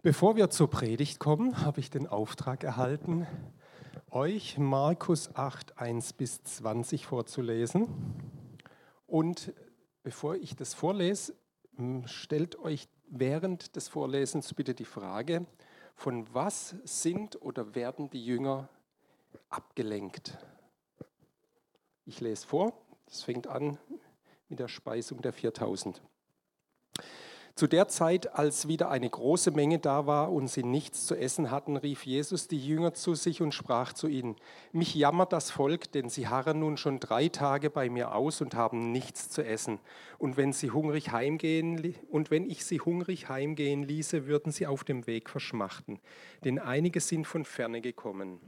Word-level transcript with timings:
Bevor 0.00 0.36
wir 0.36 0.48
zur 0.48 0.70
Predigt 0.70 1.18
kommen, 1.18 1.60
habe 1.60 1.80
ich 1.80 1.90
den 1.90 2.06
Auftrag 2.06 2.62
erhalten, 2.62 3.26
euch 4.12 4.56
Markus 4.56 5.34
8, 5.34 5.76
1 5.76 6.12
bis 6.12 6.40
20 6.44 7.04
vorzulesen. 7.04 7.88
Und 9.08 9.52
bevor 10.04 10.36
ich 10.36 10.54
das 10.54 10.72
vorlese, 10.72 11.34
stellt 12.04 12.60
euch 12.60 12.88
während 13.08 13.74
des 13.74 13.88
Vorlesens 13.88 14.54
bitte 14.54 14.72
die 14.72 14.84
Frage, 14.84 15.46
von 15.96 16.32
was 16.32 16.76
sind 16.84 17.42
oder 17.42 17.74
werden 17.74 18.08
die 18.08 18.24
Jünger 18.24 18.68
abgelenkt? 19.48 20.38
Ich 22.04 22.20
lese 22.20 22.46
vor, 22.46 22.72
es 23.08 23.24
fängt 23.24 23.48
an 23.48 23.78
mit 24.48 24.60
der 24.60 24.68
Speisung 24.68 25.22
der 25.22 25.32
4000. 25.32 26.00
Zu 27.58 27.66
der 27.66 27.88
Zeit, 27.88 28.36
als 28.36 28.68
wieder 28.68 28.88
eine 28.88 29.10
große 29.10 29.50
Menge 29.50 29.80
da 29.80 30.06
war 30.06 30.30
und 30.30 30.46
sie 30.46 30.62
nichts 30.62 31.06
zu 31.08 31.16
essen 31.16 31.50
hatten, 31.50 31.76
rief 31.76 32.06
Jesus 32.06 32.46
die 32.46 32.64
Jünger 32.64 32.94
zu 32.94 33.16
sich 33.16 33.42
und 33.42 33.52
sprach 33.52 33.92
zu 33.92 34.06
ihnen, 34.06 34.36
mich 34.70 34.94
jammert 34.94 35.32
das 35.32 35.50
Volk, 35.50 35.90
denn 35.90 36.08
sie 36.08 36.28
harren 36.28 36.60
nun 36.60 36.76
schon 36.76 37.00
drei 37.00 37.26
Tage 37.26 37.68
bei 37.68 37.90
mir 37.90 38.14
aus 38.14 38.40
und 38.42 38.54
haben 38.54 38.92
nichts 38.92 39.28
zu 39.28 39.44
essen. 39.44 39.80
Und 40.18 40.36
wenn 40.36 40.52
sie 40.52 40.70
hungrig 40.70 41.10
heimgehen, 41.10 41.96
und 42.08 42.30
wenn 42.30 42.48
ich 42.48 42.64
sie 42.64 42.78
hungrig 42.78 43.28
heimgehen 43.28 43.82
ließe, 43.82 44.28
würden 44.28 44.52
sie 44.52 44.68
auf 44.68 44.84
dem 44.84 45.08
Weg 45.08 45.28
verschmachten, 45.28 45.98
denn 46.44 46.60
einige 46.60 47.00
sind 47.00 47.26
von 47.26 47.44
ferne 47.44 47.80
gekommen. 47.80 48.38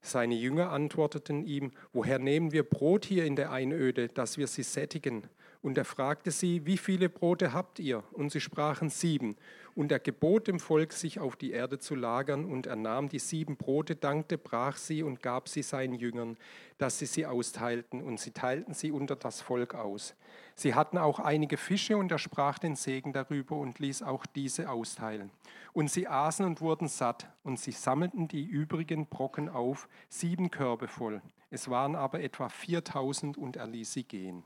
Seine 0.00 0.34
Jünger 0.34 0.72
antworteten 0.72 1.44
ihm, 1.44 1.70
woher 1.92 2.18
nehmen 2.18 2.50
wir 2.50 2.64
Brot 2.64 3.04
hier 3.04 3.24
in 3.24 3.36
der 3.36 3.52
Einöde, 3.52 4.08
dass 4.08 4.36
wir 4.36 4.48
sie 4.48 4.64
sättigen? 4.64 5.28
Und 5.60 5.76
er 5.76 5.84
fragte 5.84 6.30
sie, 6.30 6.66
wie 6.66 6.78
viele 6.78 7.08
Brote 7.08 7.52
habt 7.52 7.80
ihr? 7.80 8.04
Und 8.12 8.30
sie 8.30 8.40
sprachen 8.40 8.90
sieben. 8.90 9.36
Und 9.74 9.90
er 9.90 9.98
gebot 9.98 10.46
dem 10.46 10.60
Volk, 10.60 10.92
sich 10.92 11.18
auf 11.18 11.34
die 11.34 11.50
Erde 11.50 11.78
zu 11.78 11.96
lagern. 11.96 12.44
Und 12.44 12.66
er 12.66 12.76
nahm 12.76 13.08
die 13.08 13.18
sieben 13.18 13.56
Brote, 13.56 13.96
dankte, 13.96 14.38
brach 14.38 14.76
sie 14.76 15.02
und 15.02 15.20
gab 15.20 15.48
sie 15.48 15.62
seinen 15.62 15.94
Jüngern, 15.94 16.36
dass 16.78 17.00
sie 17.00 17.06
sie 17.06 17.26
austeilten. 17.26 18.02
Und 18.02 18.20
sie 18.20 18.30
teilten 18.30 18.72
sie 18.72 18.92
unter 18.92 19.16
das 19.16 19.40
Volk 19.40 19.74
aus. 19.74 20.14
Sie 20.54 20.74
hatten 20.74 20.96
auch 20.96 21.18
einige 21.18 21.56
Fische 21.56 21.96
und 21.96 22.12
er 22.12 22.18
sprach 22.18 22.60
den 22.60 22.76
Segen 22.76 23.12
darüber 23.12 23.56
und 23.56 23.80
ließ 23.80 24.02
auch 24.02 24.26
diese 24.26 24.70
austeilen. 24.70 25.30
Und 25.72 25.90
sie 25.90 26.06
aßen 26.06 26.46
und 26.46 26.60
wurden 26.60 26.86
satt. 26.86 27.28
Und 27.42 27.58
sie 27.58 27.72
sammelten 27.72 28.28
die 28.28 28.44
übrigen 28.44 29.06
Brocken 29.06 29.48
auf, 29.48 29.88
sieben 30.08 30.52
Körbe 30.52 30.86
voll. 30.86 31.20
Es 31.50 31.68
waren 31.68 31.96
aber 31.96 32.20
etwa 32.20 32.48
4000 32.48 33.36
und 33.36 33.56
er 33.56 33.66
ließ 33.66 33.92
sie 33.92 34.04
gehen 34.04 34.44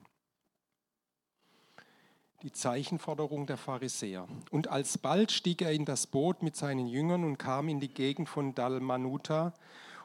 die 2.42 2.52
Zeichenforderung 2.52 3.46
der 3.46 3.56
Pharisäer. 3.56 4.26
Und 4.50 4.68
alsbald 4.68 5.30
stieg 5.30 5.62
er 5.62 5.72
in 5.72 5.84
das 5.84 6.06
Boot 6.06 6.42
mit 6.42 6.56
seinen 6.56 6.86
Jüngern 6.86 7.24
und 7.24 7.38
kam 7.38 7.68
in 7.68 7.80
die 7.80 7.92
Gegend 7.92 8.28
von 8.28 8.54
Dalmanuta. 8.54 9.52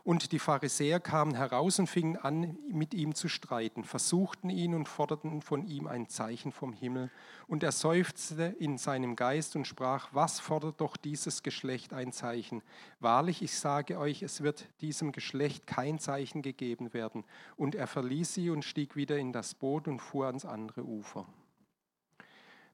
Und 0.03 0.31
die 0.31 0.39
Pharisäer 0.39 1.01
kamen 1.01 1.35
heraus 1.35 1.79
und 1.79 1.87
fingen 1.87 2.15
an, 2.15 2.57
mit 2.69 2.93
ihm 2.93 3.13
zu 3.13 3.27
streiten, 3.27 3.83
versuchten 3.83 4.49
ihn 4.49 4.73
und 4.73 4.87
forderten 4.87 5.41
von 5.41 5.67
ihm 5.67 5.85
ein 5.85 6.07
Zeichen 6.07 6.53
vom 6.53 6.71
Himmel. 6.71 7.11
Und 7.45 7.61
er 7.61 7.73
seufzte 7.73 8.55
in 8.57 8.77
seinem 8.77 9.17
Geist 9.17 9.57
und 9.57 9.67
sprach, 9.67 10.07
was 10.13 10.39
fordert 10.39 10.79
doch 10.79 10.95
dieses 10.95 11.43
Geschlecht 11.43 11.91
ein 11.91 12.13
Zeichen? 12.13 12.61
Wahrlich, 13.01 13.41
ich 13.41 13.57
sage 13.57 13.99
euch, 13.99 14.21
es 14.21 14.41
wird 14.41 14.69
diesem 14.79 15.11
Geschlecht 15.11 15.67
kein 15.67 15.99
Zeichen 15.99 16.41
gegeben 16.41 16.93
werden. 16.93 17.25
Und 17.57 17.75
er 17.75 17.87
verließ 17.87 18.33
sie 18.33 18.49
und 18.49 18.63
stieg 18.63 18.95
wieder 18.95 19.17
in 19.17 19.33
das 19.33 19.55
Boot 19.55 19.89
und 19.89 19.99
fuhr 19.99 20.27
ans 20.27 20.45
andere 20.45 20.85
Ufer 20.85 21.25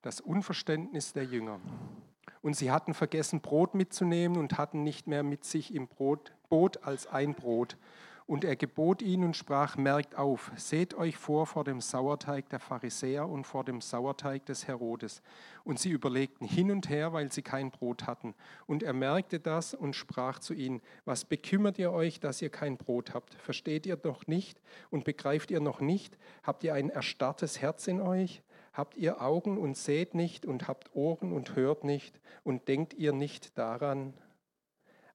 das 0.04 0.22
Unverständnis 0.22 1.14
der 1.14 1.24
Jünger. 1.24 1.60
Und 2.44 2.56
sie 2.56 2.70
hatten 2.70 2.94
vergessen, 2.94 3.40
Brot 3.40 3.74
mitzunehmen 3.74 4.38
und 4.38 4.58
hatten 4.58 4.84
nicht 4.84 5.08
mehr 5.08 5.24
mit 5.24 5.46
sich 5.46 5.74
im 5.74 5.88
Brot, 5.88 6.34
Boot 6.50 6.84
als 6.84 7.08
ein 7.08 7.34
Brot. 7.34 7.78
Und 8.26 8.46
er 8.46 8.56
gebot 8.56 9.02
ihnen 9.02 9.26
und 9.26 9.38
sprach, 9.38 9.76
merkt 9.76 10.16
auf, 10.16 10.52
seht 10.56 10.94
euch 10.94 11.18
vor 11.18 11.46
vor 11.46 11.66
dem 11.66 11.82
Sauerteig 11.82 12.48
der 12.50 12.60
Pharisäer 12.60 13.28
und 13.28 13.46
vor 13.46 13.66
dem 13.66 13.82
Sauerteig 13.82 14.46
des 14.46 14.68
Herodes. 14.68 15.22
Und 15.66 15.80
sie 15.80 15.90
überlegten 15.90 16.48
hin 16.48 16.72
und 16.72 16.90
her, 16.90 17.12
weil 17.12 17.32
sie 17.32 17.42
kein 17.42 17.70
Brot 17.70 18.08
hatten. 18.08 18.34
Und 18.66 18.82
er 18.82 18.94
merkte 18.94 19.40
das 19.40 19.74
und 19.74 19.96
sprach 19.96 20.40
zu 20.40 20.54
ihnen, 20.54 20.82
was 21.04 21.26
bekümmert 21.26 21.78
ihr 21.80 21.92
euch, 21.92 22.22
dass 22.22 22.42
ihr 22.42 22.50
kein 22.50 22.78
Brot 22.78 23.14
habt? 23.14 23.36
Versteht 23.36 23.86
ihr 23.86 24.00
noch 24.04 24.28
nicht 24.28 24.62
und 24.90 25.04
begreift 25.04 25.52
ihr 25.52 25.60
noch 25.60 25.82
nicht? 25.82 26.18
Habt 26.44 26.64
ihr 26.64 26.74
ein 26.74 26.90
erstarrtes 26.90 27.62
Herz 27.62 27.88
in 27.88 28.02
euch? 28.02 28.42
Habt 28.74 28.98
ihr 28.98 29.22
Augen 29.22 29.58
und 29.60 29.78
seht 29.78 30.16
nicht 30.16 30.46
und 30.46 30.68
habt 30.68 30.96
Ohren 30.96 31.32
und 31.32 31.56
hört 31.56 31.84
nicht 31.84 32.20
und 32.44 32.68
denkt 32.68 32.96
ihr 32.96 33.14
nicht 33.14 33.58
daran? 33.58 34.14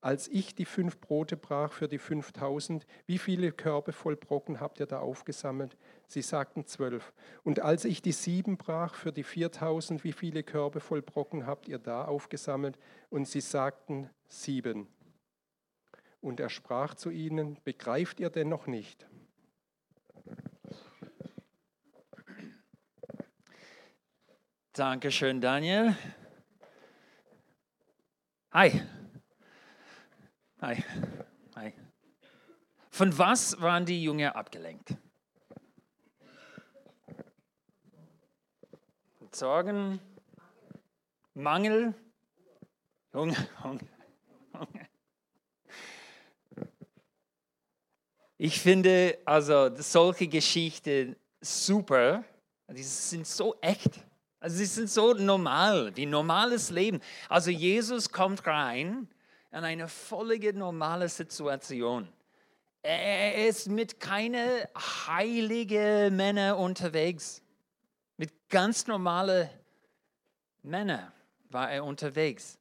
Als 0.01 0.29
ich 0.29 0.55
die 0.55 0.65
fünf 0.65 1.01
Brote 1.01 1.37
brach 1.37 1.73
für 1.73 1.89
die 1.89 1.99
fünftausend, 1.99 2.87
wie 3.07 3.19
viele 3.19 3.51
Körbe 3.51 3.93
voll 3.93 4.15
Brocken 4.15 4.61
habt 4.61 4.79
ihr 4.79 4.87
da 4.87 5.01
aufgesammelt? 5.01 5.77
Sie 6.07 6.23
sagten 6.23 6.67
zwölf. 6.67 7.13
Und 7.43 7.59
als 7.59 7.85
ich 7.85 8.01
die 8.01 8.13
sieben 8.13 8.57
brach 8.57 8.95
für 8.95 9.11
die 9.11 9.25
viertausend, 9.25 10.05
wie 10.05 10.13
viele 10.13 10.45
Körbe 10.45 10.79
voll 10.79 11.03
Brocken 11.03 11.47
habt 11.47 11.67
ihr 11.67 11.81
da 11.81 12.05
aufgesammelt? 12.05 12.79
Und 13.11 13.27
sie 13.27 13.41
sagten 13.41 14.09
sieben. 14.29 14.87
Und 16.21 16.39
er 16.39 16.49
sprach 16.49 16.95
zu 16.95 17.11
ihnen, 17.11 17.59
begreift 17.65 18.21
ihr 18.21 18.31
denn 18.31 18.49
noch 18.49 18.69
nicht? 18.69 19.09
Dankeschön, 24.79 25.41
Daniel. 25.41 25.97
Hi. 28.53 28.81
Hi. 30.61 30.85
Hi. 31.57 31.73
Von 32.89 33.19
was 33.19 33.61
waren 33.61 33.85
die 33.85 34.01
Jünger 34.01 34.37
abgelenkt? 34.37 34.95
Sorgen, 39.33 39.99
Mangel, 41.35 41.93
Hunger, 43.13 43.49
Hunger, 43.65 43.89
Hunger. 44.55 44.89
Ich 48.37 48.61
finde 48.61 49.19
also 49.25 49.75
solche 49.75 50.29
Geschichten 50.29 51.17
super. 51.41 52.23
Die 52.69 52.85
sind 52.85 53.27
so 53.27 53.57
echt. 53.61 54.08
Also 54.41 54.57
sie 54.57 54.67
sind 54.67 54.91
so 54.91 55.15
normal, 55.15 55.97
wie 55.97 56.07
normales 56.07 56.71
Leben. 56.71 57.01
Also 57.29 57.51
Jesus 57.51 58.11
kommt 58.11 58.47
rein 58.47 59.09
in 59.51 59.65
eine 59.65 59.89
völlige 59.89 60.53
normale 60.53 61.09
Situation. 61.09 62.09
Er 62.83 63.49
ist 63.49 63.69
mit 63.69 63.99
keinen 63.99 64.65
heiligen 65.07 66.15
Männern 66.17 66.57
unterwegs. 66.57 67.43
Mit 68.17 68.49
ganz 68.49 68.87
normalen 68.87 69.51
Männern 70.63 71.13
war 71.51 71.71
er 71.71 71.85
unterwegs. 71.85 72.59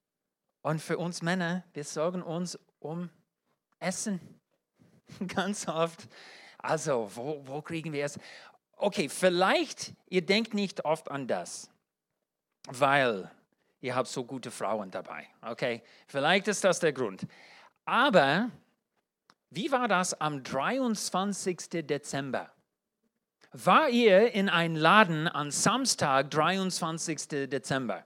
Und 0.61 0.81
für 0.81 0.97
uns 0.97 1.21
Männer, 1.21 1.63
wir 1.73 1.83
sorgen 1.83 2.23
uns 2.23 2.59
um 2.79 3.09
Essen. 3.79 4.19
Ganz 5.27 5.67
oft. 5.67 6.07
Also, 6.57 7.09
wo, 7.13 7.41
wo 7.45 7.61
kriegen 7.61 7.93
wir 7.93 8.05
es? 8.05 8.19
Okay, 8.79 9.09
vielleicht, 9.09 9.93
ihr 10.07 10.23
denkt 10.23 10.53
nicht 10.53 10.85
oft 10.85 11.09
an 11.09 11.27
das, 11.27 11.69
weil 12.67 13.29
ihr 13.81 13.95
habt 13.95 14.07
so 14.07 14.23
gute 14.23 14.51
Frauen 14.51 14.91
dabei. 14.91 15.27
Okay, 15.41 15.81
vielleicht 16.05 16.47
ist 16.47 16.63
das 16.63 16.79
der 16.79 16.93
Grund. 16.93 17.25
Aber 17.85 18.51
wie 19.49 19.71
war 19.71 19.87
das 19.87 20.21
am 20.21 20.43
23. 20.43 21.87
Dezember? 21.87 22.51
War 23.51 23.89
ihr 23.89 24.33
in 24.33 24.47
einem 24.47 24.75
Laden 24.75 25.27
am 25.27 25.49
Samstag, 25.49 26.29
23. 26.29 27.49
Dezember? 27.49 28.05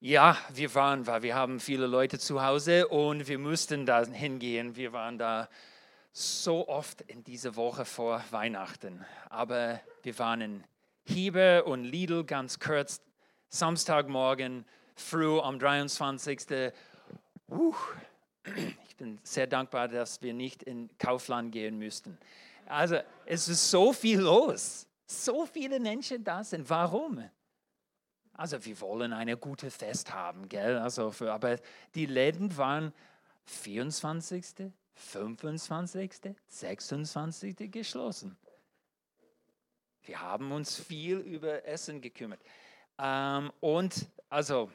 Ja, 0.00 0.38
wir 0.54 0.74
waren, 0.74 1.06
weil 1.06 1.22
wir 1.22 1.34
haben 1.34 1.60
viele 1.60 1.86
Leute 1.86 2.18
zu 2.18 2.42
Hause 2.42 2.88
und 2.88 3.28
wir 3.28 3.38
mussten 3.38 3.84
da 3.84 4.06
hingehen. 4.06 4.76
Wir 4.76 4.92
waren 4.94 5.18
da 5.18 5.48
so 6.16 6.66
oft 6.66 7.02
in 7.02 7.22
dieser 7.24 7.56
Woche 7.56 7.84
vor 7.84 8.24
Weihnachten. 8.30 9.04
Aber 9.28 9.80
wir 10.02 10.18
waren 10.18 10.40
in 10.40 10.64
Hiebe 11.04 11.62
und 11.64 11.84
Lidl 11.84 12.24
ganz 12.24 12.58
kurz, 12.58 13.02
Samstagmorgen, 13.50 14.64
früh 14.94 15.38
am 15.38 15.58
23. 15.58 16.72
Uh, 17.48 17.74
ich 18.88 18.96
bin 18.96 19.18
sehr 19.24 19.46
dankbar, 19.46 19.88
dass 19.88 20.22
wir 20.22 20.32
nicht 20.32 20.62
in 20.62 20.88
Kaufland 20.96 21.52
gehen 21.52 21.78
müssten. 21.78 22.16
Also 22.64 22.96
es 23.26 23.48
ist 23.48 23.70
so 23.70 23.92
viel 23.92 24.20
los, 24.20 24.88
so 25.06 25.44
viele 25.44 25.78
Menschen 25.80 26.24
da 26.24 26.42
sind. 26.42 26.70
Warum? 26.70 27.28
Also 28.32 28.64
wir 28.64 28.80
wollen 28.80 29.12
eine 29.12 29.36
gute 29.36 29.70
Fest 29.70 30.14
haben, 30.14 30.48
gell? 30.48 30.78
Also 30.78 31.10
für, 31.10 31.30
aber 31.30 31.58
die 31.94 32.06
Läden 32.06 32.56
waren 32.56 32.94
24. 33.44 34.72
25., 34.96 36.34
26. 36.48 37.70
geschlossen. 37.70 38.36
Wir 40.02 40.20
haben 40.20 40.52
uns 40.52 40.76
viel 40.76 41.18
über 41.18 41.64
Essen 41.64 42.00
gekümmert. 42.00 42.40
Ähm, 42.98 43.52
und 43.60 44.06
also 44.28 44.70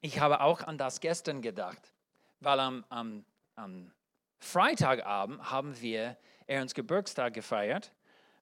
ich 0.00 0.20
habe 0.20 0.40
auch 0.40 0.62
an 0.62 0.78
das 0.78 1.00
gestern 1.00 1.42
gedacht, 1.42 1.92
weil 2.40 2.60
am, 2.60 2.84
am, 2.88 3.24
am 3.56 3.92
Freitagabend 4.38 5.50
haben 5.50 5.80
wir 5.80 6.16
Ernst 6.46 6.74
Geburtstag 6.74 7.34
gefeiert 7.34 7.92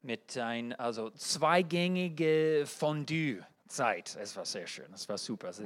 mit 0.03 0.37
ein 0.37 0.73
also 0.75 1.11
zweigängige 1.11 2.65
Fondue. 2.67 3.45
Zeit. 3.71 4.19
Es 4.21 4.37
war 4.37 4.45
sehr 4.45 4.67
schön, 4.67 4.93
es 4.93 5.09
war 5.09 5.17
super. 5.17 5.49
Also 5.49 5.63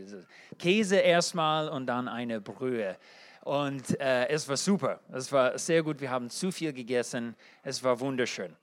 Käse 0.58 0.96
erstmal 0.96 1.68
und 1.68 1.86
dann 1.86 2.06
eine 2.06 2.40
Brühe. 2.40 2.98
Und 3.44 4.00
äh, 4.00 4.26
es 4.28 4.48
war 4.48 4.56
super, 4.56 5.00
es 5.12 5.30
war 5.30 5.58
sehr 5.58 5.82
gut. 5.82 6.00
Wir 6.00 6.10
haben 6.10 6.30
zu 6.30 6.50
viel 6.50 6.72
gegessen, 6.72 7.36
es 7.62 7.84
war 7.84 8.00
wunderschön. 8.00 8.56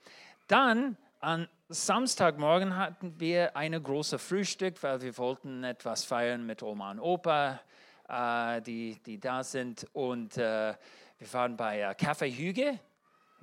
Dann 0.47 0.97
an 1.19 1.47
Samstagmorgen 1.69 2.75
hatten 2.75 3.19
wir 3.19 3.55
ein 3.55 3.71
großes 3.81 4.19
Frühstück, 4.19 4.81
weil 4.81 4.99
wir 5.03 5.15
wollten 5.19 5.63
etwas 5.63 6.03
feiern 6.03 6.47
mit 6.47 6.63
Oma 6.63 6.89
und 6.89 6.99
Opa, 6.99 7.61
äh, 8.09 8.59
die, 8.63 8.99
die 9.05 9.19
da 9.19 9.43
sind. 9.43 9.85
Und 9.93 10.37
äh, 10.37 10.73
wir 11.19 11.33
waren 11.33 11.55
bei 11.55 11.81
äh, 11.81 11.91
Café 11.91 12.35
Hüge. 12.35 12.79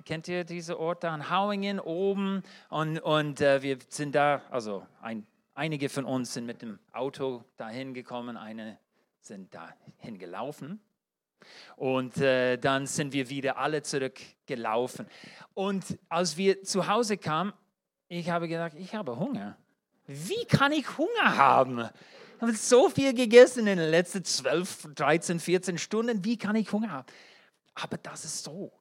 Kennt 0.03 0.27
ihr 0.27 0.43
diesen 0.43 0.75
Ort 0.75 1.05
da 1.05 1.15
in 1.15 1.29
Hauingen 1.29 1.79
oben? 1.79 2.43
Und, 2.67 2.99
und 2.99 3.39
äh, 3.39 3.61
wir 3.61 3.77
sind 3.87 4.13
da, 4.13 4.41
also 4.51 4.85
ein, 5.01 5.25
einige 5.55 5.87
von 5.87 6.03
uns 6.03 6.33
sind 6.33 6.45
mit 6.45 6.61
dem 6.61 6.79
Auto 6.91 7.45
dahin 7.55 7.93
gekommen, 7.93 8.35
eine 8.35 8.77
sind 9.21 9.55
dahin 9.55 10.19
gelaufen. 10.19 10.81
Und 11.75 12.17
äh, 12.17 12.57
dann 12.57 12.85
sind 12.87 13.13
wir 13.13 13.29
wieder 13.29 13.57
alle 13.57 13.81
zurückgelaufen. 13.81 15.07
Und 15.53 15.97
als 16.09 16.37
wir 16.37 16.63
zu 16.63 16.87
Hause 16.87 17.17
kamen, 17.17 17.53
ich 18.07 18.29
habe 18.29 18.47
gedacht, 18.47 18.73
ich 18.75 18.95
habe 18.95 19.17
Hunger. 19.17 19.57
Wie 20.07 20.45
kann 20.45 20.71
ich 20.71 20.97
Hunger 20.97 21.37
haben? 21.37 21.87
Ich 22.37 22.41
habe 22.41 22.53
so 22.53 22.89
viel 22.89 23.13
gegessen 23.13 23.67
in 23.67 23.77
den 23.77 23.91
letzten 23.91 24.23
12, 24.23 24.95
13, 24.95 25.39
14 25.39 25.77
Stunden. 25.77 26.25
Wie 26.25 26.37
kann 26.37 26.55
ich 26.55 26.71
Hunger 26.71 26.91
haben? 26.91 27.07
Aber 27.75 27.97
das 27.97 28.25
ist 28.25 28.43
so. 28.43 28.71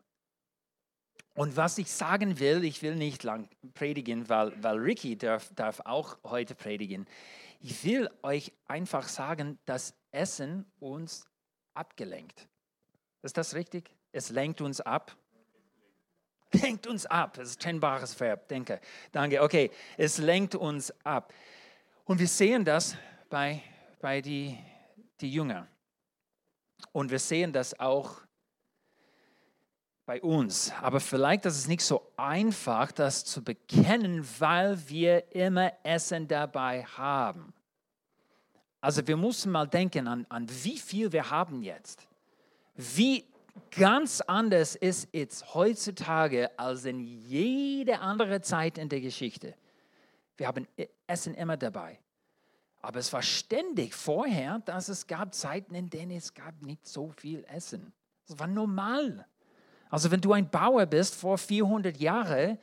Und 1.35 1.57
was 1.57 1.79
ich 1.79 1.89
sagen 1.93 2.41
will, 2.41 2.65
ich 2.65 2.83
will 2.83 2.97
nicht 2.97 3.23
lang 3.23 3.49
predigen, 3.75 4.29
weil, 4.29 4.53
weil 4.61 4.77
Ricky 4.79 5.17
darf, 5.17 5.53
darf 5.55 5.81
auch 5.85 6.19
heute 6.25 6.57
predigen. 6.57 7.07
Ich 7.61 7.85
will 7.85 8.11
euch 8.23 8.53
einfach 8.67 9.07
sagen, 9.07 9.59
dass 9.65 9.95
Essen 10.11 10.65
uns 10.81 11.28
abgelenkt. 11.79 12.49
Ist 13.23 13.37
das 13.37 13.55
richtig? 13.55 13.91
Es 14.13 14.31
lenkt 14.31 14.61
uns 14.61 14.81
ab. 14.81 15.17
Lenkt 16.53 16.87
uns 16.87 17.07
ab. 17.07 17.35
Das 17.35 17.51
ist 17.51 17.59
ein 17.59 17.63
trennbares 17.63 18.19
Verb. 18.19 18.49
Denke. 18.49 18.81
Danke. 19.13 19.43
Okay. 19.43 19.71
Es 19.97 20.19
lenkt 20.19 20.55
uns 20.55 20.93
ab. 21.05 21.33
Und 22.05 22.19
wir 22.19 22.29
sehen 22.29 22.65
das 22.65 22.97
bei, 23.29 23.63
bei 24.01 24.21
die, 24.21 24.59
die 25.21 25.31
Jünger. 25.31 25.69
Und 26.93 27.11
wir 27.11 27.19
sehen 27.19 27.53
das 27.53 27.79
auch 27.79 28.23
bei 30.07 30.23
uns. 30.23 30.73
Aber 30.81 31.01
vielleicht 31.01 31.45
ist 31.45 31.59
es 31.59 31.69
nicht 31.69 31.85
so 31.85 32.13
einfach, 32.17 32.93
das 32.93 33.27
zu 33.27 33.45
bekennen, 33.45 34.27
weil 34.39 34.89
wir 34.89 35.35
immer 35.35 35.73
Essen 35.83 36.27
dabei 36.27 36.83
haben. 36.85 37.53
Also 38.81 39.07
wir 39.07 39.17
müssen 39.17 39.53
mal 39.53 39.67
denken 39.67 40.07
an, 40.07 40.27
an 40.29 40.47
wie 40.63 40.79
viel 40.79 41.13
wir 41.13 41.31
haben 41.31 41.63
jetzt. 41.63 42.07
Wie 42.77 43.25
ganz 43.71 44.21
anders 44.21 44.77
ist 44.77 45.09
es 45.13 45.55
heutzutage 45.55 46.57
als 46.59 46.85
in 46.85 47.01
jeder 47.01 48.03
anderen 48.03 48.43
Zeit 48.43 48.79
in 48.79 48.89
der 48.89 49.01
Geschichte. 49.01 49.55
Wir 50.37 50.47
haben 50.47 50.67
e-, 50.77 50.87
Essen 51.07 51.35
immer 51.35 51.57
dabei. 51.57 51.99
Aber 52.81 53.01
es 53.01 53.13
war 53.13 53.23
ständig 53.23 53.95
vorher, 53.95 54.61
dass 54.61 54.89
es 54.89 55.07
gab 55.07 55.35
Zeiten, 55.35 55.75
in 55.75 55.91
denen 55.91 56.13
es 56.13 56.33
gab 56.33 56.63
nicht 56.63 56.87
so 56.87 57.11
viel 57.11 57.45
Essen. 57.49 57.93
Es 58.29 58.39
war 58.39 58.47
normal. 58.47 59.27
Also 59.91 60.11
wenn 60.11 60.21
du 60.21 60.33
ein 60.33 60.49
Bauer 60.49 60.87
bist 60.87 61.17
vor 61.17 61.39
400 61.39 61.97
Jahren, 61.97 62.59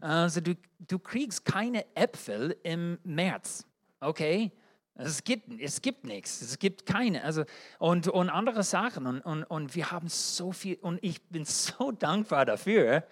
also 0.00 0.40
du, 0.40 0.54
du 0.78 0.98
kriegst 0.98 1.44
keine 1.44 1.84
Äpfel 1.96 2.56
im 2.62 2.98
März, 3.02 3.66
okay? 3.98 4.52
Es 4.98 5.24
gibt, 5.24 5.60
es 5.60 5.82
gibt 5.82 6.04
nichts, 6.04 6.40
es 6.40 6.58
gibt 6.58 6.86
keine. 6.86 7.22
Also, 7.22 7.44
und, 7.78 8.08
und 8.08 8.30
andere 8.30 8.62
Sachen. 8.62 9.06
Und, 9.06 9.20
und, 9.20 9.44
und 9.44 9.74
wir 9.74 9.90
haben 9.90 10.08
so 10.08 10.52
viel, 10.52 10.76
und 10.80 10.98
ich 11.02 11.22
bin 11.28 11.44
so 11.44 11.92
dankbar 11.98 12.46
dafür. 12.46 13.06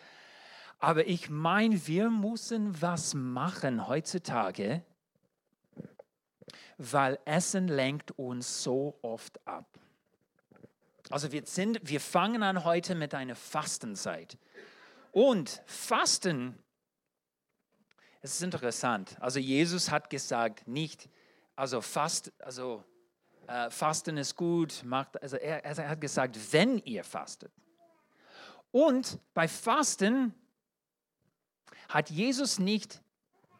Aber 0.79 1.07
ich 1.07 1.29
meine, 1.29 1.87
wir 1.87 2.11
müssen 2.11 2.81
was 2.81 3.15
machen 3.15 3.87
heutzutage, 3.87 4.83
weil 6.79 7.19
Essen 7.25 7.69
lenkt 7.69 8.13
uns 8.19 8.63
so 8.63 8.99
oft 9.03 9.47
ab. 9.47 9.67
Also 11.11 11.33
wir, 11.33 11.45
sind, 11.45 11.81
wir 11.83 12.01
fangen 12.01 12.43
an 12.43 12.65
heute 12.65 12.95
mit 12.95 13.15
einer 13.15 13.37
Fastenzeit. 13.37 14.39
Und 15.13 15.63
Fasten, 15.67 16.59
es 18.23 18.37
ist 18.37 18.43
interessant. 18.43 19.17
Also 19.21 19.39
Jesus 19.39 19.91
hat 19.91 20.09
gesagt, 20.09 20.67
nicht, 20.67 21.09
also, 21.57 21.81
fast, 21.81 22.33
also 22.41 22.85
äh, 23.47 23.71
Fasten 23.71 24.17
ist 24.17 24.37
gut, 24.37 24.83
macht, 24.85 25.21
also 25.23 25.37
er, 25.37 25.65
er 25.65 25.89
hat 25.89 26.01
gesagt, 26.01 26.39
wenn 26.53 26.79
ihr 26.79 27.05
fastet. 27.05 27.53
Und 28.71 29.21
bei 29.35 29.47
Fasten 29.47 30.35
hat 31.89 32.11
Jesus 32.11 32.59
nicht 32.59 33.01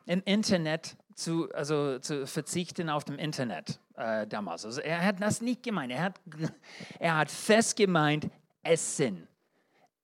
im 0.07 0.23
Internet 0.25 0.97
zu, 1.15 1.49
also 1.53 1.99
zu 2.01 2.27
verzichten 2.27 2.91
auf 2.91 3.05
dem 3.05 3.19
Internet 3.19 3.81
äh, 3.97 4.27
damals. 4.27 4.65
Also 4.65 4.81
er 4.81 5.05
hat 5.05 5.21
das 5.21 5.41
nicht 5.41 5.63
gemeint. 5.63 5.93
Er 5.93 6.03
hat, 6.03 6.21
er 6.99 7.17
hat 7.17 7.31
fest 7.31 7.77
gemeint, 7.77 8.29
Essen. 8.63 9.29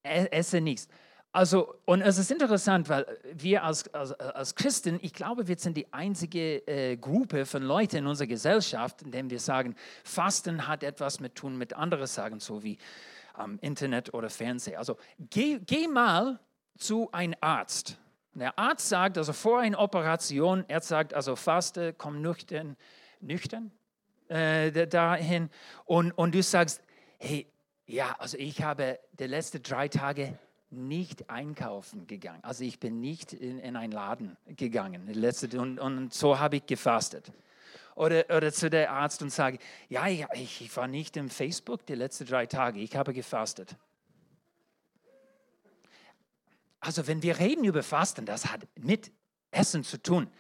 Essen 0.03 0.65
nichts. 0.65 0.89
Also, 1.32 1.77
und 1.85 2.03
es 2.03 2.19
ist 2.19 2.32
interessant, 2.32 2.88
weil 2.88 3.06
wir 3.32 3.62
als, 3.62 3.93
als, 3.94 4.12
als 4.12 4.56
Christen, 4.56 4.99
ich 5.00 5.12
glaube, 5.12 5.47
wir 5.47 5.56
sind 5.56 5.77
die 5.77 5.93
einzige 5.93 6.67
äh, 6.67 6.97
Gruppe 6.97 7.47
von 7.47 7.62
Leuten 7.62 7.99
in 7.99 8.06
unserer 8.09 8.27
Gesellschaft, 8.27 9.03
in 9.03 9.12
der 9.12 9.31
wir 9.31 9.38
sagen, 9.38 9.77
Fasten 10.03 10.67
hat 10.67 10.82
etwas 10.82 11.21
mit 11.21 11.37
tun 11.37 11.56
mit 11.56 11.73
anderen 11.75 12.09
Sagen, 12.09 12.41
so 12.41 12.65
wie 12.65 12.79
ähm, 13.38 13.61
Internet 13.62 14.12
oder 14.12 14.29
Fernsehen. 14.29 14.77
Also, 14.77 14.97
geh, 15.19 15.61
geh 15.61 15.87
mal 15.87 16.41
zu 16.77 17.12
einem 17.12 17.37
Arzt. 17.41 17.97
Der 18.35 18.59
Arzt 18.59 18.88
sagt, 18.88 19.17
also 19.17 19.33
vor 19.33 19.61
einer 19.61 19.79
Operation, 19.79 20.65
er 20.67 20.81
sagt, 20.81 21.15
also 21.15 21.37
faste, 21.37 21.93
komm 21.93 22.23
nüchtern, 22.23 22.76
nüchtern 23.21 23.71
äh, 24.29 24.87
dahin 24.88 25.50
und, 25.85 26.12
und 26.12 26.35
du 26.35 26.43
sagst, 26.43 26.83
hey, 27.19 27.47
ja, 27.87 28.16
also 28.19 28.37
ich 28.38 28.62
habe 28.62 28.99
die 29.12 29.26
letzten 29.26 29.62
drei 29.62 29.88
Tage 29.88 30.38
nicht 30.71 31.29
einkaufen 31.29 32.07
gegangen. 32.07 32.43
Also 32.43 32.65
ich 32.65 32.79
bin 32.79 33.00
nicht 33.00 33.33
in, 33.33 33.59
in 33.59 33.77
einen 33.77 33.93
Laden 33.93 34.37
gegangen. 34.47 35.07
Letzte, 35.12 35.61
und, 35.61 35.79
und 35.79 36.15
so 36.15 36.39
habe 36.39 36.57
ich 36.57 36.67
gefastet. 36.67 37.33
Oder, 37.97 38.25
oder 38.35 38.53
zu 38.53 38.71
der 38.71 38.93
Arzt 38.93 39.21
und 39.23 39.31
sage, 39.31 39.59
ja, 39.89 40.07
ja, 40.07 40.29
ich 40.33 40.75
war 40.77 40.87
nicht 40.87 41.17
im 41.17 41.29
Facebook 41.29 41.85
die 41.87 41.95
letzten 41.95 42.27
drei 42.27 42.47
Tage, 42.47 42.81
ich 42.81 42.97
habe 42.97 43.12
gefastet. 43.12 43.77
Also 46.81 47.07
wenn 47.07 47.23
wir 47.23 47.39
reden 47.39 47.65
über 47.65 47.83
Fasten, 47.83 48.25
das 48.25 48.47
hat 48.47 48.67
mit 48.81 49.12
Essen 49.50 49.85
zu 49.85 50.03
tun. 50.03 50.31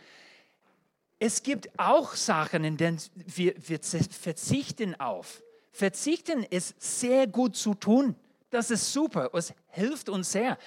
Es 1.18 1.42
gibt 1.42 1.68
auch 1.78 2.14
Sachen, 2.14 2.64
in 2.64 2.78
denen 2.78 2.98
wir, 3.14 3.54
wir 3.58 3.78
verzichten 3.82 4.98
auf. 4.98 5.42
Verzichten 5.70 6.42
ist 6.44 6.80
sehr 6.80 7.26
gut 7.26 7.56
zu 7.56 7.74
tun. 7.74 8.16
Das 8.50 8.70
ist 8.70 8.92
super, 8.92 9.30
es 9.32 9.54
hilft 9.68 10.08
uns 10.08 10.32
sehr. 10.32 10.58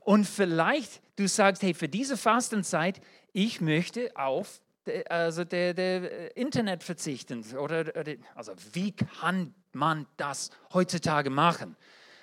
Und 0.00 0.24
vielleicht 0.24 1.02
du 1.16 1.26
sagst, 1.28 1.62
hey, 1.62 1.74
für 1.74 1.88
diese 1.88 2.16
Fastenzeit, 2.16 3.00
ich 3.32 3.60
möchte 3.60 4.10
auf 4.14 4.60
also 5.08 5.44
der, 5.44 5.74
der 5.74 6.36
Internet 6.36 6.84
verzichten. 6.84 7.44
Oder, 7.56 7.92
also 8.34 8.52
wie 8.72 8.92
kann 8.92 9.54
man 9.72 10.06
das 10.16 10.50
heutzutage 10.72 11.30
machen? 11.30 11.76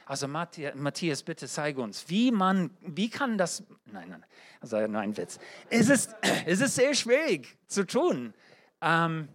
Also 0.05 0.27
Matthias, 0.27 1.24
bitte 1.24 1.48
zeig 1.48 1.77
uns, 1.77 2.10
wie 2.10 2.32
man, 2.32 2.72
wie 2.82 3.10
kann 3.10 3.38
das, 3.38 3.63
nein, 3.86 4.10
nein, 4.10 4.25
also 4.60 4.86
nein, 4.88 5.15
Witz. 5.15 5.39
Es 5.70 5.89
ist, 5.89 6.13
es 6.46 6.60
ist 6.60 6.75
sehr 6.75 6.93
schwierig 6.93 7.58
zu 7.67 7.86
tun. 7.86 8.34
Ähm, 8.82 9.29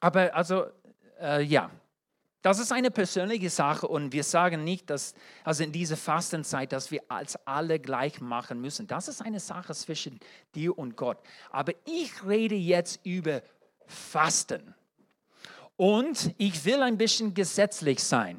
aber 0.00 0.34
also, 0.34 0.66
äh, 1.20 1.42
ja, 1.42 1.70
das 2.44 2.58
ist 2.58 2.72
eine 2.72 2.90
persönliche 2.90 3.48
Sache 3.48 3.88
und 3.88 4.12
wir 4.12 4.22
sagen 4.22 4.64
nicht, 4.64 4.90
dass 4.90 5.14
also 5.44 5.64
in 5.64 5.72
dieser 5.72 5.96
Fastenzeit, 5.96 6.72
dass 6.72 6.90
wir 6.90 7.00
als 7.08 7.36
alle 7.46 7.78
gleich 7.78 8.20
machen 8.20 8.60
müssen. 8.60 8.86
Das 8.86 9.08
ist 9.08 9.22
eine 9.22 9.40
Sache 9.40 9.72
zwischen 9.72 10.20
dir 10.54 10.76
und 10.76 10.94
Gott. 10.94 11.16
Aber 11.50 11.72
ich 11.86 12.12
rede 12.26 12.54
jetzt 12.54 13.00
über 13.02 13.40
Fasten. 13.86 14.74
Und 15.76 16.34
ich 16.36 16.66
will 16.66 16.82
ein 16.82 16.98
bisschen 16.98 17.32
gesetzlich 17.32 18.04
sein. 18.04 18.38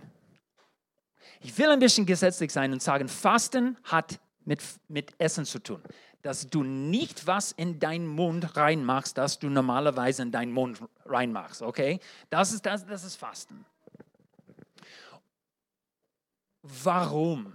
Ich 1.41 1.57
will 1.57 1.71
ein 1.71 1.79
bisschen 1.79 2.05
gesetzlich 2.05 2.51
sein 2.51 2.73
und 2.73 2.83
sagen, 2.83 3.07
Fasten 3.07 3.75
hat 3.85 4.19
mit, 4.45 4.61
mit 4.87 5.13
Essen 5.17 5.45
zu 5.45 5.57
tun. 5.57 5.81
dass 6.21 6.47
du 6.47 6.63
nicht 6.63 7.25
was 7.25 7.51
in 7.53 7.79
deinen 7.79 8.05
Mund 8.07 8.55
reinmachst, 8.55 9.17
das 9.17 9.39
du 9.39 9.49
normalerweise 9.49 10.21
in 10.21 10.31
deinen 10.31 10.51
Mund 10.51 10.79
reinmachst. 11.05 11.63
Okay? 11.63 11.99
Das 12.29 12.51
ist, 12.51 12.67
das, 12.67 12.85
das 12.85 13.03
ist 13.03 13.15
Fasten. 13.15 13.65
Warum? 16.67 17.53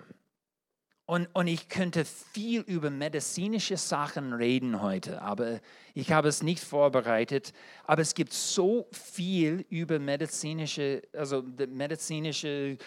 Und, 1.05 1.27
und 1.33 1.49
ich 1.49 1.69
könnte 1.69 2.05
viel 2.05 2.61
über 2.61 2.91
medizinische 2.91 3.77
Sachen 3.77 4.33
reden 4.33 4.81
heute, 4.81 5.21
aber 5.21 5.59
ich 5.95 6.13
habe 6.13 6.29
es 6.29 6.45
nicht 6.45 6.63
vorbereitet. 6.63 7.53
Aber 7.85 8.03
es 8.03 8.15
gibt 8.15 8.33
so 8.33 8.87
viel 8.93 9.67
über 9.69 9.99
medizinische, 9.99 11.03
also 11.13 11.43
medizinische 11.43 12.79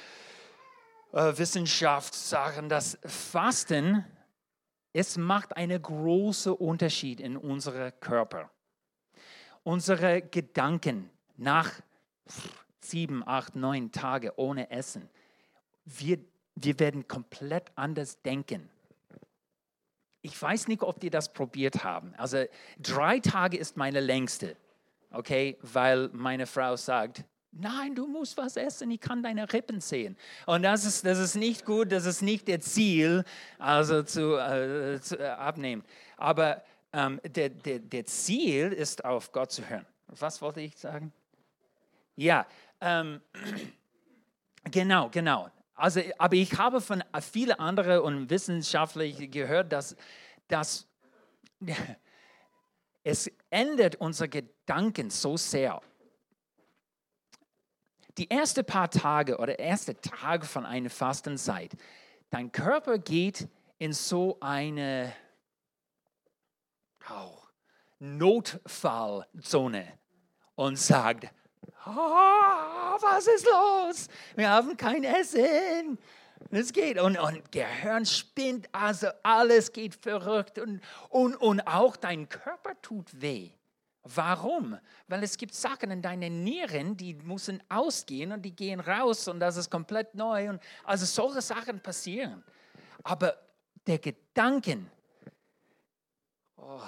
äh, 1.12 1.38
Wissenschaftssachen, 1.38 2.70
dass 2.70 2.98
Fasten, 3.06 4.06
es 4.94 5.18
macht 5.18 5.58
einen 5.58 5.82
großen 5.82 6.54
Unterschied 6.54 7.20
in 7.20 7.36
unserem 7.36 7.92
Körper. 8.00 8.50
Unsere 9.64 10.22
Gedanken 10.22 11.10
nach 11.36 11.70
sieben, 12.80 13.28
acht, 13.28 13.58
neun 13.58 13.92
Tagen 13.92 14.32
ohne 14.38 14.72
Essen, 14.72 15.10
wir 15.86 16.20
wir 16.56 16.80
werden 16.80 17.08
komplett 17.08 17.72
anders 17.76 18.22
denken. 18.22 18.70
Ich 20.22 20.40
weiß 20.42 20.68
nicht, 20.68 20.84
ob 20.84 21.00
die 21.00 21.10
das 21.10 21.34
probiert 21.34 21.84
haben. 21.84 22.14
Also 22.18 22.46
drei 22.80 23.20
Tage 23.20 23.58
ist 23.58 23.76
meine 23.76 24.00
längste, 24.00 24.56
okay, 25.12 25.58
weil 25.62 26.10
meine 26.14 26.48
Frau 26.48 26.78
sagt, 26.78 27.26
nein, 27.52 27.94
du 27.94 28.08
musst 28.08 28.38
was 28.38 28.56
essen, 28.56 28.90
ich 28.92 29.02
kann 29.02 29.22
deine 29.22 29.52
Rippen 29.52 29.82
sehen. 29.82 30.16
Und 30.46 30.64
das 30.64 30.86
ist, 30.86 31.06
das 31.06 31.20
ist 31.20 31.36
nicht 31.36 31.66
gut, 31.66 31.92
das 31.92 32.06
ist 32.06 32.22
nicht 32.22 32.48
der 32.48 32.62
Ziel, 32.62 33.26
also 33.60 34.04
zu, 34.04 34.38
äh, 34.38 35.02
zu 35.02 35.20
äh, 35.20 35.28
abnehmen. 35.28 35.84
Aber 36.16 36.64
ähm, 36.94 37.20
der, 37.26 37.50
der, 37.50 37.80
der 37.80 38.06
Ziel 38.06 38.72
ist, 38.72 39.04
auf 39.04 39.32
Gott 39.32 39.52
zu 39.52 39.68
hören. 39.68 39.86
Was 40.08 40.42
wollte 40.42 40.62
ich 40.62 40.78
sagen? 40.78 41.12
Ja, 42.16 42.46
ähm, 42.80 43.20
genau, 44.72 45.10
genau. 45.10 45.50
Also, 45.76 46.02
aber 46.18 46.36
ich 46.36 46.58
habe 46.58 46.82
von 46.82 47.04
vielen 47.22 47.60
anderen 47.60 48.02
und 48.02 48.30
Wissenschaftlern 48.30 49.32
gehört, 49.32 49.72
dass, 49.72 49.96
dass 50.48 50.88
es 53.04 53.32
ändert 53.50 53.96
unsere 53.96 54.30
Gedanken 54.30 55.10
so 55.10 55.36
sehr. 55.38 55.82
Die 58.18 58.30
ersten 58.30 58.64
paar 58.64 58.92
Tage 58.92 59.38
oder 59.38 59.58
erste 59.58 60.00
Tage 60.00 60.46
von 60.46 60.66
einer 60.66 60.92
Fastenzeit, 60.92 61.72
dein 62.30 62.52
Körper 62.52 63.00
geht 63.00 63.48
in 63.80 63.92
so 63.92 64.38
eine 64.40 65.14
oh, 67.10 67.40
Notfallzone 68.00 69.88
und 70.56 70.78
sagt, 70.78 71.34
oh, 71.86 72.98
was 73.02 73.28
ist 73.28 73.46
los? 73.46 74.08
Wir 74.36 74.50
haben 74.50 74.76
kein 74.78 75.04
Essen. 75.04 75.98
Es 76.52 76.74
geht 76.74 77.00
und, 77.00 77.18
und 77.18 77.52
Gehirn 77.52 78.06
spinnt, 78.06 78.68
also 78.74 79.08
alles 79.24 79.72
geht 79.72 79.96
verrückt 79.96 80.60
und, 80.60 80.82
und, 81.10 81.36
und 81.36 81.62
auch 81.62 81.96
dein 81.96 82.28
Körper 82.28 82.80
tut 82.82 83.22
weh. 83.22 83.52
Warum? 84.04 84.78
Weil 85.08 85.24
es 85.24 85.38
gibt 85.38 85.56
Sachen 85.56 85.90
in 85.90 86.02
deinen 86.02 86.44
Nieren, 86.44 86.98
die 86.98 87.14
müssen 87.14 87.64
ausgehen 87.70 88.34
und 88.34 88.42
die 88.42 88.54
gehen 88.54 88.82
raus 88.82 89.28
und 89.30 89.40
das 89.40 89.56
ist 89.56 89.72
komplett 89.72 90.14
neu. 90.14 90.50
Und 90.50 90.62
also 90.84 91.06
solche 91.06 91.42
Sachen 91.42 91.80
passieren. 91.80 92.44
Aber 93.04 93.38
der 93.88 94.00
Gedanken, 94.00 94.92
oh, 96.58 96.82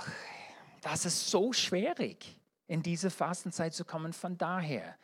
das 0.82 1.06
ist 1.06 1.32
so 1.32 1.54
schwierig 1.54 2.38
in 2.68 2.84
diese 2.84 3.10
Fastenzeit 3.10 3.74
zu 3.74 3.86
kommen. 3.86 4.14
Von 4.14 4.38
daher, 4.38 4.98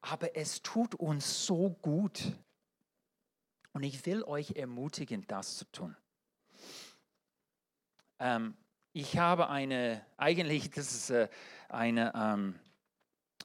aber 0.00 0.36
es 0.36 0.62
tut 0.62 0.94
uns 0.94 1.46
so 1.46 1.70
gut. 1.82 2.32
Und 3.72 3.82
ich 3.82 4.06
will 4.06 4.22
euch 4.22 4.52
ermutigen, 4.52 5.26
das 5.26 5.56
zu 5.56 5.64
tun. 5.72 5.96
Ähm, 8.20 8.56
ich 8.92 9.18
habe 9.18 9.48
eine, 9.48 10.06
eigentlich, 10.16 10.70
das 10.70 10.92
ist 10.92 11.10
äh, 11.10 11.28
eine 11.68 12.12
ähm, 12.14 12.54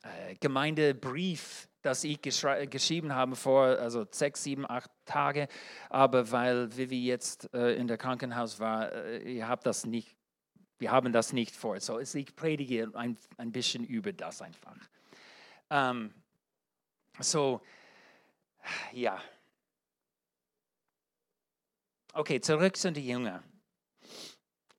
äh, 0.03 0.35
Gemeindebrief, 0.35 1.67
das 1.81 2.03
ich 2.03 2.21
geschrieben 2.21 3.15
habe 3.15 3.35
vor 3.35 3.63
also 3.63 4.05
sechs, 4.11 4.43
sieben, 4.43 4.69
acht 4.69 4.91
Tage. 5.05 5.47
Aber 5.89 6.31
weil 6.31 6.75
Vivi 6.77 7.03
jetzt 7.05 7.51
äh, 7.53 7.73
in 7.73 7.87
der 7.87 7.97
Krankenhaus 7.97 8.59
war, 8.59 8.91
äh, 8.91 9.31
ihr 9.31 9.47
habt 9.47 9.65
das 9.65 9.85
nicht 9.85 10.15
wir 10.79 10.91
haben 10.91 11.13
das 11.13 11.33
nicht 11.33 11.55
vor. 11.55 11.79
So, 11.79 11.99
ich 11.99 12.35
predige 12.35 12.89
ein, 12.93 13.17
ein 13.37 13.51
bisschen 13.51 13.85
über 13.85 14.13
das 14.13 14.41
einfach. 14.41 14.75
Ähm, 15.69 16.13
so, 17.19 17.61
ja. 18.93 19.21
Okay, 22.13 22.41
zurück 22.41 22.75
zu 22.75 22.91
den 22.91 23.03
Jüngern. 23.03 23.43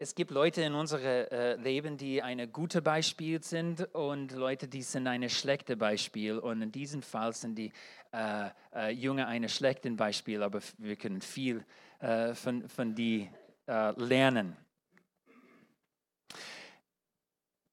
Es 0.02 0.14
gibt 0.14 0.30
Leute 0.30 0.62
in 0.62 0.73
unserem 0.73 1.04
äh, 1.04 1.57
Leben, 1.57 1.99
die 1.99 2.23
ein 2.23 2.50
gutes 2.50 2.83
Beispiel 2.83 3.42
sind 3.42 3.83
und 3.95 4.33
Leute, 4.33 4.66
die 4.66 4.80
sind 4.80 5.07
ein 5.07 5.28
schlechtes 5.28 5.76
Beispiel. 5.76 6.38
Und 6.38 6.62
in 6.62 6.73
diesem 6.73 7.02
Fall 7.02 7.35
sind 7.35 7.57
die 7.57 7.71
äh, 8.12 8.49
äh, 8.75 8.90
Jünger 8.92 9.26
ein 9.26 9.47
schlechtes 9.50 9.95
Beispiel, 9.95 10.42
aber 10.42 10.61
wir 10.78 10.97
können 10.97 11.21
viel 11.21 11.66
äh, 11.99 12.35
von, 12.35 12.66
von 12.66 12.95
die 12.95 13.28
äh, 13.66 13.90
lernen. 14.02 14.57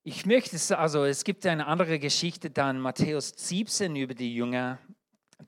Ich 0.09 0.25
möchte, 0.25 0.79
also 0.79 1.03
es 1.03 1.25
gibt 1.25 1.45
eine 1.45 1.67
andere 1.67 1.99
Geschichte 1.99 2.49
dann, 2.49 2.79
Matthäus 2.79 3.33
17 3.35 3.93
über 3.97 4.13
die 4.13 4.33
Jünger. 4.33 4.79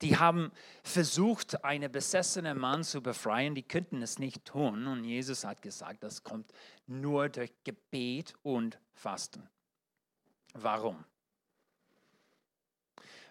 Die 0.02 0.18
haben 0.18 0.52
versucht, 0.84 1.64
einen 1.64 1.90
besessenen 1.90 2.60
Mann 2.60 2.84
zu 2.84 3.02
befreien, 3.02 3.56
die 3.56 3.64
könnten 3.64 4.02
es 4.02 4.20
nicht 4.20 4.44
tun. 4.44 4.86
Und 4.86 5.06
Jesus 5.06 5.46
hat 5.46 5.62
gesagt, 5.62 6.04
das 6.04 6.26
kommt 6.26 6.52
nur 6.88 7.30
durch 7.30 7.54
Gebet 7.64 8.34
und 8.44 8.78
Fasten. 8.92 9.48
Warum? 10.56 11.06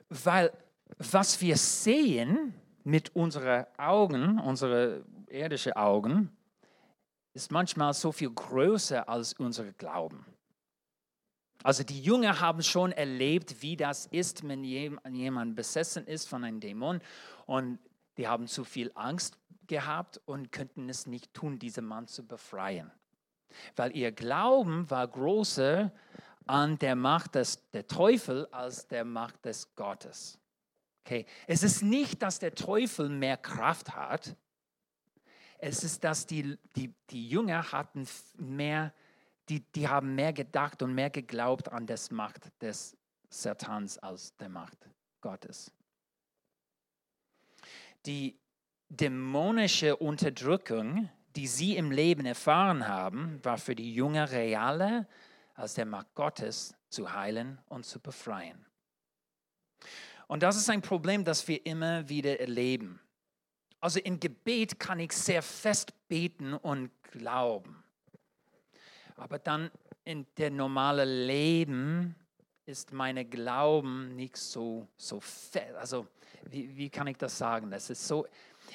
Weil 0.08 0.50
was 0.96 1.42
wir 1.42 1.58
sehen 1.58 2.54
mit 2.84 3.14
unseren 3.14 3.66
Augen, 3.76 4.38
unsere 4.38 5.04
irdischen 5.28 5.74
Augen, 5.74 6.34
ist 7.34 7.52
manchmal 7.52 7.92
so 7.92 8.12
viel 8.12 8.30
größer 8.30 9.06
als 9.06 9.34
unser 9.34 9.70
Glauben. 9.74 10.24
Also 11.62 11.82
die 11.82 12.00
Jünger 12.00 12.40
haben 12.40 12.62
schon 12.62 12.92
erlebt, 12.92 13.62
wie 13.62 13.76
das 13.76 14.06
ist, 14.06 14.46
wenn 14.46 14.62
jemand 14.64 15.56
besessen 15.56 16.06
ist 16.06 16.28
von 16.28 16.44
einem 16.44 16.60
Dämon 16.60 17.00
und 17.46 17.78
die 18.16 18.28
haben 18.28 18.46
zu 18.46 18.64
viel 18.64 18.90
Angst 18.94 19.38
gehabt 19.66 20.20
und 20.24 20.52
könnten 20.52 20.88
es 20.88 21.06
nicht 21.06 21.34
tun, 21.34 21.58
diesen 21.58 21.84
Mann 21.84 22.06
zu 22.06 22.26
befreien. 22.26 22.90
Weil 23.76 23.96
ihr 23.96 24.12
Glauben 24.12 24.88
war 24.90 25.06
größer 25.08 25.92
an 26.46 26.78
der 26.78 26.96
Macht 26.96 27.34
des 27.34 27.68
der 27.70 27.86
Teufel 27.86 28.46
als 28.50 28.86
der 28.86 29.04
Macht 29.04 29.44
des 29.44 29.74
Gottes. 29.74 30.38
Okay. 31.04 31.26
Es 31.46 31.62
ist 31.62 31.82
nicht, 31.82 32.22
dass 32.22 32.38
der 32.38 32.54
Teufel 32.54 33.08
mehr 33.08 33.36
Kraft 33.36 33.94
hat. 33.94 34.36
Es 35.58 35.82
ist, 35.82 36.04
dass 36.04 36.26
die, 36.26 36.56
die, 36.76 36.94
die 37.10 37.28
Jünger 37.28 37.72
hatten 37.72 38.06
mehr 38.36 38.84
Kraft 38.90 39.07
die, 39.48 39.60
die 39.60 39.88
haben 39.88 40.14
mehr 40.14 40.32
gedacht 40.32 40.82
und 40.82 40.94
mehr 40.94 41.10
geglaubt 41.10 41.70
an 41.70 41.86
das 41.86 42.10
Macht 42.10 42.50
des 42.60 42.96
Satans 43.30 43.98
als 43.98 44.36
der 44.36 44.48
Macht 44.48 44.78
Gottes. 45.20 45.72
Die 48.06 48.38
dämonische 48.88 49.96
Unterdrückung, 49.96 51.10
die 51.36 51.46
sie 51.46 51.76
im 51.76 51.90
Leben 51.90 52.24
erfahren 52.26 52.88
haben, 52.88 53.42
war 53.44 53.58
für 53.58 53.74
die 53.74 53.94
Jünger 53.94 54.30
realer 54.30 55.06
als 55.54 55.74
der 55.74 55.86
Macht 55.86 56.14
Gottes 56.14 56.74
zu 56.88 57.12
heilen 57.12 57.58
und 57.66 57.84
zu 57.84 58.00
befreien. 58.00 58.64
Und 60.26 60.42
das 60.42 60.56
ist 60.56 60.70
ein 60.70 60.82
Problem, 60.82 61.24
das 61.24 61.48
wir 61.48 61.64
immer 61.66 62.08
wieder 62.08 62.38
erleben. 62.38 63.00
Also 63.80 63.98
im 64.00 64.20
Gebet 64.20 64.78
kann 64.78 65.00
ich 65.00 65.12
sehr 65.12 65.42
fest 65.42 65.92
beten 66.08 66.54
und 66.54 66.90
glauben. 67.02 67.82
Aber 69.18 69.38
dann 69.38 69.70
in 70.04 70.26
der 70.36 70.50
normale 70.50 71.04
Leben 71.04 72.14
ist 72.64 72.92
mein 72.92 73.28
Glauben 73.28 74.14
nicht 74.14 74.36
so, 74.36 74.86
so 74.96 75.20
fest. 75.20 75.74
Also, 75.76 76.06
wie, 76.50 76.76
wie 76.76 76.88
kann 76.88 77.06
ich 77.06 77.16
das 77.16 77.36
sagen? 77.36 77.70
Das 77.70 77.90
ist 77.90 78.06
so, 78.06 78.26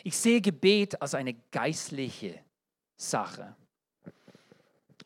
ich 0.04 0.18
sehe 0.18 0.42
Gebet 0.42 1.02
als 1.02 1.16
eine 1.16 1.34
geistliche 1.52 2.40
Sache. 2.98 3.56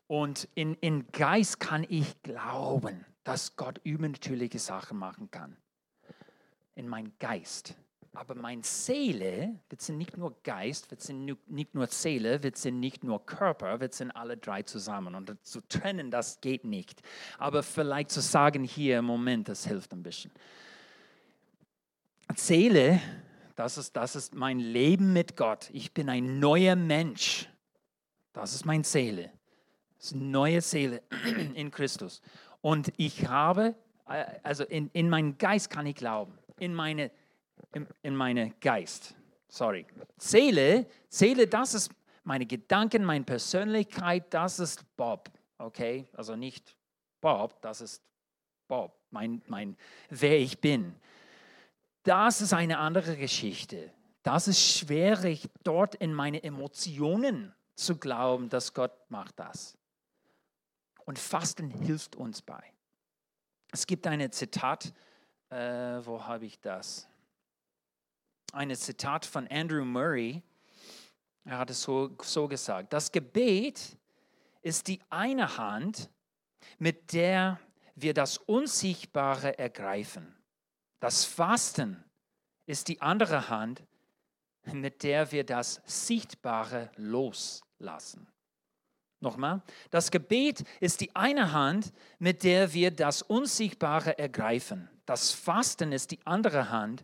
Und 0.07 0.47
in, 0.55 0.75
in 0.75 1.11
Geist 1.11 1.59
kann 1.59 1.85
ich 1.89 2.21
glauben, 2.23 3.05
dass 3.23 3.55
Gott 3.57 3.79
übernatürliche 3.83 4.59
Sachen 4.59 4.97
machen 4.97 5.29
kann. 5.29 5.57
In 6.75 6.87
meinem 6.87 7.11
Geist. 7.19 7.75
Aber 8.13 8.35
meine 8.35 8.63
Seele, 8.63 9.59
wir 9.69 9.77
sind 9.79 9.97
nicht 9.97 10.17
nur 10.17 10.35
Geist, 10.43 10.89
wir 10.89 10.97
sind 10.99 11.25
nicht 11.47 11.75
nur 11.75 11.87
Seele, 11.87 12.41
wir 12.41 12.51
sind 12.55 12.79
nicht 12.79 13.03
nur 13.03 13.25
Körper, 13.25 13.79
wir 13.79 13.89
sind 13.91 14.11
alle 14.11 14.37
drei 14.37 14.63
zusammen. 14.63 15.13
Und 15.13 15.37
zu 15.45 15.61
trennen, 15.61 16.09
das 16.09 16.41
geht 16.41 16.65
nicht. 16.65 17.01
Aber 17.37 17.63
vielleicht 17.63 18.09
zu 18.09 18.21
sagen 18.21 18.63
hier 18.63 18.99
im 18.99 19.05
Moment, 19.05 19.49
das 19.49 19.67
hilft 19.67 19.93
ein 19.93 20.03
bisschen. 20.03 20.31
Seele, 22.35 22.99
das 23.55 23.77
ist, 23.77 23.95
das 23.95 24.15
ist 24.15 24.35
mein 24.35 24.59
Leben 24.59 25.13
mit 25.13 25.37
Gott. 25.37 25.69
Ich 25.73 25.93
bin 25.93 26.09
ein 26.09 26.39
neuer 26.39 26.75
Mensch. 26.75 27.49
Das 28.33 28.53
ist 28.53 28.65
meine 28.65 28.83
Seele. 28.83 29.31
Das 29.97 30.07
ist 30.07 30.13
eine 30.13 30.25
neue 30.25 30.61
Seele 30.61 31.01
in 31.53 31.71
Christus. 31.71 32.21
Und 32.61 32.91
ich 32.97 33.27
habe, 33.27 33.75
äh, 34.07 34.25
also 34.43 34.63
in, 34.63 34.89
in 34.93 35.09
meinen 35.09 35.37
Geist 35.37 35.69
kann 35.69 35.85
ich 35.85 35.95
glauben. 35.95 36.37
In 36.59 36.73
meine 36.73 37.05
in, 37.05 37.11
in 38.01 38.15
meine 38.15 38.51
Geist. 38.59 39.15
Sorry. 39.49 39.85
Seele, 40.17 40.87
Seele, 41.09 41.47
das 41.47 41.73
ist 41.73 41.91
meine 42.23 42.45
Gedanken, 42.45 43.03
meine 43.03 43.23
Persönlichkeit, 43.23 44.33
das 44.33 44.59
ist 44.59 44.83
Bob. 44.97 45.29
Okay? 45.57 46.07
Also 46.13 46.35
nicht 46.35 46.75
Bob, 47.21 47.61
das 47.61 47.81
ist 47.81 48.03
Bob, 48.67 48.99
mein, 49.09 49.41
mein, 49.47 49.77
wer 50.09 50.37
ich 50.37 50.59
bin. 50.59 50.95
Das 52.03 52.41
ist 52.41 52.53
eine 52.53 52.77
andere 52.77 53.17
Geschichte. 53.17 53.91
Das 54.23 54.47
ist 54.47 54.61
schwierig, 54.61 55.49
dort 55.63 55.95
in 55.95 56.13
meine 56.13 56.43
Emotionen 56.43 57.53
zu 57.75 57.97
glauben, 57.97 58.49
dass 58.49 58.73
Gott 58.73 58.91
macht 59.09 59.39
das. 59.39 59.77
Und 61.05 61.17
Fasten 61.17 61.69
hilft 61.69 62.15
uns 62.17 62.41
bei. 62.41 62.61
Es 63.71 63.87
gibt 63.87 64.05
ein 64.07 64.29
Zitat, 64.31 64.93
äh, 65.49 65.55
wo 66.03 66.25
habe 66.25 66.45
ich 66.45 66.59
das? 66.59 67.07
Ein 68.57 68.75
Zitat 68.75 69.25
von 69.25 69.47
Andrew 69.47 69.85
Murray. 69.85 70.41
Er 71.45 71.59
hat 71.59 71.69
es 71.69 71.83
so, 71.83 72.15
so 72.21 72.47
gesagt. 72.47 72.91
Das 72.91 73.11
Gebet 73.11 73.97
ist 74.61 74.87
die 74.87 74.99
eine 75.09 75.57
Hand, 75.57 76.09
mit 76.79 77.13
der 77.13 77.59
wir 77.95 78.13
das 78.13 78.37
Unsichtbare 78.37 79.57
ergreifen. 79.57 80.35
Das 80.99 81.23
Fasten 81.23 82.03
ist 82.65 82.87
die 82.87 82.99
andere 82.99 83.49
Hand, 83.49 83.83
mit 84.65 85.03
der 85.03 85.31
wir 85.31 85.43
das 85.45 85.81
Sichtbare 85.85 86.91
loslassen. 86.95 88.27
Nochmal, 89.19 89.61
das 89.89 90.11
Gebet 90.11 90.63
ist 90.79 91.01
die 91.01 91.15
eine 91.15 91.51
Hand, 91.51 91.93
mit 92.19 92.43
der 92.43 92.73
wir 92.73 92.91
das 92.91 93.21
Unsichtbare 93.21 94.17
ergreifen. 94.17 94.89
Das 95.05 95.31
Fasten 95.31 95.91
ist 95.91 96.11
die 96.11 96.19
andere 96.25 96.69
Hand, 96.69 97.03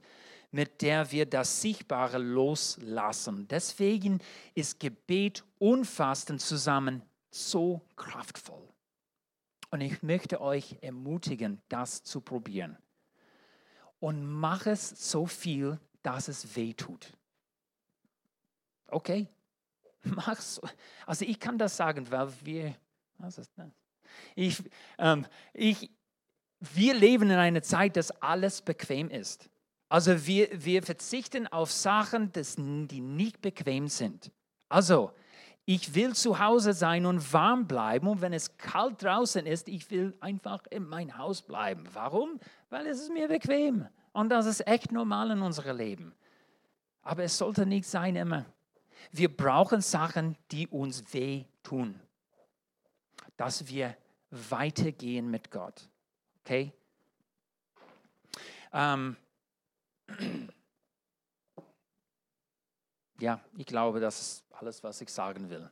mit 0.53 0.83
der 0.83 1.11
wir 1.11 1.25
das 1.25 1.61
Sichtbare 1.61 2.19
loslassen. 2.19 3.47
Deswegen 3.47 4.19
ist 4.53 4.79
Gebet 4.79 5.43
und 5.57 5.85
Fasten 5.85 6.37
zusammen 6.37 7.01
so 7.31 7.81
kraftvoll. 7.95 8.69
Und 9.71 9.81
ich 9.81 10.03
möchte 10.03 10.39
euch 10.41 10.77
ermutigen, 10.81 11.59
das 11.69 12.03
zu 12.03 12.21
probieren. 12.21 12.77
Und 13.99 14.23
mach 14.31 14.67
es 14.67 14.89
so 15.11 15.25
viel, 15.25 15.79
dass 16.03 16.27
es 16.27 16.55
weh 16.55 16.75
tut. 16.75 17.11
Okay? 18.85 19.27
Mach's. 20.03 20.61
Also 21.07 21.25
ich 21.25 21.39
kann 21.39 21.57
das 21.57 21.75
sagen, 21.75 22.11
weil 22.11 22.31
wir, 22.43 22.75
was 23.17 23.39
ist 23.39 23.49
das? 23.55 23.71
Ich, 24.35 24.61
ähm, 24.99 25.25
ich, 25.51 25.89
wir 26.59 26.93
leben 26.93 27.31
in 27.31 27.37
einer 27.37 27.63
Zeit, 27.63 27.95
dass 27.95 28.11
alles 28.21 28.61
bequem 28.61 29.09
ist. 29.09 29.49
Also 29.93 30.25
wir, 30.25 30.49
wir 30.51 30.81
verzichten 30.81 31.45
auf 31.45 31.71
Sachen, 31.71 32.31
die 32.33 32.99
nicht 32.99 33.43
bequem 33.43 33.87
sind. 33.87 34.31
Also, 34.67 35.11
ich 35.65 35.93
will 35.93 36.15
zu 36.15 36.39
Hause 36.39 36.73
sein 36.73 37.05
und 37.05 37.31
warm 37.31 37.67
bleiben 37.67 38.07
und 38.07 38.19
wenn 38.19 38.33
es 38.33 38.57
kalt 38.57 39.03
draußen 39.03 39.45
ist, 39.45 39.67
ich 39.67 39.91
will 39.91 40.17
einfach 40.19 40.65
in 40.71 40.87
mein 40.87 41.15
Haus 41.15 41.43
bleiben. 41.43 41.83
Warum? 41.93 42.39
Weil 42.71 42.87
es 42.87 43.01
ist 43.01 43.13
mir 43.13 43.27
bequem 43.27 43.87
und 44.13 44.29
das 44.29 44.47
ist 44.47 44.65
echt 44.65 44.91
normal 44.91 45.29
in 45.29 45.43
unserem 45.43 45.77
Leben. 45.77 46.15
Aber 47.03 47.21
es 47.25 47.37
sollte 47.37 47.67
nicht 47.67 47.85
sein 47.85 48.15
immer. 48.15 48.47
Wir 49.11 49.31
brauchen 49.31 49.81
Sachen, 49.81 50.35
die 50.49 50.67
uns 50.69 51.03
weh 51.13 51.45
tun, 51.61 51.99
dass 53.37 53.67
wir 53.67 53.95
weitergehen 54.31 55.29
mit 55.29 55.51
Gott. 55.51 55.87
Okay? 56.41 56.73
Ähm, 58.73 59.17
ja, 63.23 63.39
ich 63.57 63.65
glaube, 63.65 64.01
das 64.01 64.19
ist 64.19 64.45
alles, 64.51 64.83
was 64.83 64.99
ich 64.99 65.09
sagen 65.09 65.49
will. 65.49 65.69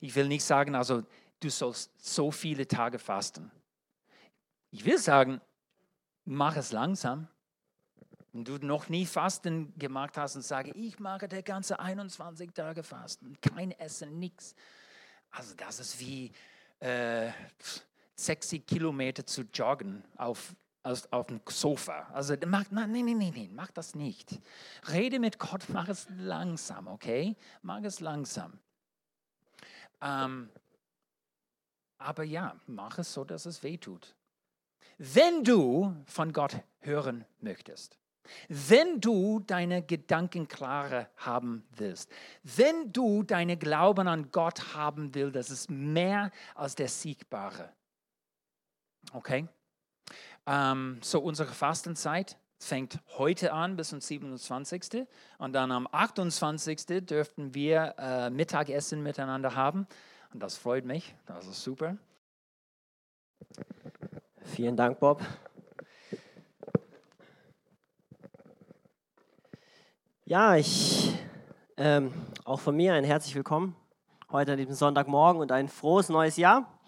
Ich 0.00 0.14
will 0.14 0.26
nicht 0.26 0.42
sagen, 0.42 0.74
also 0.74 1.02
du 1.38 1.50
sollst 1.50 1.92
so 2.02 2.30
viele 2.30 2.66
Tage 2.66 2.98
fasten. 2.98 3.50
Ich 4.70 4.86
will 4.86 4.96
sagen, 4.96 5.42
mach 6.24 6.56
es 6.56 6.72
langsam. 6.72 7.28
Wenn 8.32 8.44
du 8.44 8.56
noch 8.58 8.88
nie 8.88 9.04
Fasten 9.04 9.78
gemacht 9.78 10.16
hast 10.16 10.36
und 10.36 10.42
sage, 10.42 10.70
ich 10.72 10.98
mache 10.98 11.28
der 11.28 11.42
ganze 11.42 11.78
21 11.78 12.52
Tage 12.52 12.82
Fasten, 12.82 13.38
kein 13.42 13.72
Essen, 13.72 14.18
nichts. 14.18 14.54
Also 15.30 15.54
das 15.56 15.80
ist 15.80 16.00
wie 16.00 16.32
äh, 16.78 17.30
60 18.14 18.66
Kilometer 18.66 19.26
zu 19.26 19.42
joggen 19.52 20.02
auf 20.16 20.54
als 20.82 21.12
auf 21.12 21.26
dem 21.26 21.40
Sofa. 21.48 22.08
Also 22.12 22.34
mach, 22.46 22.70
nein, 22.70 22.90
nein, 22.92 23.04
nein, 23.04 23.32
nein, 23.34 23.50
mach 23.54 23.70
das 23.70 23.94
nicht. 23.94 24.40
Rede 24.90 25.18
mit 25.18 25.38
Gott, 25.38 25.68
mach 25.68 25.88
es 25.88 26.06
langsam, 26.18 26.86
okay? 26.88 27.36
Mach 27.62 27.82
es 27.82 28.00
langsam. 28.00 28.58
Ähm, 30.00 30.50
aber 31.98 32.24
ja, 32.24 32.56
mach 32.66 32.98
es 32.98 33.12
so, 33.12 33.24
dass 33.24 33.46
es 33.46 33.62
weh 33.62 33.76
tut. 33.76 34.14
Wenn 34.96 35.44
du 35.44 35.94
von 36.06 36.32
Gott 36.32 36.56
hören 36.80 37.24
möchtest, 37.40 37.98
wenn 38.48 39.00
du 39.00 39.40
deine 39.40 39.82
Gedanken 39.82 40.46
klarer 40.46 41.08
haben 41.16 41.66
willst, 41.72 42.10
wenn 42.42 42.92
du 42.92 43.22
deine 43.22 43.56
Glauben 43.56 44.08
an 44.08 44.30
Gott 44.30 44.74
haben 44.74 45.14
willst, 45.14 45.36
das 45.36 45.50
ist 45.50 45.70
mehr 45.70 46.30
als 46.54 46.74
der 46.74 46.88
Siegbare. 46.88 47.72
Okay? 49.12 49.48
Ähm, 50.46 50.98
so 51.02 51.20
unsere 51.20 51.52
Fastenzeit 51.52 52.38
fängt 52.58 52.98
heute 53.18 53.52
an 53.52 53.76
bis 53.76 53.88
zum 53.88 54.00
27. 54.00 55.06
Und 55.38 55.52
dann 55.54 55.72
am 55.72 55.88
28. 55.90 57.06
dürften 57.06 57.54
wir 57.54 57.94
äh, 57.98 58.30
Mittagessen 58.30 59.02
miteinander 59.02 59.54
haben. 59.54 59.86
Und 60.32 60.42
das 60.42 60.56
freut 60.56 60.84
mich, 60.84 61.14
das 61.26 61.46
ist 61.46 61.62
super. 61.62 61.96
Vielen 64.42 64.76
Dank, 64.76 65.00
Bob. 65.00 65.22
Ja, 70.24 70.54
ich, 70.54 71.12
ähm, 71.76 72.12
auch 72.44 72.60
von 72.60 72.76
mir 72.76 72.94
ein 72.94 73.04
herzlich 73.04 73.34
willkommen 73.34 73.74
heute 74.32 74.52
an 74.52 74.58
diesem 74.58 74.74
Sonntagmorgen 74.74 75.40
und 75.40 75.50
ein 75.50 75.68
frohes 75.68 76.08
neues 76.08 76.36
Jahr. 76.36 76.79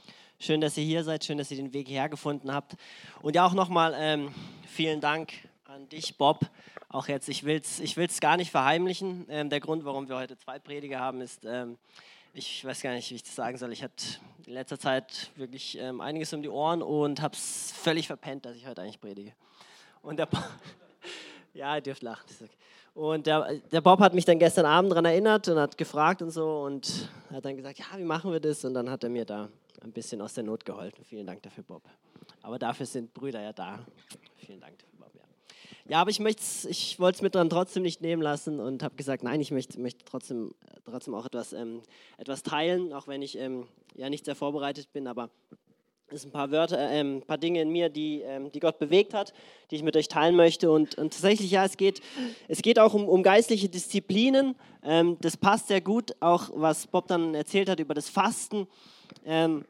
Schön, 0.44 0.60
dass 0.60 0.76
ihr 0.76 0.82
hier 0.82 1.04
seid, 1.04 1.24
schön, 1.24 1.38
dass 1.38 1.52
ihr 1.52 1.56
den 1.56 1.72
Weg 1.72 1.86
hierher 1.86 2.08
gefunden 2.08 2.52
habt. 2.52 2.74
Und 3.20 3.36
ja, 3.36 3.46
auch 3.46 3.52
nochmal 3.52 3.94
ähm, 3.96 4.34
vielen 4.66 5.00
Dank 5.00 5.32
an 5.66 5.88
dich, 5.88 6.16
Bob. 6.18 6.40
Auch 6.88 7.06
jetzt, 7.06 7.28
ich 7.28 7.44
will 7.44 7.60
es 7.60 7.78
ich 7.78 7.96
will's 7.96 8.18
gar 8.18 8.36
nicht 8.36 8.50
verheimlichen. 8.50 9.24
Ähm, 9.28 9.50
der 9.50 9.60
Grund, 9.60 9.84
warum 9.84 10.08
wir 10.08 10.16
heute 10.16 10.36
zwei 10.36 10.58
Prediger 10.58 10.98
haben, 10.98 11.20
ist, 11.20 11.44
ähm, 11.44 11.78
ich 12.34 12.64
weiß 12.64 12.82
gar 12.82 12.92
nicht, 12.92 13.08
wie 13.12 13.14
ich 13.14 13.22
das 13.22 13.36
sagen 13.36 13.56
soll. 13.56 13.70
Ich 13.70 13.84
hatte 13.84 14.04
in 14.44 14.54
letzter 14.54 14.80
Zeit 14.80 15.30
wirklich 15.36 15.78
ähm, 15.78 16.00
einiges 16.00 16.32
um 16.32 16.42
die 16.42 16.48
Ohren 16.48 16.82
und 16.82 17.22
habe 17.22 17.36
es 17.36 17.72
völlig 17.76 18.08
verpennt, 18.08 18.44
dass 18.44 18.56
ich 18.56 18.66
heute 18.66 18.82
eigentlich 18.82 19.00
predige. 19.00 19.34
Und 20.02 20.16
der 20.16 20.26
Bob, 20.26 20.42
ja, 21.54 21.76
ihr 21.76 21.82
dürft 21.82 22.02
lachen. 22.02 22.26
Und 22.94 23.28
der, 23.28 23.60
der 23.70 23.80
Bob 23.80 24.00
hat 24.00 24.12
mich 24.12 24.24
dann 24.24 24.40
gestern 24.40 24.66
Abend 24.66 24.90
daran 24.90 25.04
erinnert 25.04 25.46
und 25.46 25.60
hat 25.60 25.78
gefragt 25.78 26.20
und 26.20 26.30
so 26.30 26.62
und 26.62 27.08
hat 27.32 27.44
dann 27.44 27.56
gesagt, 27.56 27.78
ja, 27.78 27.86
wie 27.96 28.02
machen 28.02 28.32
wir 28.32 28.40
das? 28.40 28.64
Und 28.64 28.74
dann 28.74 28.90
hat 28.90 29.04
er 29.04 29.08
mir 29.08 29.24
da 29.24 29.48
ein 29.80 29.92
bisschen 29.92 30.20
aus 30.20 30.34
der 30.34 30.44
Not 30.44 30.64
geholfen. 30.64 31.04
Vielen 31.04 31.26
Dank 31.26 31.42
dafür, 31.42 31.64
Bob. 31.64 31.82
Aber 32.42 32.58
dafür 32.58 32.86
sind 32.86 33.12
Brüder 33.14 33.40
ja 33.40 33.52
da. 33.52 33.84
Vielen 34.36 34.60
Dank 34.60 34.78
dafür, 34.78 34.98
Bob. 34.98 35.12
Ja, 35.14 35.22
ja 35.88 36.00
aber 36.00 36.10
ich, 36.10 36.20
ich 36.20 37.00
wollte 37.00 37.16
es 37.16 37.22
mir 37.22 37.30
dann 37.30 37.50
trotzdem 37.50 37.82
nicht 37.82 38.00
nehmen 38.00 38.22
lassen 38.22 38.60
und 38.60 38.82
habe 38.82 38.96
gesagt, 38.96 39.22
nein, 39.22 39.40
ich 39.40 39.50
möchte, 39.50 39.80
möchte 39.80 40.04
trotzdem, 40.04 40.54
trotzdem 40.84 41.14
auch 41.14 41.26
etwas, 41.26 41.52
ähm, 41.52 41.82
etwas 42.18 42.42
teilen, 42.42 42.92
auch 42.92 43.08
wenn 43.08 43.22
ich 43.22 43.38
ähm, 43.38 43.66
ja 43.94 44.10
nicht 44.10 44.24
sehr 44.24 44.34
vorbereitet 44.34 44.92
bin, 44.92 45.06
aber 45.06 45.30
es 46.14 46.22
sind 46.22 46.30
ein 46.30 46.32
paar 46.32 46.50
Wörter, 46.50 46.78
äh, 46.78 47.00
ein 47.00 47.22
paar 47.22 47.38
Dinge 47.38 47.62
in 47.62 47.70
mir, 47.70 47.88
die, 47.88 48.20
ähm, 48.20 48.50
die 48.52 48.60
Gott 48.60 48.78
bewegt 48.78 49.14
hat, 49.14 49.32
die 49.70 49.76
ich 49.76 49.82
mit 49.82 49.96
euch 49.96 50.08
teilen 50.08 50.36
möchte. 50.36 50.70
Und, 50.70 50.96
und 50.96 51.12
tatsächlich, 51.12 51.50
ja, 51.50 51.64
es 51.64 51.76
geht, 51.76 52.00
es 52.48 52.62
geht 52.62 52.78
auch 52.78 52.94
um, 52.94 53.08
um 53.08 53.22
geistliche 53.22 53.68
Disziplinen. 53.68 54.54
Ähm, 54.82 55.16
das 55.20 55.36
passt 55.36 55.68
sehr 55.68 55.80
gut, 55.80 56.14
auch 56.20 56.50
was 56.54 56.86
Bob 56.86 57.06
dann 57.08 57.34
erzählt 57.34 57.68
hat 57.68 57.80
über 57.80 57.94
das 57.94 58.08
Fasten. 58.08 58.66
Ähm, 59.24 59.64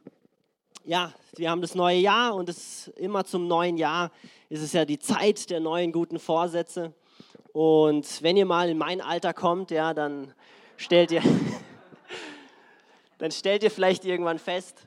ja, 0.85 1.12
wir 1.37 1.50
haben 1.50 1.61
das 1.61 1.74
neue 1.74 1.98
Jahr 1.98 2.35
und 2.35 2.48
es 2.48 2.88
immer 2.96 3.24
zum 3.24 3.46
neuen 3.46 3.76
Jahr 3.76 4.11
ist 4.48 4.62
es 4.62 4.72
ja 4.72 4.85
die 4.85 4.98
Zeit 4.98 5.50
der 5.50 5.61
neuen 5.61 5.92
guten 5.92 6.18
Vorsätze. 6.18 6.92
Und 7.52 8.22
wenn 8.22 8.37
ihr 8.37 8.46
mal 8.46 8.68
in 8.68 8.78
mein 8.78 9.00
Alter 9.00 9.33
kommt, 9.35 9.70
ja, 9.70 9.94
dann 9.94 10.33
stellt 10.76 11.12
ihr, 11.12 11.22
dann 13.18 13.31
stellt 13.31 13.62
ihr 13.62 13.70
vielleicht 13.70 14.05
irgendwann 14.05 14.38
fest, 14.38 14.87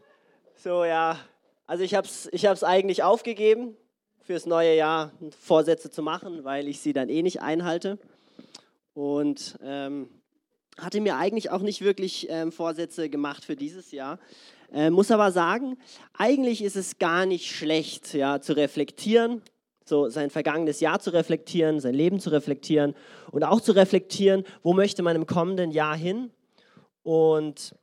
so 0.55 0.83
ja, 0.83 1.19
also 1.67 1.83
ich 1.83 1.95
habe 1.95 2.07
es 2.07 2.29
ich 2.31 2.47
eigentlich 2.47 3.03
aufgegeben, 3.03 3.77
fürs 4.21 4.47
neue 4.47 4.75
Jahr 4.75 5.11
Vorsätze 5.39 5.91
zu 5.91 6.01
machen, 6.01 6.43
weil 6.43 6.67
ich 6.67 6.79
sie 6.79 6.93
dann 6.93 7.09
eh 7.09 7.21
nicht 7.21 7.41
einhalte. 7.41 7.99
Und 8.95 9.59
ähm, 9.61 10.09
hatte 10.77 11.01
mir 11.01 11.17
eigentlich 11.17 11.51
auch 11.51 11.61
nicht 11.61 11.81
wirklich 11.81 12.27
ähm, 12.29 12.51
Vorsätze 12.51 13.09
gemacht 13.09 13.45
für 13.45 13.55
dieses 13.55 13.91
Jahr. 13.91 14.19
Äh, 14.73 14.89
muss 14.89 15.11
aber 15.11 15.31
sagen, 15.31 15.77
eigentlich 16.13 16.63
ist 16.63 16.75
es 16.75 16.97
gar 16.97 17.25
nicht 17.25 17.49
schlecht, 17.49 18.13
ja, 18.13 18.41
zu 18.41 18.53
reflektieren, 18.53 19.41
so 19.85 20.09
sein 20.09 20.29
vergangenes 20.29 20.79
Jahr 20.79 20.99
zu 20.99 21.11
reflektieren, 21.11 21.79
sein 21.79 21.93
Leben 21.93 22.19
zu 22.19 22.29
reflektieren 22.31 22.95
und 23.31 23.43
auch 23.43 23.61
zu 23.61 23.71
reflektieren, 23.71 24.43
wo 24.63 24.73
möchte 24.73 25.03
man 25.03 25.15
im 25.15 25.27
kommenden 25.27 25.71
Jahr 25.71 25.95
hin. 25.95 26.31
Und 27.03 27.75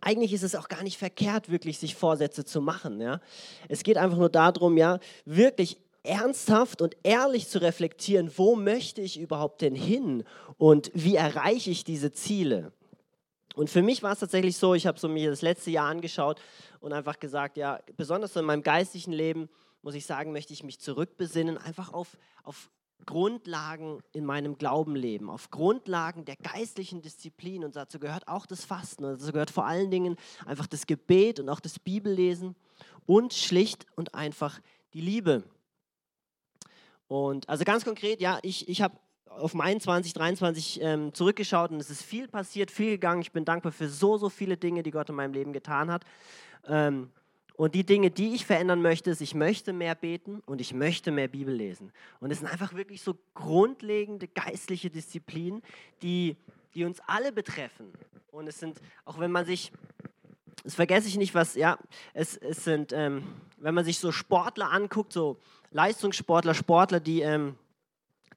eigentlich 0.00 0.32
ist 0.32 0.44
es 0.44 0.54
auch 0.54 0.68
gar 0.68 0.84
nicht 0.84 0.96
verkehrt, 0.96 1.50
wirklich 1.50 1.78
sich 1.78 1.96
Vorsätze 1.96 2.44
zu 2.44 2.60
machen. 2.60 3.00
Ja? 3.00 3.20
Es 3.68 3.82
geht 3.82 3.96
einfach 3.96 4.18
nur 4.18 4.28
darum, 4.28 4.76
ja, 4.76 5.00
wirklich 5.24 5.78
ernsthaft 6.02 6.82
und 6.82 6.96
ehrlich 7.02 7.48
zu 7.48 7.60
reflektieren, 7.60 8.30
wo 8.36 8.56
möchte 8.56 9.00
ich 9.00 9.18
überhaupt 9.18 9.62
denn 9.62 9.74
hin 9.74 10.24
und 10.56 10.90
wie 10.94 11.16
erreiche 11.16 11.70
ich 11.70 11.84
diese 11.84 12.12
Ziele. 12.12 12.72
Und 13.54 13.70
für 13.70 13.82
mich 13.82 14.02
war 14.02 14.12
es 14.12 14.20
tatsächlich 14.20 14.56
so, 14.56 14.74
ich 14.74 14.86
habe 14.86 15.00
so 15.00 15.08
mir 15.08 15.30
das 15.30 15.42
letzte 15.42 15.70
Jahr 15.70 15.88
angeschaut 15.88 16.40
und 16.80 16.92
einfach 16.92 17.18
gesagt, 17.18 17.56
ja, 17.56 17.80
besonders 17.96 18.32
so 18.32 18.40
in 18.40 18.46
meinem 18.46 18.62
geistlichen 18.62 19.12
Leben, 19.12 19.48
muss 19.82 19.94
ich 19.94 20.06
sagen, 20.06 20.32
möchte 20.32 20.52
ich 20.52 20.62
mich 20.62 20.78
zurückbesinnen, 20.78 21.58
einfach 21.58 21.92
auf, 21.92 22.16
auf 22.44 22.70
Grundlagen 23.06 24.00
in 24.12 24.24
meinem 24.24 24.58
Glauben 24.58 24.94
leben, 24.94 25.30
auf 25.30 25.50
Grundlagen 25.50 26.24
der 26.24 26.36
geistlichen 26.36 27.00
Disziplin. 27.00 27.64
Und 27.64 27.76
dazu 27.76 27.98
gehört 27.98 28.28
auch 28.28 28.46
das 28.46 28.64
Fasten. 28.64 29.04
Und 29.04 29.20
dazu 29.20 29.32
gehört 29.32 29.50
vor 29.50 29.66
allen 29.66 29.90
Dingen 29.90 30.16
einfach 30.46 30.66
das 30.66 30.86
Gebet 30.86 31.40
und 31.40 31.48
auch 31.48 31.60
das 31.60 31.78
Bibellesen 31.78 32.54
und 33.06 33.34
schlicht 33.34 33.86
und 33.96 34.14
einfach 34.14 34.60
die 34.94 35.00
Liebe. 35.00 35.44
Und 37.08 37.48
also 37.48 37.64
ganz 37.64 37.84
konkret, 37.84 38.20
ja, 38.20 38.38
ich, 38.42 38.68
ich 38.68 38.82
habe 38.82 38.96
auf 39.26 39.54
mein 39.54 39.80
2023 39.80 40.80
ähm, 40.82 41.14
zurückgeschaut 41.14 41.70
und 41.70 41.80
es 41.80 41.90
ist 41.90 42.02
viel 42.02 42.28
passiert, 42.28 42.70
viel 42.70 42.90
gegangen. 42.90 43.22
Ich 43.22 43.32
bin 43.32 43.44
dankbar 43.44 43.72
für 43.72 43.88
so, 43.88 44.18
so 44.18 44.28
viele 44.28 44.56
Dinge, 44.56 44.82
die 44.82 44.90
Gott 44.90 45.08
in 45.08 45.14
meinem 45.14 45.32
Leben 45.32 45.52
getan 45.52 45.90
hat. 45.90 46.04
Ähm, 46.66 47.10
und 47.58 47.74
die 47.74 47.84
Dinge, 47.84 48.10
die 48.10 48.34
ich 48.34 48.46
verändern 48.46 48.82
möchte, 48.82 49.10
ist, 49.10 49.20
ich 49.20 49.34
möchte 49.34 49.72
mehr 49.72 49.96
beten 49.96 50.42
und 50.46 50.60
ich 50.60 50.74
möchte 50.74 51.10
mehr 51.10 51.26
Bibel 51.26 51.52
lesen. 51.52 51.92
Und 52.20 52.30
es 52.30 52.38
sind 52.38 52.46
einfach 52.46 52.74
wirklich 52.74 53.02
so 53.02 53.18
grundlegende 53.34 54.28
geistliche 54.28 54.90
Disziplinen, 54.90 55.62
die, 56.02 56.36
die 56.74 56.84
uns 56.84 57.00
alle 57.08 57.32
betreffen. 57.32 57.92
Und 58.30 58.46
es 58.46 58.60
sind, 58.60 58.80
auch 59.04 59.18
wenn 59.18 59.32
man 59.32 59.44
sich, 59.44 59.72
das 60.62 60.76
vergesse 60.76 61.08
ich 61.08 61.16
nicht, 61.16 61.34
was, 61.34 61.56
ja, 61.56 61.78
es, 62.14 62.36
es 62.36 62.62
sind, 62.62 62.92
ähm, 62.92 63.24
wenn 63.56 63.74
man 63.74 63.84
sich 63.84 63.98
so 63.98 64.12
Sportler 64.12 64.70
anguckt, 64.70 65.12
so 65.12 65.38
Leistungssportler, 65.70 66.54
Sportler, 66.54 67.00
die, 67.00 67.20
ähm, 67.20 67.56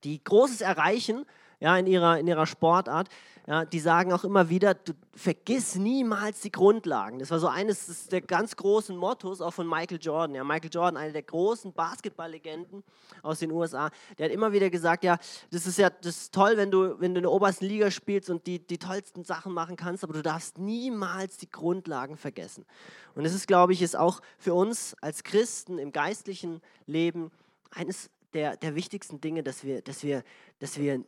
die 0.04 0.24
Großes 0.24 0.62
erreichen, 0.62 1.26
ja, 1.62 1.78
in, 1.78 1.88
ihrer, 1.88 2.20
in 2.20 2.28
ihrer 2.28 2.48
Sportart, 2.48 3.08
ja, 3.48 3.66
die 3.66 3.80
sagen 3.80 4.14
auch 4.14 4.24
immer 4.24 4.50
wieder, 4.50 4.74
du 4.74 4.94
vergiss 5.16 5.76
niemals 5.76 6.42
die 6.42 6.52
Grundlagen. 6.52 7.20
Das 7.20 7.32
war 7.32 7.40
so 7.40 7.48
eines 7.48 8.08
der 8.08 8.22
ganz 8.22 8.56
großen 8.56 8.96
Mottos 8.96 9.42
auch 9.42 9.52
von 9.52 9.68
Michael 9.68 10.00
Jordan. 10.00 10.36
Ja, 10.36 10.44
Michael 10.44 10.70
Jordan, 10.72 10.98
einer 10.98 11.12
der 11.12 11.24
großen 11.24 11.74
Basketballlegenden 11.74 12.84
aus 13.24 13.40
den 13.40 13.52
USA, 13.52 13.90
der 14.18 14.28
hat 14.28 14.34
immer 14.34 14.52
wieder 14.52 14.70
gesagt, 14.70 15.04
ja, 15.04 15.18
das 15.52 15.66
ist 15.66 15.80
ja 15.80 15.90
das 15.90 16.18
ist 16.18 16.34
toll, 16.34 16.54
wenn 16.56 16.70
du, 16.70 17.00
wenn 17.00 17.14
du 17.14 17.20
in 17.20 17.24
der 17.24 17.32
obersten 17.32 17.66
Liga 17.66 17.90
spielst 17.90 18.30
und 18.30 18.46
die, 18.46 18.60
die 18.60 18.78
tollsten 18.78 19.24
Sachen 19.24 19.54
machen 19.54 19.76
kannst, 19.76 20.04
aber 20.04 20.14
du 20.14 20.22
darfst 20.22 20.60
niemals 20.60 21.38
die 21.38 21.50
Grundlagen 21.50 22.18
vergessen. 22.18 22.66
Und 23.16 23.24
das 23.24 23.34
ist, 23.34 23.48
glaube 23.48 23.74
ich, 23.74 23.82
ist 23.82 23.96
auch 23.96 24.22
für 24.38 24.54
uns 24.54 24.96
als 25.02 25.24
Christen 25.24 25.80
im 25.80 25.92
geistlichen 25.92 26.62
Leben 26.86 27.32
eines 27.72 28.10
der, 28.34 28.56
der 28.56 28.76
wichtigsten 28.76 29.20
Dinge, 29.20 29.44
dass 29.44 29.64
wir, 29.64 29.82
dass 29.82 30.04
wir, 30.04 30.24
dass 30.60 30.78
wir 30.78 31.04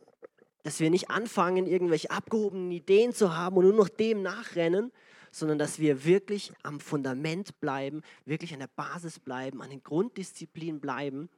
dass 0.64 0.80
wir 0.80 0.90
nicht 0.90 1.10
anfangen, 1.10 1.66
irgendwelche 1.66 2.10
abgehobenen 2.10 2.72
Ideen 2.72 3.12
zu 3.12 3.36
haben 3.36 3.56
und 3.56 3.64
nur 3.64 3.74
noch 3.74 3.88
dem 3.88 4.22
nachrennen, 4.22 4.90
sondern 5.30 5.58
dass 5.58 5.78
wir 5.78 6.04
wirklich 6.04 6.52
am 6.62 6.80
Fundament 6.80 7.60
bleiben, 7.60 8.02
wirklich 8.24 8.52
an 8.54 8.60
der 8.60 8.70
Basis 8.74 9.18
bleiben, 9.18 9.62
an 9.62 9.70
den 9.70 9.82
Grunddisziplinen 9.82 10.80
bleiben. 10.80 11.28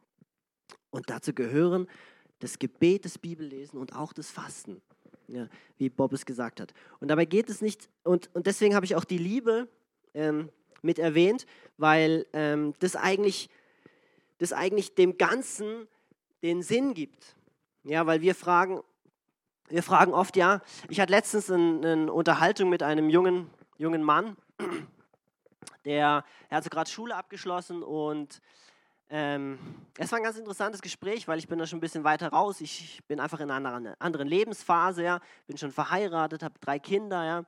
Und 0.90 1.10
dazu 1.10 1.34
gehören 1.34 1.88
das 2.38 2.58
Gebet, 2.58 3.04
das 3.04 3.18
Bibellesen 3.18 3.80
und 3.80 3.96
auch 3.96 4.12
das 4.12 4.30
Fasten, 4.30 4.80
ja, 5.26 5.48
wie 5.76 5.88
Bob 5.88 6.12
es 6.12 6.24
gesagt 6.24 6.60
hat. 6.60 6.72
Und 7.00 7.08
dabei 7.08 7.24
geht 7.24 7.50
es 7.50 7.60
nicht, 7.60 7.88
und, 8.04 8.30
und 8.34 8.46
deswegen 8.46 8.74
habe 8.74 8.86
ich 8.86 8.94
auch 8.94 9.04
die 9.04 9.18
Liebe 9.18 9.68
ähm, 10.14 10.50
mit 10.82 10.98
erwähnt, 11.00 11.46
weil 11.78 12.26
ähm, 12.32 12.74
das, 12.78 12.94
eigentlich, 12.94 13.48
das 14.38 14.52
eigentlich 14.52 14.94
dem 14.94 15.18
Ganzen 15.18 15.88
den 16.42 16.62
Sinn 16.62 16.94
gibt. 16.94 17.34
Ja, 17.82 18.06
weil 18.06 18.20
wir 18.20 18.34
fragen, 18.34 18.82
wir 19.68 19.82
fragen 19.82 20.12
oft, 20.12 20.36
ja, 20.36 20.60
ich 20.88 21.00
hatte 21.00 21.12
letztens 21.12 21.50
eine, 21.50 22.12
Unterhaltung 22.12 22.68
mit 22.68 22.82
einem 22.82 23.10
jungen, 23.10 23.50
jungen 23.78 24.02
Mann, 24.02 24.36
der, 25.84 26.24
er 26.48 26.56
hatte 26.56 26.70
gerade 26.70 26.90
Schule 26.90 27.14
abgeschlossen 27.14 27.82
und 27.82 28.40
ähm, 29.08 29.58
es 29.98 30.10
war 30.10 30.18
ein 30.18 30.24
ganz 30.24 30.36
interessantes 30.36 30.82
Gespräch, 30.82 31.28
weil 31.28 31.38
ich 31.38 31.46
bin 31.46 31.58
da 31.58 31.66
schon 31.66 31.78
ein 31.78 31.80
bisschen 31.80 32.02
weiter 32.02 32.28
raus. 32.28 32.60
Ich 32.60 33.00
bin 33.06 33.20
einfach 33.20 33.38
in 33.38 33.50
einer 33.52 33.94
anderen 34.00 34.26
Lebensphase, 34.26 35.04
ja, 35.04 35.20
bin 35.46 35.56
schon 35.56 35.70
verheiratet, 35.70 36.42
habe 36.42 36.54
drei 36.60 36.80
Kinder, 36.80 37.24
ja, 37.24 37.44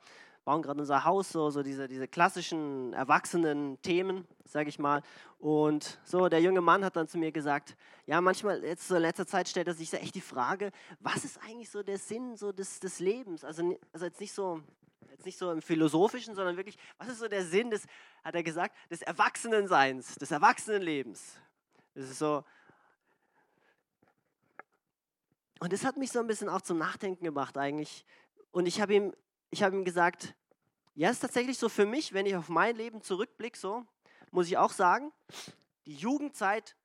bauen 0.49 0.63
gerade 0.63 0.81
unser 0.81 1.05
Haus, 1.05 1.29
so, 1.29 1.51
so 1.51 1.63
diese, 1.63 1.89
diese 1.89 2.09
klassischen 2.09 2.95
erwachsenen 2.95 3.79
Themen, 3.83 4.27
sage 4.47 4.71
ich 4.71 4.79
mal. 4.79 5.03
Und 5.39 6.01
so, 6.05 6.31
der 6.31 6.41
junge 6.41 6.63
Mann 6.63 6.83
hat 6.87 6.97
dann 6.97 7.07
zu 7.07 7.19
mir 7.19 7.33
gesagt, 7.33 7.77
ja, 8.07 8.19
manchmal, 8.23 8.65
jetzt 8.65 8.89
so 8.89 8.97
in 8.97 9.03
letzter 9.03 9.27
Zeit 9.27 9.47
stellt 9.47 9.69
er 9.69 9.75
sich 9.75 9.91
so 9.91 9.99
echt 9.99 10.15
die 10.15 10.23
Frage, 10.23 10.71
was 11.01 11.27
ist 11.27 11.39
eigentlich 11.43 11.69
so 11.69 11.83
der 11.83 11.99
Sinn 11.99 12.35
so 12.35 12.51
des, 12.51 12.81
des 12.81 12.99
Lebens? 12.99 13.45
Also, 13.45 13.79
also 13.93 14.07
jetzt 14.07 14.23
nicht 14.23 14.33
so, 14.33 14.63
jetzt 15.11 15.27
nicht 15.27 15.37
so 15.37 15.53
im 15.53 15.61
Philosophischen, 15.61 16.35
sondern 16.35 16.57
wirklich, 16.57 16.79
was 16.97 17.09
ist 17.09 17.19
so 17.19 17.29
der 17.29 17.45
Sinn 17.45 17.69
des, 17.69 17.85
hat 18.25 18.35
er 18.35 18.43
gesagt, 18.43 18.75
des 18.91 19.03
Erwachsenenseins, 19.03 20.15
des 20.15 20.31
Erwachsenenlebens? 20.31 21.35
Das 21.95 22.09
ist 22.09 22.19
so, 22.19 22.43
und 25.61 25.75
das 25.75 25.85
hat 25.85 25.99
mich 25.99 26.11
so 26.11 26.21
ein 26.21 26.27
bisschen 26.27 26.49
auch 26.49 26.63
zum 26.63 26.79
Nachdenken 26.79 27.23
gebracht 27.23 27.59
eigentlich. 27.59 28.07
Und 28.51 28.65
ich 28.65 28.81
habe 28.81 28.95
ihm 28.95 29.13
ich 29.51 29.63
habe 29.63 29.77
ihm 29.77 29.85
gesagt, 29.85 30.35
ja, 30.95 31.09
es 31.09 31.17
ist 31.17 31.21
tatsächlich 31.21 31.59
so 31.59 31.69
für 31.69 31.87
mich, 31.87 32.13
wenn 32.13 32.27
ich 32.27 32.37
auf 32.37 32.49
mein 32.49 32.77
Leben 32.77 33.03
zurückblicke, 33.03 33.59
so, 33.59 33.85
muss 34.31 34.49
ich 34.49 34.57
auch 34.57 34.73
sagen, 34.73 35.13
die 35.87 35.95
Jugendzeit 35.95 36.77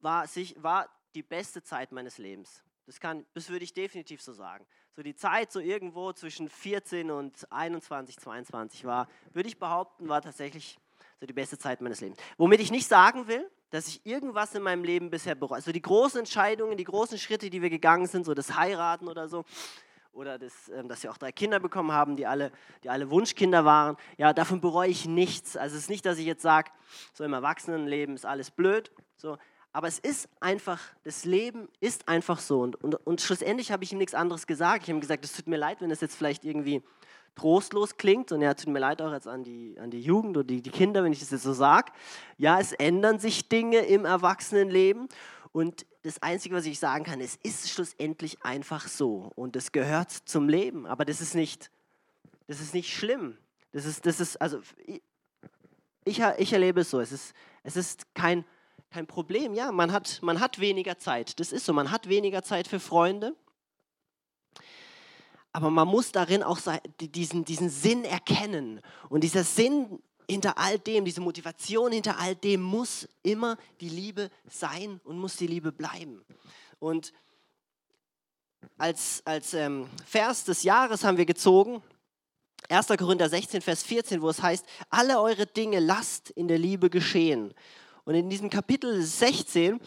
war, 0.00 0.26
sich, 0.26 0.60
war 0.62 0.88
die 1.14 1.22
beste 1.22 1.62
Zeit 1.62 1.92
meines 1.92 2.18
Lebens. 2.18 2.62
Das, 2.86 3.00
kann, 3.00 3.26
das 3.34 3.50
würde 3.50 3.64
ich 3.64 3.74
definitiv 3.74 4.22
so 4.22 4.32
sagen. 4.32 4.66
So 4.96 5.02
die 5.02 5.14
Zeit 5.14 5.52
so 5.52 5.60
irgendwo 5.60 6.12
zwischen 6.12 6.48
14 6.48 7.10
und 7.10 7.46
21, 7.52 8.18
22 8.18 8.84
war, 8.84 9.08
würde 9.32 9.48
ich 9.48 9.58
behaupten, 9.58 10.08
war 10.08 10.22
tatsächlich 10.22 10.78
so 11.20 11.26
die 11.26 11.32
beste 11.32 11.58
Zeit 11.58 11.80
meines 11.80 12.00
Lebens. 12.00 12.18
Womit 12.36 12.60
ich 12.60 12.70
nicht 12.70 12.88
sagen 12.88 13.28
will, 13.28 13.48
dass 13.70 13.88
ich 13.88 14.06
irgendwas 14.06 14.54
in 14.54 14.62
meinem 14.62 14.84
Leben 14.84 15.10
bisher 15.10 15.34
bereue. 15.34 15.56
Also 15.56 15.72
die 15.72 15.82
großen 15.82 16.20
Entscheidungen, 16.20 16.76
die 16.76 16.84
großen 16.84 17.18
Schritte, 17.18 17.50
die 17.50 17.60
wir 17.60 17.70
gegangen 17.70 18.06
sind, 18.06 18.24
so 18.24 18.34
das 18.34 18.56
Heiraten 18.56 19.08
oder 19.08 19.28
so, 19.28 19.44
oder 20.18 20.36
das, 20.36 20.68
ähm, 20.68 20.88
dass 20.88 21.02
wir 21.04 21.12
auch 21.12 21.16
drei 21.16 21.30
Kinder 21.30 21.60
bekommen 21.60 21.92
haben, 21.92 22.16
die 22.16 22.26
alle, 22.26 22.50
die 22.82 22.90
alle 22.90 23.08
Wunschkinder 23.10 23.64
waren. 23.64 23.96
Ja, 24.16 24.32
davon 24.32 24.60
bereue 24.60 24.90
ich 24.90 25.06
nichts. 25.06 25.56
Also 25.56 25.76
es 25.76 25.82
ist 25.82 25.90
nicht, 25.90 26.04
dass 26.04 26.18
ich 26.18 26.26
jetzt 26.26 26.42
sage, 26.42 26.70
so 27.14 27.22
im 27.24 27.32
Erwachsenenleben 27.32 28.16
ist 28.16 28.26
alles 28.26 28.50
blöd. 28.50 28.90
So. 29.16 29.38
Aber 29.72 29.86
es 29.86 30.00
ist 30.00 30.28
einfach, 30.40 30.80
das 31.04 31.24
Leben 31.24 31.68
ist 31.78 32.08
einfach 32.08 32.40
so. 32.40 32.60
Und, 32.60 32.82
und, 32.82 32.94
und 33.06 33.20
schlussendlich 33.20 33.70
habe 33.70 33.84
ich 33.84 33.92
ihm 33.92 33.98
nichts 33.98 34.14
anderes 34.14 34.48
gesagt. 34.48 34.82
Ich 34.82 34.88
habe 34.88 34.98
ihm 34.98 35.00
gesagt, 35.00 35.24
es 35.24 35.34
tut 35.34 35.46
mir 35.46 35.56
leid, 35.56 35.80
wenn 35.80 35.90
es 35.92 36.00
jetzt 36.00 36.16
vielleicht 36.16 36.44
irgendwie 36.44 36.82
trostlos 37.36 37.96
klingt. 37.96 38.32
Und 38.32 38.42
ja, 38.42 38.54
tut 38.54 38.72
mir 38.72 38.80
leid 38.80 39.00
auch 39.00 39.12
jetzt 39.12 39.28
an 39.28 39.44
die, 39.44 39.78
an 39.78 39.92
die 39.92 40.00
Jugend 40.00 40.36
oder 40.36 40.46
die, 40.46 40.62
die 40.62 40.70
Kinder, 40.70 41.04
wenn 41.04 41.12
ich 41.12 41.20
das 41.20 41.30
jetzt 41.30 41.44
so 41.44 41.52
sage. 41.52 41.92
Ja, 42.38 42.58
es 42.58 42.72
ändern 42.72 43.20
sich 43.20 43.48
Dinge 43.48 43.78
im 43.78 44.04
Erwachsenenleben. 44.04 45.08
Und 45.52 45.86
das 46.02 46.22
Einzige, 46.22 46.54
was 46.54 46.66
ich 46.66 46.78
sagen 46.78 47.04
kann, 47.04 47.20
es 47.20 47.36
ist 47.36 47.70
schlussendlich 47.70 48.42
einfach 48.44 48.86
so. 48.88 49.32
Und 49.34 49.56
es 49.56 49.72
gehört 49.72 50.10
zum 50.10 50.48
Leben. 50.48 50.86
Aber 50.86 51.04
das 51.04 51.20
ist 51.20 51.34
nicht, 51.34 51.70
das 52.46 52.60
ist 52.60 52.74
nicht 52.74 52.92
schlimm. 52.94 53.38
Das 53.72 53.84
ist, 53.84 54.06
das 54.06 54.20
ist, 54.20 54.40
also 54.40 54.60
ich, 56.04 56.22
ich 56.38 56.52
erlebe 56.52 56.80
es 56.80 56.90
so. 56.90 57.00
Es 57.00 57.12
ist, 57.12 57.34
es 57.62 57.76
ist 57.76 58.14
kein, 58.14 58.44
kein 58.90 59.06
Problem. 59.06 59.54
Ja, 59.54 59.72
man 59.72 59.92
hat, 59.92 60.20
man 60.22 60.40
hat 60.40 60.58
weniger 60.58 60.98
Zeit. 60.98 61.38
Das 61.40 61.52
ist 61.52 61.66
so. 61.66 61.72
Man 61.72 61.90
hat 61.90 62.08
weniger 62.08 62.42
Zeit 62.42 62.68
für 62.68 62.80
Freunde. 62.80 63.34
Aber 65.52 65.70
man 65.70 65.88
muss 65.88 66.12
darin 66.12 66.42
auch 66.42 66.58
diesen, 67.00 67.44
diesen 67.44 67.70
Sinn 67.70 68.04
erkennen. 68.04 68.80
Und 69.08 69.24
dieser 69.24 69.44
Sinn 69.44 70.00
hinter 70.28 70.58
all 70.58 70.78
dem, 70.78 71.04
diese 71.04 71.20
Motivation 71.20 71.92
hinter 71.92 72.18
all 72.18 72.34
dem 72.34 72.60
muss 72.60 73.08
immer 73.22 73.56
die 73.80 73.88
Liebe 73.88 74.30
sein 74.48 75.00
und 75.04 75.18
muss 75.18 75.36
die 75.36 75.46
Liebe 75.46 75.72
bleiben. 75.72 76.24
Und 76.78 77.12
als, 78.76 79.22
als 79.24 79.54
ähm, 79.54 79.88
Vers 80.04 80.44
des 80.44 80.62
Jahres 80.62 81.04
haben 81.04 81.16
wir 81.16 81.26
gezogen 81.26 81.82
1. 82.68 82.88
Korinther 82.98 83.28
16, 83.28 83.62
Vers 83.62 83.82
14, 83.82 84.20
wo 84.20 84.28
es 84.28 84.42
heißt, 84.42 84.66
alle 84.90 85.20
eure 85.20 85.46
Dinge 85.46 85.80
lasst 85.80 86.30
in 86.30 86.48
der 86.48 86.58
Liebe 86.58 86.90
geschehen. 86.90 87.54
Und 88.04 88.14
in 88.14 88.28
diesem 88.28 88.50
Kapitel 88.50 89.02
16, 89.02 89.80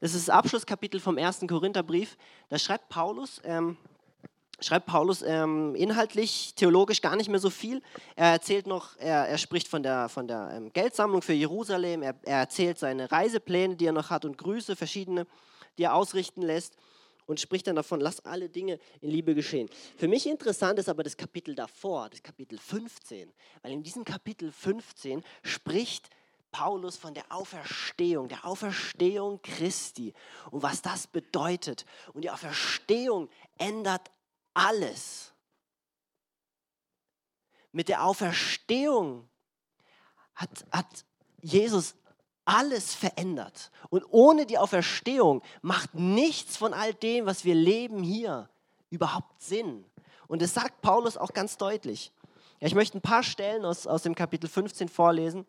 das 0.00 0.14
ist 0.14 0.28
das 0.28 0.34
Abschlusskapitel 0.34 1.00
vom 1.00 1.18
1. 1.18 1.40
Korintherbrief, 1.48 2.16
da 2.48 2.58
schreibt 2.58 2.88
Paulus, 2.88 3.40
ähm, 3.44 3.76
schreibt 4.60 4.86
Paulus 4.86 5.22
ähm, 5.22 5.74
inhaltlich, 5.74 6.54
theologisch 6.54 7.00
gar 7.00 7.16
nicht 7.16 7.28
mehr 7.28 7.38
so 7.38 7.50
viel. 7.50 7.82
Er 8.16 8.32
erzählt 8.32 8.66
noch, 8.66 8.96
er, 8.98 9.28
er 9.28 9.38
spricht 9.38 9.68
von 9.68 9.82
der, 9.82 10.08
von 10.08 10.26
der 10.26 10.50
ähm, 10.54 10.72
Geldsammlung 10.72 11.22
für 11.22 11.32
Jerusalem, 11.32 12.02
er, 12.02 12.14
er 12.24 12.38
erzählt 12.38 12.78
seine 12.78 13.10
Reisepläne, 13.10 13.76
die 13.76 13.86
er 13.86 13.92
noch 13.92 14.10
hat 14.10 14.24
und 14.24 14.36
Grüße, 14.36 14.74
verschiedene, 14.76 15.26
die 15.76 15.84
er 15.84 15.94
ausrichten 15.94 16.42
lässt 16.42 16.76
und 17.26 17.38
spricht 17.38 17.66
dann 17.66 17.76
davon, 17.76 18.00
lass 18.00 18.24
alle 18.24 18.48
Dinge 18.48 18.80
in 19.00 19.10
Liebe 19.10 19.34
geschehen. 19.34 19.68
Für 19.96 20.08
mich 20.08 20.26
interessant 20.26 20.78
ist 20.78 20.88
aber 20.88 21.02
das 21.02 21.16
Kapitel 21.16 21.54
davor, 21.54 22.08
das 22.08 22.22
Kapitel 22.22 22.58
15, 22.58 23.30
weil 23.62 23.72
in 23.72 23.82
diesem 23.82 24.04
Kapitel 24.04 24.50
15 24.50 25.22
spricht 25.42 26.08
Paulus 26.50 26.96
von 26.96 27.12
der 27.12 27.24
Auferstehung, 27.28 28.28
der 28.28 28.46
Auferstehung 28.46 29.40
Christi 29.42 30.14
und 30.50 30.62
was 30.62 30.80
das 30.80 31.06
bedeutet. 31.06 31.84
Und 32.14 32.22
die 32.22 32.30
Auferstehung 32.30 33.28
ändert 33.58 34.10
alles. 34.58 35.32
Mit 37.72 37.88
der 37.88 38.04
Auferstehung 38.04 39.28
hat, 40.34 40.50
hat 40.70 41.04
Jesus 41.40 41.94
alles 42.44 42.94
verändert. 42.94 43.70
Und 43.90 44.04
ohne 44.10 44.46
die 44.46 44.58
Auferstehung 44.58 45.42
macht 45.60 45.94
nichts 45.94 46.56
von 46.56 46.72
all 46.72 46.94
dem, 46.94 47.26
was 47.26 47.44
wir 47.44 47.54
leben 47.54 48.02
hier, 48.02 48.48
überhaupt 48.90 49.42
Sinn. 49.42 49.84
Und 50.26 50.42
das 50.42 50.54
sagt 50.54 50.80
Paulus 50.80 51.16
auch 51.16 51.32
ganz 51.32 51.56
deutlich. 51.56 52.12
Ja, 52.60 52.66
ich 52.66 52.74
möchte 52.74 52.98
ein 52.98 53.02
paar 53.02 53.22
Stellen 53.22 53.64
aus, 53.64 53.86
aus 53.86 54.02
dem 54.02 54.14
Kapitel 54.14 54.48
15 54.48 54.88
vorlesen. 54.88 55.46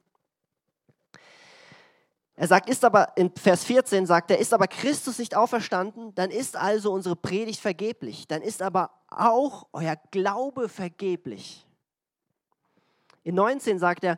Er 2.39 2.47
sagt, 2.47 2.69
ist 2.69 2.85
aber, 2.85 3.17
in 3.17 3.35
Vers 3.35 3.65
14 3.65 4.05
sagt 4.05 4.31
er, 4.31 4.39
ist 4.39 4.53
aber 4.53 4.67
Christus 4.67 5.19
nicht 5.19 5.35
auferstanden, 5.35 6.15
dann 6.15 6.31
ist 6.31 6.55
also 6.55 6.93
unsere 6.93 7.17
Predigt 7.17 7.59
vergeblich. 7.59 8.29
Dann 8.29 8.41
ist 8.41 8.61
aber 8.61 8.91
auch 9.09 9.67
euer 9.73 9.97
Glaube 10.11 10.69
vergeblich. 10.69 11.67
In 13.25 13.35
19 13.35 13.77
sagt 13.77 14.05
er, 14.05 14.17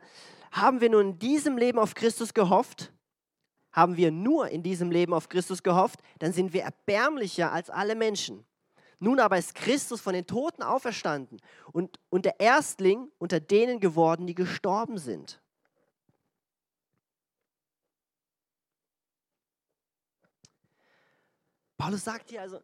haben 0.52 0.80
wir 0.80 0.88
nun 0.88 1.00
in 1.00 1.18
diesem 1.18 1.58
Leben 1.58 1.80
auf 1.80 1.94
Christus 1.94 2.32
gehofft? 2.32 2.92
Haben 3.72 3.96
wir 3.96 4.12
nur 4.12 4.50
in 4.50 4.62
diesem 4.62 4.92
Leben 4.92 5.14
auf 5.14 5.28
Christus 5.28 5.64
gehofft, 5.64 5.98
dann 6.20 6.32
sind 6.32 6.52
wir 6.52 6.62
erbärmlicher 6.62 7.50
als 7.50 7.70
alle 7.70 7.96
Menschen. 7.96 8.44
Nun 9.00 9.18
aber 9.18 9.36
ist 9.36 9.56
Christus 9.56 10.00
von 10.00 10.12
den 10.12 10.28
Toten 10.28 10.62
auferstanden 10.62 11.40
und, 11.72 11.98
und 12.08 12.24
der 12.24 12.38
Erstling 12.38 13.10
unter 13.18 13.40
denen 13.40 13.80
geworden, 13.80 14.28
die 14.28 14.36
gestorben 14.36 14.98
sind. 14.98 15.41
Paulus 21.82 22.04
sagt 22.04 22.30
hier 22.30 22.40
also, 22.40 22.60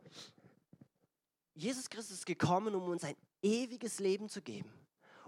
Jesus 1.56 1.90
Christus 1.90 2.18
ist 2.18 2.26
gekommen, 2.26 2.76
um 2.76 2.84
uns 2.84 3.02
ein 3.02 3.16
ewiges 3.42 3.98
Leben 3.98 4.28
zu 4.28 4.40
geben 4.40 4.70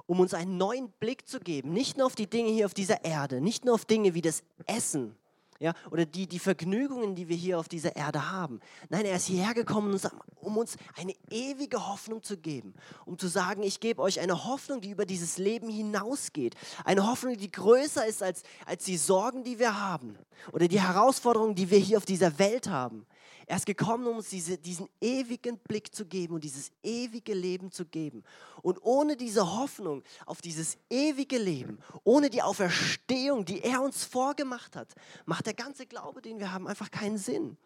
um 0.06 0.18
uns 0.18 0.34
einen 0.34 0.56
neuen 0.56 0.90
Blick 0.90 1.28
zu 1.28 1.38
geben, 1.38 1.72
nicht 1.72 1.96
nur 1.96 2.06
auf 2.06 2.16
die 2.16 2.28
Dinge 2.28 2.50
hier 2.50 2.66
auf 2.66 2.74
dieser 2.74 3.04
Erde, 3.04 3.40
nicht 3.40 3.64
nur 3.64 3.74
auf 3.74 3.84
Dinge 3.84 4.12
wie 4.12 4.22
das 4.22 4.42
Essen 4.66 5.14
ja, 5.60 5.74
oder 5.90 6.04
die, 6.04 6.26
die 6.26 6.40
Vergnügungen, 6.40 7.14
die 7.14 7.28
wir 7.28 7.36
hier 7.36 7.60
auf 7.60 7.68
dieser 7.68 7.94
Erde 7.94 8.32
haben. 8.32 8.60
Nein, 8.88 9.04
er 9.04 9.14
ist 9.14 9.26
hierher 9.26 9.54
gekommen, 9.54 9.96
um 10.40 10.56
uns 10.56 10.76
eine 10.96 11.14
ewige 11.30 11.86
Hoffnung 11.86 12.24
zu 12.24 12.38
geben, 12.38 12.74
um 13.04 13.18
zu 13.18 13.28
sagen, 13.28 13.62
ich 13.62 13.78
gebe 13.78 14.02
euch 14.02 14.18
eine 14.18 14.46
Hoffnung, 14.46 14.80
die 14.80 14.90
über 14.90 15.06
dieses 15.06 15.38
Leben 15.38 15.68
hinausgeht, 15.68 16.56
eine 16.84 17.06
Hoffnung, 17.06 17.36
die 17.36 17.52
größer 17.52 18.04
ist 18.06 18.22
als, 18.22 18.42
als 18.66 18.84
die 18.84 18.96
Sorgen, 18.96 19.44
die 19.44 19.60
wir 19.60 19.78
haben 19.78 20.18
oder 20.52 20.66
die 20.66 20.80
Herausforderungen, 20.80 21.54
die 21.54 21.70
wir 21.70 21.78
hier 21.78 21.98
auf 21.98 22.06
dieser 22.06 22.38
Welt 22.38 22.68
haben. 22.68 23.06
Er 23.50 23.56
ist 23.56 23.66
gekommen, 23.66 24.06
um 24.06 24.18
uns 24.18 24.28
diese, 24.28 24.58
diesen 24.58 24.88
ewigen 25.00 25.58
Blick 25.58 25.92
zu 25.92 26.06
geben 26.06 26.34
und 26.34 26.44
dieses 26.44 26.70
ewige 26.84 27.34
Leben 27.34 27.72
zu 27.72 27.84
geben. 27.84 28.22
Und 28.62 28.78
ohne 28.84 29.16
diese 29.16 29.56
Hoffnung 29.58 30.04
auf 30.24 30.40
dieses 30.40 30.78
ewige 30.88 31.36
Leben, 31.36 31.80
ohne 32.04 32.30
die 32.30 32.42
Auferstehung, 32.42 33.44
die 33.44 33.60
er 33.64 33.82
uns 33.82 34.04
vorgemacht 34.04 34.76
hat, 34.76 34.94
macht 35.26 35.46
der 35.46 35.54
ganze 35.54 35.86
Glaube, 35.86 36.22
den 36.22 36.38
wir 36.38 36.52
haben, 36.52 36.68
einfach 36.68 36.92
keinen 36.92 37.18
Sinn. 37.18 37.56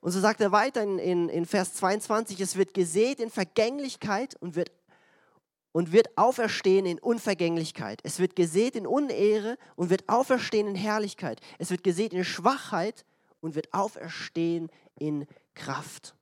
Und 0.00 0.12
so 0.12 0.20
sagt 0.20 0.40
er 0.40 0.52
weiter 0.52 0.84
in, 0.84 1.00
in, 1.00 1.28
in 1.28 1.44
Vers 1.44 1.74
22, 1.74 2.40
es 2.40 2.54
wird 2.54 2.72
gesät 2.72 3.18
in 3.18 3.30
Vergänglichkeit 3.30 4.36
und 4.40 4.54
wird 4.54 4.70
und 5.72 5.90
wird 5.90 6.16
auferstehen 6.16 6.86
in 6.86 7.00
Unvergänglichkeit. 7.00 7.98
Es 8.04 8.20
wird 8.20 8.36
gesät 8.36 8.76
in 8.76 8.86
Unehre 8.86 9.58
und 9.74 9.90
wird 9.90 10.08
auferstehen 10.08 10.68
in 10.68 10.76
Herrlichkeit. 10.76 11.40
Es 11.58 11.70
wird 11.72 11.82
gesät 11.82 12.12
in 12.12 12.24
Schwachheit 12.24 13.04
und 13.42 13.54
wird 13.54 13.74
auferstehen 13.74 14.70
in 14.98 15.26
Kraft. 15.54 16.14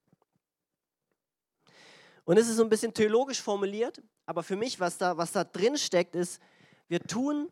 Und 2.24 2.36
es 2.36 2.48
ist 2.48 2.56
so 2.56 2.64
ein 2.64 2.68
bisschen 2.68 2.92
theologisch 2.92 3.40
formuliert, 3.40 4.02
aber 4.26 4.42
für 4.42 4.56
mich, 4.56 4.80
was 4.80 4.98
da, 4.98 5.16
was 5.16 5.32
da 5.32 5.44
drin 5.44 5.76
steckt, 5.76 6.16
ist, 6.16 6.40
wir 6.88 7.00
tun 7.00 7.48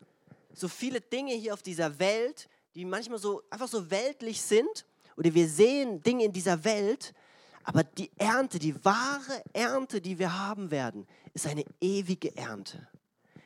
so 0.53 0.67
viele 0.67 0.99
Dinge 0.99 1.33
hier 1.33 1.53
auf 1.53 1.61
dieser 1.61 1.99
Welt, 1.99 2.49
die 2.75 2.83
manchmal 2.83 3.19
so 3.19 3.41
einfach 3.49 3.67
so 3.67 3.89
weltlich 3.89 4.41
sind, 4.41 4.85
oder 5.15 5.33
wir 5.33 5.47
sehen 5.47 6.01
Dinge 6.01 6.25
in 6.25 6.31
dieser 6.31 6.63
Welt, 6.63 7.13
aber 7.63 7.83
die 7.83 8.09
Ernte, 8.17 8.57
die 8.57 8.83
wahre 8.83 9.43
Ernte, 9.53 10.01
die 10.01 10.17
wir 10.17 10.37
haben 10.37 10.71
werden, 10.71 11.05
ist 11.33 11.45
eine 11.45 11.65
ewige 11.81 12.35
Ernte. 12.35 12.87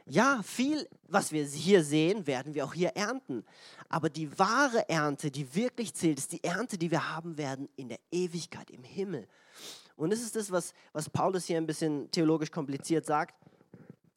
Ja, 0.05 0.41
viel, 0.43 0.87
was 1.07 1.31
wir 1.31 1.45
hier 1.45 1.83
sehen, 1.83 2.27
werden 2.27 2.53
wir 2.53 2.65
auch 2.65 2.73
hier 2.73 2.89
ernten. 2.89 3.45
Aber 3.87 4.09
die 4.09 4.37
wahre 4.37 4.87
Ernte, 4.89 5.31
die 5.31 5.55
wirklich 5.55 5.93
zählt, 5.93 6.19
ist 6.19 6.33
die 6.33 6.43
Ernte, 6.43 6.77
die 6.77 6.91
wir 6.91 7.15
haben 7.15 7.37
werden 7.37 7.69
in 7.77 7.89
der 7.89 7.99
Ewigkeit, 8.11 8.69
im 8.69 8.83
Himmel. 8.83 9.27
Und 9.95 10.11
das 10.11 10.21
ist 10.21 10.35
das, 10.35 10.51
was, 10.51 10.73
was 10.91 11.09
Paulus 11.09 11.45
hier 11.45 11.57
ein 11.57 11.67
bisschen 11.67 12.11
theologisch 12.11 12.51
kompliziert 12.51 13.05
sagt. 13.05 13.35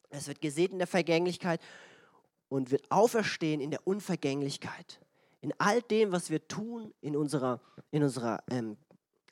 Es 0.09 0.27
wird 0.27 0.41
gesät 0.41 0.71
in 0.71 0.77
der 0.77 0.87
Vergänglichkeit 0.87 1.61
und 2.49 2.71
wird 2.71 2.89
auferstehen 2.91 3.61
in 3.61 3.71
der 3.71 3.85
Unvergänglichkeit. 3.85 4.99
In 5.41 5.53
all 5.59 5.81
dem, 5.81 6.11
was 6.11 6.29
wir 6.29 6.45
tun, 6.47 6.93
in 7.01 7.15
unserer, 7.15 7.61
in 7.91 8.03
unserer 8.03 8.43
ähm, 8.49 8.77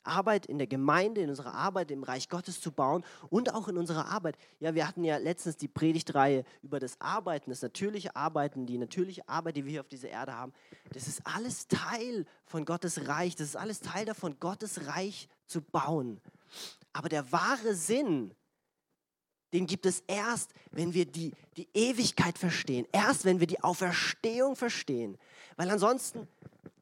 Arbeit 0.06 0.46
in 0.46 0.58
der 0.58 0.66
Gemeinde, 0.66 1.20
in 1.20 1.30
unserer 1.30 1.54
Arbeit 1.54 1.90
im 1.90 2.02
Reich 2.02 2.28
Gottes 2.28 2.60
zu 2.60 2.72
bauen 2.72 3.04
und 3.30 3.54
auch 3.54 3.68
in 3.68 3.76
unserer 3.76 4.06
Arbeit. 4.06 4.36
Ja, 4.60 4.74
wir 4.74 4.86
hatten 4.86 5.04
ja 5.04 5.16
letztens 5.16 5.56
die 5.56 5.68
Predigtreihe 5.68 6.44
über 6.62 6.80
das 6.80 7.00
Arbeiten, 7.00 7.50
das 7.50 7.62
natürliche 7.62 8.16
Arbeiten, 8.16 8.66
die 8.66 8.78
natürliche 8.78 9.28
Arbeit, 9.28 9.56
die 9.56 9.64
wir 9.64 9.72
hier 9.72 9.80
auf 9.80 9.88
dieser 9.88 10.08
Erde 10.08 10.34
haben. 10.34 10.52
Das 10.92 11.06
ist 11.06 11.22
alles 11.24 11.68
Teil 11.68 12.26
von 12.44 12.64
Gottes 12.64 13.08
Reich. 13.08 13.36
Das 13.36 13.48
ist 13.48 13.56
alles 13.56 13.80
Teil 13.80 14.04
davon, 14.04 14.38
Gottes 14.40 14.86
Reich 14.86 15.28
zu 15.46 15.60
bauen. 15.60 16.20
Aber 16.92 17.08
der 17.08 17.30
wahre 17.32 17.74
Sinn, 17.74 18.34
den 19.52 19.66
gibt 19.66 19.86
es 19.86 20.00
erst, 20.06 20.52
wenn 20.70 20.94
wir 20.94 21.06
die, 21.06 21.32
die 21.56 21.68
Ewigkeit 21.72 22.38
verstehen. 22.38 22.86
Erst, 22.92 23.24
wenn 23.24 23.40
wir 23.40 23.46
die 23.46 23.62
Auferstehung 23.62 24.56
verstehen. 24.56 25.18
Weil 25.56 25.70
ansonsten, 25.70 26.26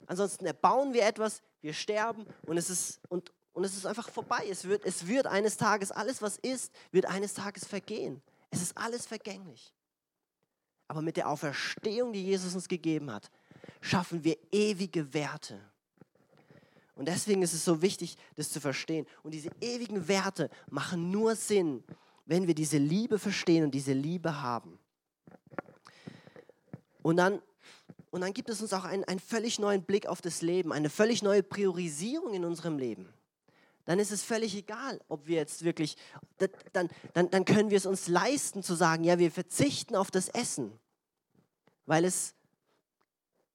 ansonsten 0.06 0.46
erbauen 0.46 0.92
wir 0.92 1.06
etwas, 1.06 1.42
wir 1.64 1.72
sterben 1.72 2.26
und 2.46 2.58
es 2.58 2.68
ist, 2.68 3.00
und, 3.08 3.32
und 3.54 3.64
es 3.64 3.74
ist 3.74 3.86
einfach 3.86 4.10
vorbei. 4.10 4.46
Es 4.50 4.64
wird, 4.64 4.84
es 4.84 5.06
wird 5.06 5.26
eines 5.26 5.56
Tages, 5.56 5.90
alles 5.90 6.20
was 6.20 6.36
ist, 6.36 6.70
wird 6.92 7.06
eines 7.06 7.32
Tages 7.32 7.66
vergehen. 7.66 8.20
Es 8.50 8.60
ist 8.60 8.76
alles 8.76 9.06
vergänglich. 9.06 9.72
Aber 10.88 11.00
mit 11.00 11.16
der 11.16 11.28
Auferstehung, 11.28 12.12
die 12.12 12.22
Jesus 12.22 12.54
uns 12.54 12.68
gegeben 12.68 13.10
hat, 13.10 13.30
schaffen 13.80 14.22
wir 14.22 14.36
ewige 14.52 15.14
Werte. 15.14 15.58
Und 16.96 17.08
deswegen 17.08 17.40
ist 17.40 17.54
es 17.54 17.64
so 17.64 17.80
wichtig, 17.80 18.18
das 18.36 18.50
zu 18.50 18.60
verstehen. 18.60 19.06
Und 19.22 19.32
diese 19.32 19.50
ewigen 19.62 20.06
Werte 20.06 20.50
machen 20.70 21.10
nur 21.10 21.34
Sinn, 21.34 21.82
wenn 22.26 22.46
wir 22.46 22.54
diese 22.54 22.76
Liebe 22.76 23.18
verstehen 23.18 23.64
und 23.64 23.70
diese 23.70 23.94
Liebe 23.94 24.42
haben. 24.42 24.78
Und 27.02 27.16
dann 27.16 27.40
und 28.14 28.20
dann 28.20 28.32
gibt 28.32 28.48
es 28.48 28.62
uns 28.62 28.72
auch 28.72 28.84
einen, 28.84 29.02
einen 29.02 29.18
völlig 29.18 29.58
neuen 29.58 29.82
Blick 29.82 30.06
auf 30.06 30.22
das 30.22 30.40
Leben, 30.40 30.72
eine 30.72 30.88
völlig 30.88 31.24
neue 31.24 31.42
Priorisierung 31.42 32.32
in 32.32 32.44
unserem 32.44 32.78
Leben. 32.78 33.12
Dann 33.86 33.98
ist 33.98 34.12
es 34.12 34.22
völlig 34.22 34.54
egal, 34.54 35.00
ob 35.08 35.26
wir 35.26 35.34
jetzt 35.34 35.64
wirklich, 35.64 35.96
dann, 36.72 36.88
dann, 37.12 37.28
dann 37.28 37.44
können 37.44 37.70
wir 37.70 37.76
es 37.76 37.86
uns 37.86 38.06
leisten 38.06 38.62
zu 38.62 38.76
sagen, 38.76 39.02
ja, 39.02 39.18
wir 39.18 39.32
verzichten 39.32 39.96
auf 39.96 40.12
das 40.12 40.28
Essen, 40.28 40.70
weil 41.86 42.04
es, 42.04 42.34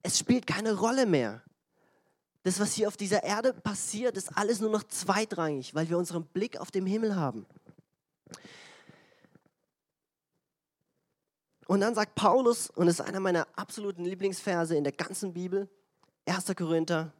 es 0.03 0.19
spielt 0.19 0.45
keine 0.45 0.77
Rolle 0.77 1.05
mehr. 1.05 1.41
Das, 2.43 2.59
was 2.59 2.73
hier 2.73 2.89
auf 2.89 2.97
dieser 2.97 3.23
Erde 3.23 3.53
passiert, 3.53 4.17
ist 4.17 4.35
alles 4.37 4.59
nur 4.59 4.71
noch 4.71 4.83
zweitrangig, 4.83 5.73
weil 5.73 5.87
wir 5.89 5.97
unseren 5.97 6.25
Blick 6.25 6.57
auf 6.57 6.69
den 6.69 6.85
Himmel 6.85 7.15
haben. 7.15 7.45
Und 11.69 11.81
dann 11.81 11.93
sagt 11.93 12.15
Paulus, 12.15 12.71
und 12.71 12.87
es 12.87 12.99
ist 12.99 13.05
einer 13.05 13.19
meiner 13.19 13.47
absoluten 13.55 14.03
Lieblingsverse 14.03 14.75
in 14.75 14.83
der 14.83 14.91
ganzen 14.91 15.33
Bibel, 15.33 15.69
1. 16.25 16.55
Korinther 16.55 17.13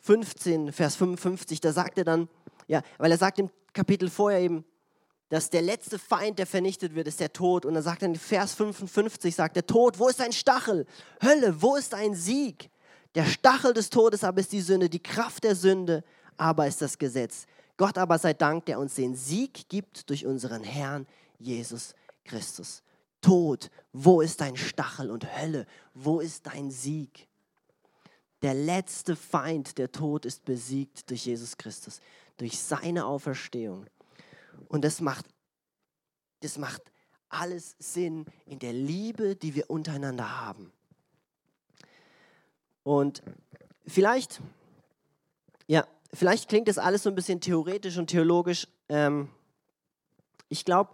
15, 0.00 0.70
Vers 0.70 0.96
55, 0.96 1.62
da 1.62 1.72
sagt 1.72 1.96
er 1.96 2.04
dann, 2.04 2.28
ja, 2.66 2.82
weil 2.98 3.10
er 3.10 3.16
sagt 3.16 3.38
im 3.38 3.48
Kapitel 3.72 4.10
vorher 4.10 4.40
eben, 4.40 4.66
dass 5.30 5.48
der 5.48 5.62
letzte 5.62 5.98
Feind, 5.98 6.38
der 6.38 6.46
vernichtet 6.46 6.94
wird, 6.94 7.08
ist 7.08 7.20
der 7.20 7.32
Tod. 7.32 7.64
Und 7.64 7.74
er 7.74 7.80
sagt 7.80 8.02
dann 8.02 8.12
in 8.12 8.20
Vers 8.20 8.52
55, 8.52 9.34
sagt 9.34 9.56
der 9.56 9.64
Tod, 9.64 9.98
wo 9.98 10.08
ist 10.08 10.20
dein 10.20 10.34
Stachel? 10.34 10.84
Hölle, 11.22 11.62
wo 11.62 11.76
ist 11.76 11.94
dein 11.94 12.14
Sieg? 12.14 12.68
Der 13.14 13.24
Stachel 13.24 13.72
des 13.72 13.88
Todes 13.88 14.24
aber 14.24 14.40
ist 14.40 14.52
die 14.52 14.60
Sünde, 14.60 14.90
die 14.90 15.02
Kraft 15.02 15.42
der 15.42 15.54
Sünde 15.54 16.04
aber 16.36 16.66
ist 16.66 16.82
das 16.82 16.98
Gesetz. 16.98 17.46
Gott 17.78 17.96
aber 17.96 18.18
sei 18.18 18.34
Dank, 18.34 18.66
der 18.66 18.78
uns 18.78 18.96
den 18.96 19.14
Sieg 19.14 19.70
gibt 19.70 20.10
durch 20.10 20.26
unseren 20.26 20.64
Herrn 20.64 21.06
Jesus 21.38 21.94
Christus. 22.26 22.82
Tod, 23.20 23.70
wo 23.92 24.20
ist 24.20 24.40
dein 24.40 24.56
Stachel? 24.56 25.10
Und 25.10 25.36
Hölle, 25.36 25.66
wo 25.94 26.20
ist 26.20 26.46
dein 26.46 26.70
Sieg? 26.70 27.28
Der 28.42 28.54
letzte 28.54 29.16
Feind, 29.16 29.76
der 29.78 29.92
Tod, 29.92 30.24
ist 30.24 30.44
besiegt 30.44 31.10
durch 31.10 31.26
Jesus 31.26 31.56
Christus, 31.56 32.00
durch 32.38 32.58
seine 32.58 33.04
Auferstehung. 33.04 33.86
Und 34.68 34.84
das 34.84 35.00
macht, 35.00 35.26
das 36.40 36.56
macht 36.56 36.82
alles 37.28 37.76
Sinn 37.78 38.24
in 38.46 38.58
der 38.58 38.72
Liebe, 38.72 39.36
die 39.36 39.54
wir 39.54 39.68
untereinander 39.68 40.40
haben. 40.40 40.72
Und 42.82 43.22
vielleicht, 43.86 44.40
ja, 45.66 45.86
vielleicht 46.12 46.48
klingt 46.48 46.68
das 46.68 46.78
alles 46.78 47.02
so 47.02 47.10
ein 47.10 47.14
bisschen 47.14 47.40
theoretisch 47.40 47.98
und 47.98 48.08
theologisch. 48.08 48.66
Ähm, 48.88 49.28
ich 50.48 50.64
glaube, 50.64 50.90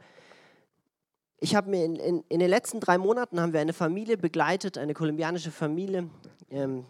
ich 1.38 1.55
habe 1.55 1.70
mir 1.70 1.85
in, 1.85 1.96
in, 1.96 2.25
in, 2.29 2.40
den 2.40 2.49
letzten 2.49 2.81
drei 2.81 2.99
Monaten 2.99 3.40
haben 3.40 3.53
wir 3.53 3.61
eine 3.61 3.72
Familie 3.72 4.16
begleitet, 4.16 4.79
eine 4.79 4.94
kolumbianische 4.94 5.51
Familie. 5.51 6.09
Ähm, 6.51 6.85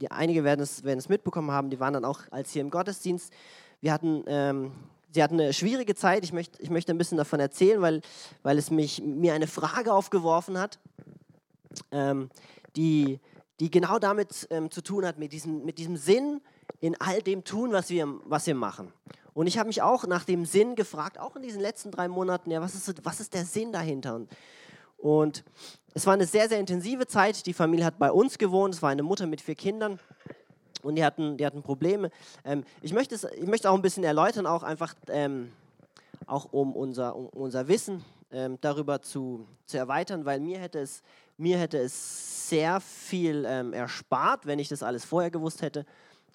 die, 0.00 0.10
einige 0.10 0.44
werden 0.44 0.60
es, 0.60 0.84
werden 0.84 0.98
es 0.98 1.08
mitbekommen 1.08 1.50
haben, 1.50 1.70
die 1.70 1.80
waren 1.80 1.94
dann 1.94 2.04
auch 2.04 2.20
als 2.30 2.52
hier 2.52 2.62
im 2.62 2.70
Gottesdienst. 2.70 3.32
Wir 3.80 3.92
hatten, 3.92 4.24
ähm, 4.26 4.72
sie 5.10 5.22
hatten 5.22 5.40
eine 5.40 5.52
schwierige 5.52 5.94
Zeit. 5.94 6.24
Ich, 6.24 6.32
möcht, 6.32 6.58
ich 6.60 6.70
möchte 6.70 6.92
ein 6.92 6.98
bisschen 6.98 7.18
davon 7.18 7.40
erzählen, 7.40 7.82
weil, 7.82 8.00
weil 8.42 8.58
es 8.58 8.70
mich, 8.70 9.02
mir 9.02 9.34
eine 9.34 9.46
Frage 9.46 9.92
aufgeworfen 9.92 10.58
hat, 10.58 10.78
ähm, 11.90 12.30
die, 12.76 13.18
die 13.58 13.70
genau 13.70 13.98
damit 13.98 14.46
ähm, 14.50 14.70
zu 14.70 14.82
tun 14.82 15.04
hat, 15.04 15.18
mit 15.18 15.32
diesem, 15.32 15.64
mit 15.64 15.78
diesem 15.78 15.96
Sinn 15.96 16.40
in 16.80 16.98
all 17.00 17.20
dem 17.20 17.44
tun, 17.44 17.72
was 17.72 17.90
wir, 17.90 18.08
was 18.24 18.46
wir 18.46 18.54
machen. 18.54 18.92
Und 19.34 19.46
ich 19.46 19.58
habe 19.58 19.68
mich 19.68 19.82
auch 19.82 20.06
nach 20.06 20.24
dem 20.24 20.44
Sinn 20.44 20.74
gefragt, 20.74 21.18
auch 21.18 21.36
in 21.36 21.42
diesen 21.42 21.60
letzten 21.60 21.90
drei 21.90 22.08
Monaten, 22.08 22.50
ja, 22.50 22.60
was 22.60 22.74
ist, 22.74 23.04
was 23.04 23.20
ist 23.20 23.34
der 23.34 23.44
Sinn 23.44 23.72
dahinter? 23.72 24.20
Und, 24.98 25.44
es 25.92 26.06
war 26.06 26.14
eine 26.14 26.26
sehr, 26.26 26.48
sehr 26.48 26.60
intensive 26.60 27.06
Zeit. 27.06 27.46
Die 27.46 27.52
Familie 27.52 27.84
hat 27.84 27.98
bei 27.98 28.12
uns 28.12 28.38
gewohnt. 28.38 28.74
Es 28.74 28.82
war 28.82 28.90
eine 28.90 29.02
Mutter 29.02 29.26
mit 29.26 29.40
vier 29.40 29.56
Kindern. 29.56 29.98
Und 30.82 30.94
die 30.94 31.04
hatten, 31.04 31.36
die 31.36 31.44
hatten 31.44 31.62
Probleme. 31.62 32.10
Ähm, 32.44 32.64
ich, 32.80 32.92
möchte 32.92 33.14
es, 33.14 33.24
ich 33.24 33.46
möchte 33.46 33.68
auch 33.68 33.74
ein 33.74 33.82
bisschen 33.82 34.04
erläutern, 34.04 34.46
auch 34.46 34.62
einfach 34.62 34.94
ähm, 35.08 35.52
auch 36.26 36.52
um 36.52 36.74
unser, 36.74 37.16
um 37.16 37.26
unser 37.28 37.68
Wissen 37.68 38.04
ähm, 38.30 38.56
darüber 38.60 39.02
zu, 39.02 39.46
zu 39.66 39.76
erweitern, 39.76 40.24
weil 40.24 40.40
mir 40.40 40.58
hätte 40.58 40.78
es, 40.78 41.02
mir 41.36 41.58
hätte 41.58 41.78
es 41.78 42.48
sehr 42.48 42.80
viel 42.80 43.44
ähm, 43.46 43.72
erspart, 43.72 44.46
wenn 44.46 44.58
ich 44.58 44.68
das 44.68 44.82
alles 44.82 45.04
vorher 45.04 45.30
gewusst 45.30 45.60
hätte. 45.60 45.84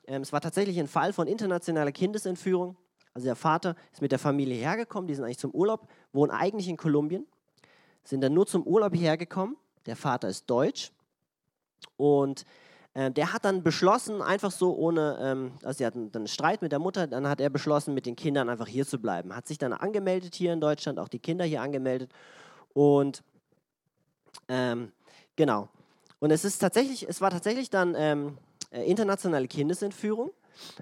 Ähm, 0.06 0.22
es 0.22 0.34
war 0.34 0.42
tatsächlich 0.42 0.80
ein 0.80 0.88
Fall 0.88 1.14
von 1.14 1.28
internationaler 1.28 1.92
Kindesentführung. 1.92 2.76
Also 3.16 3.26
der 3.28 3.36
Vater 3.38 3.76
ist 3.94 4.02
mit 4.02 4.12
der 4.12 4.20
Familie 4.20 4.58
hergekommen, 4.58 5.08
die 5.08 5.16
sind 5.16 5.24
eigentlich 5.24 5.40
zum 5.40 5.52
Urlaub, 5.52 5.88
wohnen 6.12 6.32
eigentlich 6.32 6.68
in 6.68 6.76
Kolumbien, 6.76 7.26
sind 8.04 8.20
dann 8.22 8.34
nur 8.34 8.46
zum 8.46 8.64
Urlaub 8.64 8.94
hergekommen. 8.94 9.56
Der 9.86 9.96
Vater 9.96 10.28
ist 10.28 10.50
deutsch 10.50 10.92
und 11.96 12.46
äh, 12.94 13.10
der 13.10 13.32
hat 13.32 13.46
dann 13.46 13.64
beschlossen, 13.64 14.22
einfach 14.22 14.52
so 14.52 14.76
ohne, 14.76 15.18
ähm, 15.22 15.52
also 15.64 15.78
sie 15.78 15.86
hatten 15.86 16.12
dann 16.12 16.24
einen 16.24 16.28
Streit 16.28 16.62
mit 16.62 16.74
der 16.74 16.80
Mutter, 16.80 17.08
dann 17.08 17.26
hat 17.26 17.40
er 17.40 17.50
beschlossen, 17.50 17.94
mit 17.94 18.06
den 18.06 18.18
Kindern 18.18 18.50
einfach 18.50 18.68
hier 18.68 18.86
zu 18.86 19.00
bleiben. 19.00 19.34
Hat 19.34 19.48
sich 19.48 19.58
dann 19.58 19.72
angemeldet 19.72 20.36
hier 20.36 20.52
in 20.52 20.60
Deutschland, 20.60 21.00
auch 21.00 21.08
die 21.08 21.20
Kinder 21.20 21.46
hier 21.46 21.62
angemeldet 21.62 22.12
und 22.74 23.24
ähm, 24.50 24.92
genau. 25.38 25.70
Und 26.20 26.32
es 26.32 26.44
ist 26.44 26.60
tatsächlich, 26.60 27.08
es 27.08 27.22
war 27.22 27.32
tatsächlich 27.32 27.70
dann 27.70 27.96
ähm, 27.98 28.38
äh, 28.72 28.84
internationale 28.84 29.48
Kindesentführung. 29.48 30.32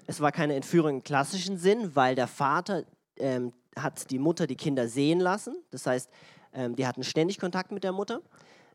Es 0.07 0.19
war 0.19 0.31
keine 0.31 0.55
Entführung 0.55 0.97
im 0.97 1.03
klassischen 1.03 1.57
Sinn, 1.57 1.95
weil 1.95 2.15
der 2.15 2.27
Vater 2.27 2.83
ähm, 3.17 3.53
hat 3.75 4.09
die 4.11 4.19
Mutter 4.19 4.47
die 4.47 4.55
Kinder 4.55 4.87
sehen 4.87 5.19
lassen. 5.19 5.55
Das 5.71 5.85
heißt, 5.85 6.09
ähm, 6.53 6.75
die 6.75 6.85
hatten 6.85 7.03
ständig 7.03 7.39
Kontakt 7.39 7.71
mit 7.71 7.83
der 7.83 7.91
Mutter. 7.91 8.21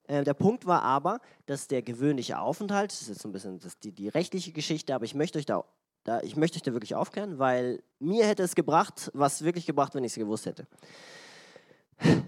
Äh, 0.07 0.25
der 0.25 0.35
Punkt 0.35 0.67
war 0.67 0.83
aber, 0.83 1.21
dass 1.47 1.69
der 1.69 1.83
gewöhnliche 1.83 2.39
Aufenthalt, 2.39 2.91
das 2.91 3.03
ist 3.03 3.09
jetzt 3.09 3.23
so 3.23 3.29
ein 3.29 3.33
bisschen 3.33 3.61
das, 3.61 3.79
die, 3.79 3.93
die 3.93 4.09
rechtliche 4.09 4.53
Geschichte, 4.53 4.95
aber 4.95 5.05
ich 5.05 5.15
möchte 5.15 5.39
euch 5.39 5.47
da, 5.47 5.65
da, 6.05 6.21
ich 6.23 6.37
möchte 6.37 6.57
euch 6.57 6.63
da 6.63 6.73
wirklich 6.73 6.95
aufklären, 6.95 7.39
weil 7.39 7.83
mir 7.99 8.27
hätte 8.27 8.43
es 8.43 8.55
gebracht, 8.55 9.11
was 9.15 9.45
wirklich 9.45 9.67
gebracht, 9.67 9.95
wenn 9.95 10.05
ich 10.05 10.13
es 10.13 10.19
gewusst 10.19 10.47
hätte. 10.47 10.67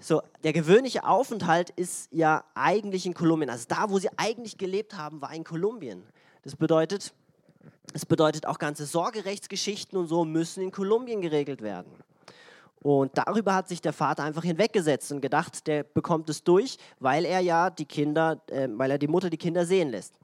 So, 0.00 0.22
der 0.42 0.52
gewöhnliche 0.52 1.04
Aufenthalt 1.04 1.70
ist 1.70 2.08
ja 2.10 2.44
eigentlich 2.54 3.06
in 3.06 3.14
Kolumbien. 3.14 3.50
Also 3.50 3.66
da, 3.68 3.88
wo 3.88 3.98
sie 4.00 4.08
eigentlich 4.16 4.58
gelebt 4.58 4.96
haben, 4.96 5.20
war 5.20 5.32
in 5.32 5.44
Kolumbien. 5.44 6.02
Das 6.42 6.56
bedeutet, 6.56 7.12
es 7.92 8.06
bedeutet 8.06 8.46
auch 8.46 8.58
ganze 8.58 8.86
Sorgerechtsgeschichten 8.86 9.98
und 9.98 10.06
so 10.06 10.24
müssen 10.24 10.62
in 10.62 10.70
Kolumbien 10.70 11.20
geregelt 11.20 11.62
werden. 11.62 11.92
Und 12.82 13.16
darüber 13.18 13.54
hat 13.54 13.68
sich 13.68 13.82
der 13.82 13.92
Vater 13.92 14.24
einfach 14.24 14.42
hinweggesetzt 14.42 15.12
und 15.12 15.20
gedacht, 15.20 15.66
der 15.66 15.82
bekommt 15.82 16.30
es 16.30 16.44
durch, 16.44 16.78
weil 16.98 17.26
er 17.26 17.40
ja 17.40 17.68
die 17.68 17.84
Kinder, 17.84 18.40
äh, 18.48 18.68
weil 18.72 18.90
er 18.90 18.98
die 18.98 19.08
Mutter 19.08 19.28
die 19.28 19.36
Kinder 19.36 19.66
sehen 19.66 19.90
lässt. 19.90 20.14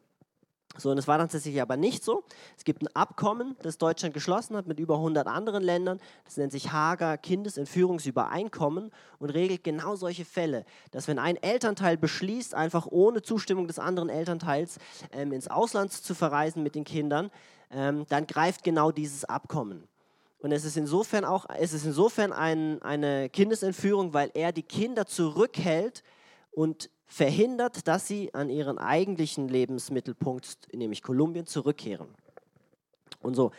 So, 0.78 0.90
und 0.90 0.98
es 0.98 1.08
war 1.08 1.18
tatsächlich 1.18 1.60
aber 1.62 1.76
nicht 1.76 2.04
so. 2.04 2.24
Es 2.56 2.64
gibt 2.64 2.82
ein 2.82 2.88
Abkommen, 2.94 3.56
das 3.62 3.78
Deutschland 3.78 4.14
geschlossen 4.14 4.56
hat 4.56 4.66
mit 4.66 4.78
über 4.78 4.96
100 4.96 5.26
anderen 5.26 5.62
Ländern. 5.62 6.00
Das 6.24 6.36
nennt 6.36 6.52
sich 6.52 6.72
Hager 6.72 7.16
Kindesentführungsübereinkommen 7.16 8.90
und 9.18 9.30
regelt 9.30 9.64
genau 9.64 9.96
solche 9.96 10.24
Fälle, 10.24 10.64
dass 10.90 11.08
wenn 11.08 11.18
ein 11.18 11.36
Elternteil 11.36 11.96
beschließt, 11.96 12.54
einfach 12.54 12.86
ohne 12.90 13.22
Zustimmung 13.22 13.68
des 13.68 13.78
anderen 13.78 14.08
Elternteils 14.08 14.78
ähm, 15.12 15.32
ins 15.32 15.48
Ausland 15.48 15.92
zu 15.92 16.14
verreisen 16.14 16.62
mit 16.62 16.74
den 16.74 16.84
Kindern, 16.84 17.30
dann 17.70 18.26
greift 18.26 18.62
genau 18.62 18.90
dieses 18.90 19.24
Abkommen. 19.24 19.88
Und 20.38 20.52
es 20.52 20.64
ist 20.64 20.76
insofern 20.76 21.24
auch, 21.24 21.46
es 21.58 21.72
ist 21.72 21.84
insofern 21.84 22.32
ein, 22.32 22.80
eine 22.82 23.28
Kindesentführung, 23.30 24.12
weil 24.12 24.30
er 24.34 24.52
die 24.52 24.62
Kinder 24.62 25.06
zurückhält 25.06 26.02
und 26.52 26.90
verhindert, 27.06 27.88
dass 27.88 28.06
sie 28.06 28.34
an 28.34 28.50
ihren 28.50 28.78
eigentlichen 28.78 29.48
Lebensmittelpunkt, 29.48 30.72
nämlich 30.74 31.02
Kolumbien, 31.02 31.46
zurückkehren. 31.46 32.08
Und 33.26 33.34
so, 33.34 33.50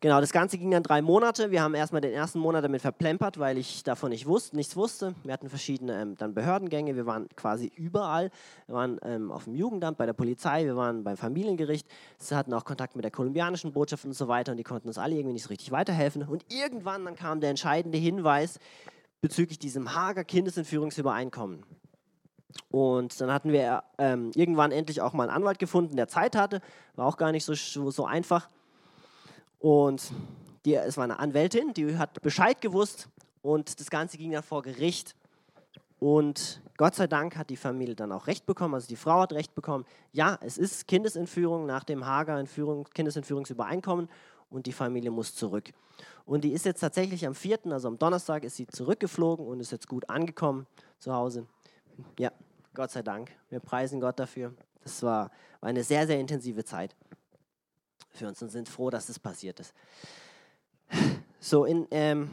genau, 0.00 0.20
das 0.20 0.32
Ganze 0.32 0.58
ging 0.58 0.70
dann 0.70 0.82
drei 0.82 1.02
Monate. 1.02 1.50
Wir 1.50 1.62
haben 1.62 1.74
erstmal 1.74 2.00
den 2.00 2.12
ersten 2.12 2.38
Monat 2.38 2.62
damit 2.62 2.82
verplempert, 2.82 3.38
weil 3.38 3.58
ich 3.58 3.82
davon 3.82 4.10
nicht 4.10 4.26
wusste, 4.26 4.54
nichts 4.54 4.76
wusste. 4.76 5.14
Wir 5.24 5.32
hatten 5.32 5.48
verschiedene 5.48 6.00
ähm, 6.00 6.14
dann 6.16 6.34
Behördengänge, 6.34 6.94
wir 6.94 7.06
waren 7.06 7.26
quasi 7.36 7.72
überall. 7.74 8.30
Wir 8.66 8.74
waren 8.74 9.00
ähm, 9.02 9.32
auf 9.32 9.44
dem 9.44 9.54
Jugendamt, 9.54 9.96
bei 9.96 10.06
der 10.06 10.12
Polizei, 10.12 10.64
wir 10.64 10.76
waren 10.76 11.02
beim 11.02 11.16
Familiengericht. 11.16 11.88
Sie 12.18 12.36
hatten 12.36 12.52
auch 12.52 12.64
Kontakt 12.64 12.96
mit 12.96 13.04
der 13.04 13.10
kolumbianischen 13.10 13.72
Botschaft 13.72 14.04
und 14.04 14.12
so 14.12 14.28
weiter 14.28 14.52
und 14.52 14.58
die 14.58 14.64
konnten 14.64 14.88
uns 14.88 14.98
alle 14.98 15.14
irgendwie 15.14 15.32
nicht 15.32 15.44
so 15.44 15.48
richtig 15.48 15.72
weiterhelfen. 15.72 16.22
Und 16.22 16.44
irgendwann 16.52 17.04
dann 17.04 17.16
kam 17.16 17.40
der 17.40 17.50
entscheidende 17.50 17.98
Hinweis 17.98 18.58
bezüglich 19.22 19.58
diesem 19.58 19.94
Hager 19.94 20.22
Kindesentführungsübereinkommen. 20.24 21.64
Und 22.70 23.20
dann 23.20 23.32
hatten 23.32 23.52
wir 23.52 23.82
ähm, 23.98 24.30
irgendwann 24.34 24.72
endlich 24.72 25.00
auch 25.00 25.12
mal 25.12 25.24
einen 25.24 25.36
Anwalt 25.36 25.58
gefunden, 25.58 25.96
der 25.96 26.08
Zeit 26.08 26.36
hatte. 26.36 26.60
War 26.94 27.06
auch 27.06 27.16
gar 27.16 27.32
nicht 27.32 27.44
so, 27.44 27.54
so 27.54 28.06
einfach. 28.06 28.48
Und 29.64 30.12
die, 30.66 30.74
es 30.74 30.98
war 30.98 31.04
eine 31.04 31.18
Anwältin, 31.18 31.72
die 31.72 31.96
hat 31.96 32.20
Bescheid 32.20 32.60
gewusst 32.60 33.08
und 33.40 33.80
das 33.80 33.88
Ganze 33.88 34.18
ging 34.18 34.30
dann 34.30 34.42
vor 34.42 34.60
Gericht. 34.60 35.16
Und 35.98 36.60
Gott 36.76 36.94
sei 36.94 37.06
Dank 37.06 37.38
hat 37.38 37.48
die 37.48 37.56
Familie 37.56 37.94
dann 37.94 38.12
auch 38.12 38.26
Recht 38.26 38.44
bekommen, 38.44 38.74
also 38.74 38.86
die 38.86 38.96
Frau 38.96 39.22
hat 39.22 39.32
Recht 39.32 39.54
bekommen. 39.54 39.86
Ja, 40.12 40.38
es 40.42 40.58
ist 40.58 40.86
Kindesentführung 40.86 41.64
nach 41.64 41.82
dem 41.82 42.04
Hager 42.04 42.38
Entführung, 42.38 42.86
Kindesentführungsübereinkommen 42.92 44.10
und 44.50 44.66
die 44.66 44.72
Familie 44.74 45.10
muss 45.10 45.34
zurück. 45.34 45.72
Und 46.26 46.44
die 46.44 46.52
ist 46.52 46.66
jetzt 46.66 46.80
tatsächlich 46.80 47.26
am 47.26 47.34
4., 47.34 47.60
also 47.70 47.88
am 47.88 47.98
Donnerstag, 47.98 48.44
ist 48.44 48.56
sie 48.56 48.66
zurückgeflogen 48.66 49.46
und 49.46 49.60
ist 49.60 49.72
jetzt 49.72 49.88
gut 49.88 50.10
angekommen 50.10 50.66
zu 50.98 51.14
Hause. 51.14 51.46
Ja, 52.18 52.32
Gott 52.74 52.90
sei 52.90 53.00
Dank. 53.00 53.30
Wir 53.48 53.60
preisen 53.60 53.98
Gott 53.98 54.20
dafür. 54.20 54.52
Das 54.82 55.02
war, 55.02 55.30
war 55.60 55.70
eine 55.70 55.84
sehr, 55.84 56.06
sehr 56.06 56.20
intensive 56.20 56.66
Zeit 56.66 56.94
für 58.14 58.28
uns 58.28 58.40
und 58.42 58.48
sind 58.48 58.68
froh, 58.68 58.90
dass 58.90 59.06
das 59.06 59.18
passiert 59.18 59.60
ist. 59.60 59.74
So, 61.40 61.64
in, 61.64 61.86
ähm, 61.90 62.30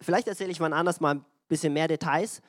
vielleicht 0.00 0.28
erzähle 0.28 0.50
ich 0.50 0.60
mal 0.60 0.72
anders 0.72 1.00
mal 1.00 1.14
ein 1.14 1.24
bisschen 1.48 1.72
mehr 1.72 1.88
Details, 1.88 2.42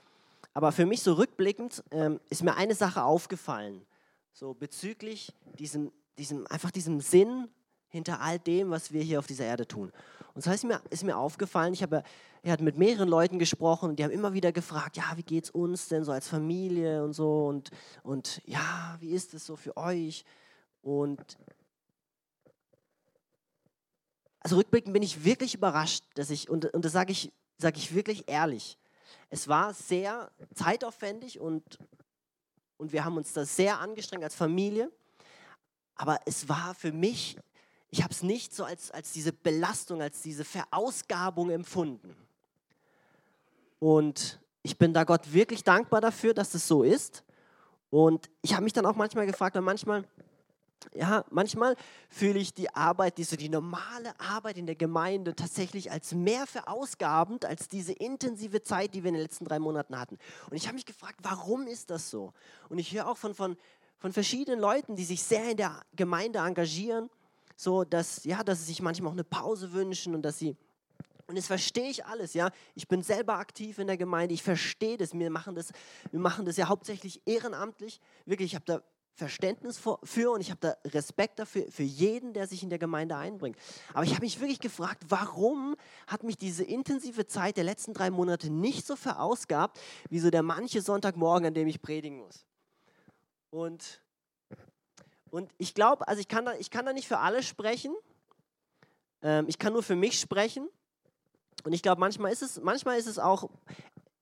aber 0.54 0.72
für 0.72 0.86
mich 0.86 1.02
so 1.02 1.14
rückblickend 1.14 1.84
ähm, 1.92 2.20
ist 2.30 2.44
mir 2.44 2.56
eine 2.56 2.76
Sache 2.76 3.04
aufgefallen, 3.04 3.86
so 4.34 4.54
bezüglich 4.54 5.34
diesem, 5.58 5.92
diesem, 6.18 6.46
einfach 6.48 6.72
diesem 6.72 7.00
Sinn 7.00 7.48
hinter 7.88 8.20
all 8.20 8.40
dem, 8.40 8.72
was 8.72 8.92
wir 8.92 9.04
hier 9.04 9.20
auf 9.20 9.28
dieser 9.28 9.46
Erde 9.46 9.68
tun. 9.68 9.92
Und 10.34 10.42
zwar 10.42 10.56
ist 10.56 10.64
mir, 10.64 10.82
ist 10.90 11.04
mir 11.04 11.16
aufgefallen, 11.16 11.74
ich 11.74 11.84
habe 11.84 12.04
er 12.46 12.52
hat 12.52 12.60
mit 12.60 12.78
mehreren 12.78 13.08
Leuten 13.08 13.40
gesprochen 13.40 13.92
und 13.92 14.00
die 14.00 14.04
haben 14.04 14.12
immer 14.12 14.34
wieder 14.34 14.52
gefragt, 14.52 14.98
ja, 14.98 15.14
wie 15.16 15.24
geht 15.24 15.46
es 15.46 15.50
uns 15.50 15.88
denn 15.88 16.04
so 16.04 16.12
als 16.12 16.28
Familie 16.28 17.02
und 17.02 17.14
so 17.14 17.48
und, 17.48 17.72
und 18.04 18.42
ja, 18.46 18.98
wie 19.00 19.12
ist 19.12 19.34
es 19.34 19.46
so 19.46 19.56
für 19.56 19.78
euch? 19.78 20.26
Und 20.84 21.38
also 24.42 24.58
rückblickend 24.58 24.94
bin 24.94 25.02
ich 25.02 25.24
wirklich 25.24 25.56
überrascht, 25.56 26.04
dass 26.16 26.30
ich, 26.30 26.50
und, 26.50 26.66
und 26.74 26.86
das 26.86 26.92
sage 26.92 27.12
ich, 27.12 27.32
sag 27.58 27.78
ich 27.78 27.96
wirklich 27.96 28.30
ehrlich, 28.30 28.78
es 29.30 29.48
war 29.48 29.74
sehr 29.74 30.30
zeitaufwendig 30.54 31.40
und, 31.40 31.80
und 32.78 32.92
wir 32.92 33.06
haben 33.06 33.18
uns 33.18 33.34
da 33.34 33.46
sehr 33.46 33.80
angestrengt 33.80 34.24
als 34.24 34.36
Familie, 34.36 34.92
aber 35.96 36.20
es 36.26 36.50
war 36.50 36.76
für 36.76 36.92
mich, 36.92 37.38
ich 37.90 38.04
habe 38.04 38.14
es 38.14 38.22
nicht 38.22 38.54
so 38.54 38.66
als, 38.66 38.92
als 38.92 39.14
diese 39.14 39.32
Belastung, 39.32 40.02
als 40.02 40.22
diese 40.22 40.44
Verausgabung 40.44 41.50
empfunden. 41.50 42.16
Und 43.80 44.40
ich 44.64 44.78
bin 44.78 44.94
da 44.94 45.04
Gott 45.04 45.32
wirklich 45.32 45.64
dankbar 45.64 46.02
dafür, 46.02 46.34
dass 46.34 46.52
das 46.52 46.68
so 46.68 46.84
ist. 46.84 47.24
Und 47.90 48.30
ich 48.42 48.54
habe 48.54 48.64
mich 48.64 48.74
dann 48.74 48.86
auch 48.86 48.96
manchmal 48.96 49.26
gefragt, 49.26 49.56
weil 49.56 49.62
manchmal, 49.62 50.06
ja, 50.94 51.26
manchmal 51.30 51.76
fühle 52.10 52.40
ich 52.40 52.54
die 52.54 52.74
Arbeit, 52.74 53.18
diese, 53.18 53.38
die 53.38 53.50
normale 53.50 54.20
Arbeit 54.20 54.58
in 54.58 54.66
der 54.66 54.76
Gemeinde 54.76 55.36
tatsächlich 55.36 55.92
als 55.92 56.14
mehr 56.14 56.46
verausgabend 56.48 57.46
als 57.46 57.68
diese 57.68 57.94
intensive 57.94 58.64
Zeit, 58.64 58.94
die 58.94 59.04
wir 59.04 59.10
in 59.10 59.16
den 59.16 59.24
letzten 59.24 59.46
drei 59.46 59.60
Monaten 59.60 59.98
hatten. 59.98 60.18
Und 60.50 60.58
ich 60.58 60.66
habe 60.68 60.76
mich 60.76 60.86
gefragt, 60.86 61.20
warum 61.24 61.68
ist 61.68 61.90
das 61.90 62.10
so? 62.10 62.34
Und 62.70 62.80
ich 62.80 62.94
höre 62.94 63.08
auch 63.08 63.18
von, 63.18 63.34
von, 63.34 63.58
von 63.98 64.14
verschiedenen 64.14 64.60
Leuten, 64.60 64.96
die 64.96 65.06
sich 65.06 65.24
sehr 65.24 65.52
in 65.52 65.58
der 65.58 65.82
Gemeinde 65.96 66.40
engagieren, 66.40 67.10
so 67.56 67.84
dass, 67.84 68.24
ja, 68.26 68.44
dass 68.44 68.60
sie 68.60 68.66
sich 68.66 68.82
manchmal 68.82 69.10
auch 69.10 69.16
eine 69.16 69.24
Pause 69.24 69.74
wünschen 69.74 70.16
und 70.16 70.24
dass 70.24 70.40
sie 70.40 70.56
und 71.26 71.38
das 71.38 71.48
verstehe 71.48 71.90
ich 71.90 72.06
alles, 72.06 72.34
ja. 72.34 72.52
Ich 72.76 72.88
bin 72.88 73.02
selber 73.02 73.36
aktiv 73.36 73.80
in 73.80 73.88
der 73.88 73.96
Gemeinde, 73.96 74.34
ich 74.34 74.44
verstehe 74.44 74.98
das. 74.98 75.18
Wir 75.18 75.32
machen 75.32 75.56
das, 75.56 75.72
wir 76.12 76.20
machen 76.20 76.46
das 76.46 76.58
ja 76.58 76.68
hauptsächlich 76.68 77.22
ehrenamtlich. 77.26 78.02
Wirklich, 78.26 78.52
ich 78.52 78.56
habe 78.56 78.66
da 78.66 78.82
Verständnis 79.16 79.80
für 80.04 80.32
und 80.32 80.42
ich 80.42 80.50
habe 80.50 80.60
da 80.60 80.76
Respekt 80.90 81.38
dafür, 81.38 81.70
für 81.70 81.84
jeden, 81.84 82.34
der 82.34 82.48
sich 82.48 82.64
in 82.64 82.70
der 82.70 82.80
Gemeinde 82.80 83.16
einbringt. 83.16 83.58
Aber 83.94 84.04
ich 84.04 84.12
habe 84.12 84.22
mich 84.22 84.40
wirklich 84.40 84.60
gefragt, 84.60 85.04
warum 85.08 85.76
hat 86.08 86.24
mich 86.24 86.38
diese 86.38 86.64
intensive 86.64 87.28
Zeit 87.28 87.58
der 87.58 87.64
letzten 87.64 87.94
drei 87.94 88.10
Monate 88.10 88.50
nicht 88.50 88.88
so 88.88 88.96
verausgabt, 88.96 89.80
wie 90.10 90.20
so 90.20 90.32
der 90.32 90.42
manche 90.42 90.82
Sonntagmorgen, 90.82 91.48
an 91.48 91.54
dem 91.54 91.68
ich 91.68 91.82
predigen 91.82 92.18
muss. 92.18 92.48
Und, 93.52 94.02
und 95.30 95.52
ich 95.60 95.76
glaube, 95.76 96.08
also 96.08 96.20
ich 96.20 96.28
kann, 96.28 96.46
da, 96.46 96.56
ich 96.56 96.72
kann 96.72 96.86
da 96.86 96.94
nicht 96.94 97.08
für 97.08 97.20
alle 97.20 97.44
sprechen, 97.44 97.94
ähm, 99.22 99.46
ich 99.48 99.60
kann 99.60 99.74
nur 99.74 99.84
für 99.84 99.96
mich 99.96 100.20
sprechen. 100.20 100.68
Und 101.64 101.74
ich 101.74 101.82
glaube, 101.82 102.00
manchmal 102.00 102.32
ist 102.32 102.42
es, 102.42 102.60
manchmal 102.62 102.98
ist 102.98 103.08
es 103.08 103.20
auch, 103.20 103.50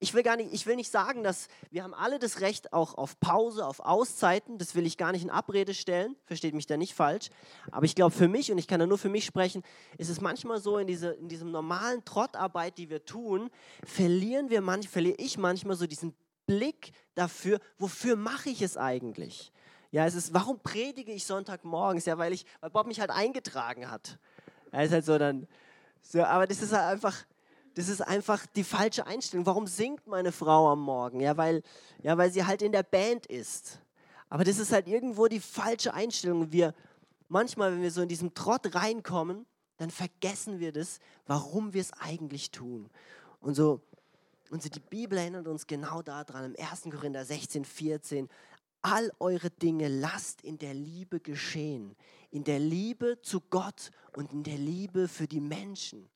ich 0.02 0.14
will 0.14 0.24
gar 0.24 0.36
nicht, 0.36 0.52
ich 0.52 0.66
will 0.66 0.74
nicht 0.74 0.90
sagen, 0.90 1.22
dass 1.22 1.46
wir 1.70 1.84
haben 1.84 1.94
alle 1.94 2.18
das 2.18 2.40
Recht 2.40 2.72
auch 2.72 2.94
auf 2.94 3.20
Pause, 3.20 3.64
auf 3.64 3.78
Auszeiten. 3.78 4.58
Das 4.58 4.74
will 4.74 4.84
ich 4.84 4.98
gar 4.98 5.12
nicht 5.12 5.22
in 5.22 5.30
Abrede 5.30 5.74
stellen. 5.74 6.16
Versteht 6.24 6.54
mich 6.54 6.66
da 6.66 6.76
nicht 6.76 6.92
falsch. 6.92 7.30
Aber 7.70 7.86
ich 7.86 7.94
glaube, 7.94 8.10
für 8.12 8.26
mich 8.26 8.50
und 8.50 8.58
ich 8.58 8.66
kann 8.66 8.80
da 8.80 8.86
nur 8.86 8.98
für 8.98 9.08
mich 9.08 9.24
sprechen, 9.24 9.62
ist 9.98 10.08
es 10.08 10.20
manchmal 10.20 10.60
so 10.60 10.78
in, 10.78 10.88
diese, 10.88 11.12
in 11.12 11.28
diesem 11.28 11.52
normalen 11.52 12.04
Trottarbeit, 12.04 12.78
die 12.78 12.90
wir 12.90 13.04
tun, 13.04 13.48
verlieren 13.84 14.50
wir 14.50 14.60
manch, 14.60 14.88
verliere 14.88 15.16
ich 15.18 15.38
manchmal 15.38 15.76
so 15.76 15.86
diesen 15.86 16.16
Blick 16.46 16.90
dafür, 17.14 17.60
wofür 17.78 18.16
mache 18.16 18.50
ich 18.50 18.60
es 18.60 18.76
eigentlich? 18.76 19.52
Ja, 19.92 20.04
es 20.04 20.16
ist, 20.16 20.34
warum 20.34 20.58
predige 20.58 21.12
ich 21.12 21.24
Sonntagmorgens? 21.24 22.06
Ja, 22.06 22.18
weil 22.18 22.32
ich, 22.32 22.44
weil 22.60 22.70
Bob 22.70 22.88
mich 22.88 22.98
halt 22.98 23.10
eingetragen 23.10 23.88
hat. 23.88 24.18
Er 24.72 24.84
ist 24.84 24.92
halt 24.92 25.04
so 25.04 25.16
dann, 25.16 25.46
so, 26.00 26.24
aber 26.24 26.48
das 26.48 26.60
ist 26.60 26.72
halt 26.72 26.90
einfach, 26.90 27.16
das 27.74 27.88
ist 27.88 28.00
einfach 28.00 28.46
die 28.46 28.64
falsche 28.64 29.06
Einstellung. 29.06 29.46
Warum 29.46 29.66
singt 29.66 30.06
meine 30.06 30.32
Frau 30.32 30.70
am 30.70 30.80
Morgen? 30.80 31.20
Ja, 31.20 31.36
weil, 31.36 31.62
ja, 32.02 32.16
weil 32.18 32.30
sie 32.30 32.44
halt 32.44 32.62
in 32.62 32.72
der 32.72 32.82
Band 32.82 33.26
ist. 33.26 33.80
Aber 34.28 34.44
das 34.44 34.58
ist 34.58 34.72
halt 34.72 34.88
irgendwo 34.88 35.26
die 35.26 35.40
falsche 35.40 35.94
Einstellung. 35.94 36.52
Wir, 36.52 36.74
manchmal, 37.28 37.72
wenn 37.72 37.82
wir 37.82 37.90
so 37.90 38.02
in 38.02 38.08
diesem 38.08 38.34
Trott 38.34 38.74
reinkommen, 38.74 39.46
dann 39.76 39.90
vergessen 39.90 40.60
wir 40.60 40.72
das, 40.72 41.00
warum 41.26 41.72
wir 41.72 41.80
es 41.80 41.92
eigentlich 41.94 42.50
tun. 42.50 42.88
Und 43.40 43.54
so, 43.54 43.80
und 44.50 44.62
so 44.62 44.68
die 44.68 44.80
Bibel 44.80 45.18
erinnert 45.18 45.48
uns 45.48 45.66
genau 45.66 46.02
daran, 46.02 46.54
im 46.54 46.64
1. 46.64 46.82
Korinther 46.84 47.24
16, 47.24 47.64
14, 47.64 48.28
all 48.82 49.10
eure 49.18 49.50
Dinge 49.50 49.88
lasst 49.88 50.42
in 50.42 50.58
der 50.58 50.74
Liebe 50.74 51.20
geschehen. 51.20 51.96
In 52.30 52.44
der 52.44 52.58
Liebe 52.58 53.18
zu 53.22 53.40
Gott 53.40 53.90
und 54.14 54.32
in 54.32 54.42
der 54.42 54.58
Liebe 54.58 55.08
für 55.08 55.26
die 55.26 55.40
Menschen. 55.40 56.08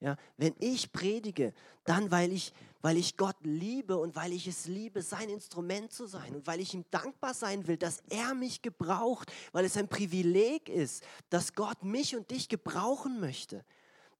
Ja, 0.00 0.16
wenn 0.36 0.54
ich 0.58 0.92
predige, 0.92 1.54
dann 1.84 2.10
weil 2.10 2.32
ich, 2.32 2.52
weil 2.82 2.96
ich 2.96 3.16
Gott 3.16 3.36
liebe 3.42 3.96
und 3.96 4.16
weil 4.16 4.32
ich 4.32 4.46
es 4.46 4.66
liebe, 4.66 5.02
sein 5.02 5.28
Instrument 5.30 5.92
zu 5.92 6.06
sein 6.06 6.34
und 6.34 6.46
weil 6.46 6.60
ich 6.60 6.74
ihm 6.74 6.84
dankbar 6.90 7.32
sein 7.32 7.66
will, 7.66 7.76
dass 7.76 8.02
er 8.10 8.34
mich 8.34 8.60
gebraucht, 8.60 9.32
weil 9.52 9.64
es 9.64 9.76
ein 9.76 9.88
Privileg 9.88 10.68
ist, 10.68 11.04
dass 11.30 11.54
Gott 11.54 11.82
mich 11.84 12.16
und 12.16 12.30
dich 12.30 12.48
gebrauchen 12.48 13.20
möchte. 13.20 13.64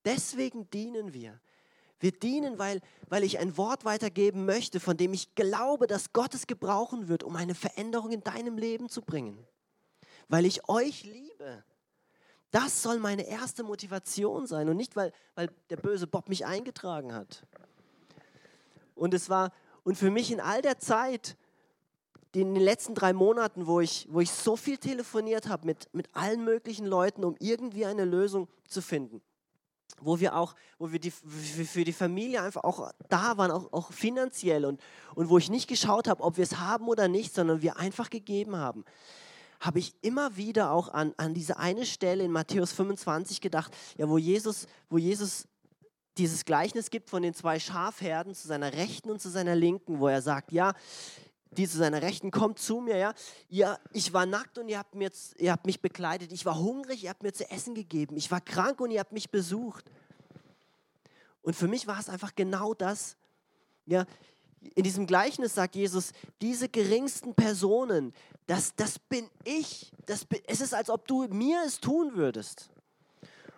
Deswegen 0.04 0.70
dienen 0.70 1.12
wir. 1.12 1.38
Wir 2.00 2.12
dienen, 2.12 2.58
weil, 2.58 2.80
weil 3.08 3.24
ich 3.24 3.38
ein 3.38 3.56
Wort 3.56 3.84
weitergeben 3.84 4.44
möchte, 4.44 4.80
von 4.80 4.96
dem 4.96 5.12
ich 5.12 5.34
glaube, 5.34 5.86
dass 5.86 6.12
Gott 6.12 6.34
es 6.34 6.46
gebrauchen 6.46 7.08
wird, 7.08 7.22
um 7.22 7.36
eine 7.36 7.54
Veränderung 7.54 8.12
in 8.12 8.22
deinem 8.22 8.58
Leben 8.58 8.88
zu 8.88 9.00
bringen. 9.02 9.38
Weil 10.28 10.44
ich 10.44 10.68
euch 10.68 11.04
liebe 11.04 11.64
das 12.54 12.84
soll 12.84 13.00
meine 13.00 13.26
erste 13.26 13.64
Motivation 13.64 14.46
sein 14.46 14.68
und 14.68 14.76
nicht, 14.76 14.94
weil, 14.94 15.12
weil 15.34 15.50
der 15.70 15.76
böse 15.76 16.06
Bob 16.06 16.28
mich 16.28 16.46
eingetragen 16.46 17.12
hat. 17.12 17.44
Und 18.94 19.12
es 19.12 19.28
war, 19.28 19.52
und 19.82 19.98
für 19.98 20.12
mich 20.12 20.30
in 20.30 20.40
all 20.40 20.62
der 20.62 20.78
Zeit, 20.78 21.36
in 22.32 22.54
den 22.54 22.62
letzten 22.62 22.94
drei 22.94 23.12
Monaten, 23.12 23.66
wo 23.66 23.80
ich, 23.80 24.06
wo 24.08 24.20
ich 24.20 24.30
so 24.30 24.54
viel 24.54 24.78
telefoniert 24.78 25.48
habe 25.48 25.66
mit, 25.66 25.92
mit 25.92 26.08
allen 26.12 26.44
möglichen 26.44 26.86
Leuten, 26.86 27.24
um 27.24 27.34
irgendwie 27.40 27.86
eine 27.86 28.04
Lösung 28.04 28.46
zu 28.68 28.82
finden, 28.82 29.20
wo 30.00 30.20
wir 30.20 30.36
auch, 30.36 30.54
wo 30.78 30.92
wir 30.92 31.00
die, 31.00 31.10
für 31.10 31.82
die 31.82 31.92
Familie 31.92 32.40
einfach 32.40 32.62
auch 32.62 32.92
da 33.08 33.36
waren, 33.36 33.50
auch, 33.50 33.72
auch 33.72 33.90
finanziell 33.90 34.64
und, 34.64 34.80
und 35.16 35.28
wo 35.28 35.38
ich 35.38 35.50
nicht 35.50 35.66
geschaut 35.66 36.06
habe, 36.06 36.22
ob 36.22 36.36
wir 36.36 36.44
es 36.44 36.60
haben 36.60 36.86
oder 36.86 37.08
nicht, 37.08 37.34
sondern 37.34 37.62
wir 37.62 37.78
einfach 37.78 38.10
gegeben 38.10 38.56
haben 38.56 38.84
habe 39.64 39.78
ich 39.78 39.94
immer 40.02 40.36
wieder 40.36 40.70
auch 40.70 40.88
an, 40.88 41.14
an 41.16 41.32
diese 41.32 41.58
eine 41.58 41.86
Stelle 41.86 42.24
in 42.24 42.30
Matthäus 42.30 42.72
25 42.72 43.40
gedacht, 43.40 43.74
ja, 43.96 44.08
wo 44.08 44.18
Jesus, 44.18 44.66
wo 44.90 44.98
Jesus 44.98 45.48
dieses 46.18 46.44
Gleichnis 46.44 46.90
gibt 46.90 47.08
von 47.08 47.22
den 47.22 47.34
zwei 47.34 47.58
Schafherden 47.58 48.34
zu 48.34 48.46
seiner 48.46 48.72
Rechten 48.74 49.10
und 49.10 49.20
zu 49.20 49.30
seiner 49.30 49.56
Linken, 49.56 50.00
wo 50.00 50.08
er 50.08 50.22
sagt, 50.22 50.52
ja, 50.52 50.74
die 51.50 51.68
zu 51.68 51.78
seiner 51.78 52.02
Rechten, 52.02 52.30
kommt 52.30 52.58
zu 52.58 52.80
mir, 52.80 52.96
ja, 52.96 53.14
ja 53.48 53.78
ich 53.92 54.12
war 54.12 54.26
nackt 54.26 54.58
und 54.58 54.68
ihr 54.68 54.78
habt, 54.78 54.94
mir, 54.94 55.10
ihr 55.38 55.52
habt 55.52 55.66
mich 55.66 55.80
bekleidet, 55.80 56.32
ich 56.32 56.44
war 56.44 56.58
hungrig, 56.58 57.04
ihr 57.04 57.10
habt 57.10 57.22
mir 57.22 57.32
zu 57.32 57.50
essen 57.50 57.74
gegeben, 57.74 58.16
ich 58.16 58.30
war 58.30 58.40
krank 58.40 58.80
und 58.80 58.90
ihr 58.90 59.00
habt 59.00 59.12
mich 59.12 59.30
besucht. 59.30 59.90
Und 61.42 61.54
für 61.54 61.68
mich 61.68 61.86
war 61.86 61.98
es 61.98 62.08
einfach 62.08 62.34
genau 62.34 62.74
das, 62.74 63.16
ja, 63.86 64.04
in 64.74 64.82
diesem 64.82 65.06
Gleichnis 65.06 65.54
sagt 65.54 65.76
Jesus, 65.76 66.12
diese 66.40 66.68
geringsten 66.68 67.34
Personen, 67.34 68.14
das, 68.46 68.74
das 68.76 68.98
bin 68.98 69.28
ich. 69.44 69.92
Das 70.06 70.26
es 70.46 70.60
ist, 70.60 70.74
als 70.74 70.90
ob 70.90 71.06
du 71.08 71.26
mir 71.28 71.62
es 71.66 71.80
tun 71.80 72.14
würdest. 72.14 72.70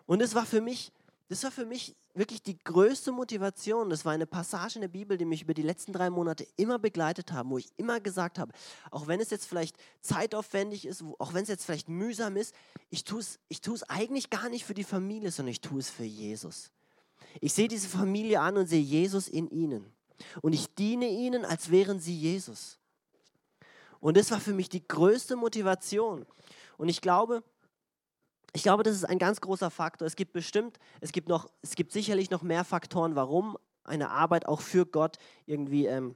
Und 0.06 0.22
es 0.22 0.34
war 0.34 0.46
für 0.46 0.60
mich, 0.60 0.92
das 1.28 1.42
war 1.42 1.50
für 1.50 1.66
mich 1.66 1.96
wirklich 2.14 2.42
die 2.42 2.56
größte 2.58 3.12
Motivation. 3.12 3.90
Das 3.90 4.04
war 4.04 4.12
eine 4.12 4.26
Passage 4.26 4.76
in 4.76 4.80
der 4.82 4.88
Bibel, 4.88 5.18
die 5.18 5.24
mich 5.24 5.42
über 5.42 5.54
die 5.54 5.62
letzten 5.62 5.92
drei 5.92 6.08
Monate 6.08 6.46
immer 6.56 6.78
begleitet 6.78 7.32
haben, 7.32 7.50
wo 7.50 7.58
ich 7.58 7.68
immer 7.76 8.00
gesagt 8.00 8.38
habe, 8.38 8.52
auch 8.90 9.06
wenn 9.06 9.20
es 9.20 9.30
jetzt 9.30 9.46
vielleicht 9.46 9.76
zeitaufwendig 10.00 10.86
ist, 10.86 11.02
auch 11.18 11.34
wenn 11.34 11.42
es 11.42 11.48
jetzt 11.48 11.64
vielleicht 11.64 11.88
mühsam 11.88 12.36
ist, 12.36 12.54
ich 12.90 13.04
tue 13.04 13.20
es 13.20 13.38
ich 13.48 13.60
eigentlich 13.88 14.30
gar 14.30 14.48
nicht 14.48 14.64
für 14.64 14.74
die 14.74 14.84
Familie, 14.84 15.30
sondern 15.30 15.50
ich 15.50 15.60
tue 15.60 15.80
es 15.80 15.90
für 15.90 16.04
Jesus. 16.04 16.70
Ich 17.40 17.52
sehe 17.52 17.68
diese 17.68 17.88
Familie 17.88 18.40
an 18.40 18.56
und 18.56 18.66
sehe 18.66 18.80
Jesus 18.80 19.28
in 19.28 19.48
ihnen. 19.48 19.92
Und 20.40 20.52
ich 20.52 20.74
diene 20.74 21.08
ihnen, 21.08 21.44
als 21.44 21.70
wären 21.70 22.00
sie 22.00 22.16
Jesus. 22.16 22.78
Und 24.06 24.16
das 24.16 24.30
war 24.30 24.38
für 24.38 24.52
mich 24.52 24.68
die 24.68 24.86
größte 24.86 25.34
Motivation. 25.34 26.26
Und 26.76 26.88
ich 26.88 27.00
glaube, 27.00 27.42
ich 28.52 28.62
glaube, 28.62 28.84
das 28.84 28.94
ist 28.94 29.04
ein 29.04 29.18
ganz 29.18 29.40
großer 29.40 29.68
Faktor. 29.68 30.06
Es 30.06 30.14
gibt 30.14 30.32
bestimmt, 30.32 30.78
es 31.00 31.10
gibt 31.10 31.28
noch, 31.28 31.50
es 31.60 31.74
gibt 31.74 31.90
sicherlich 31.90 32.30
noch 32.30 32.42
mehr 32.42 32.62
Faktoren, 32.62 33.16
warum 33.16 33.58
eine 33.82 34.10
Arbeit 34.10 34.46
auch 34.46 34.60
für 34.60 34.86
Gott 34.86 35.16
irgendwie 35.46 35.86
ähm, 35.86 36.14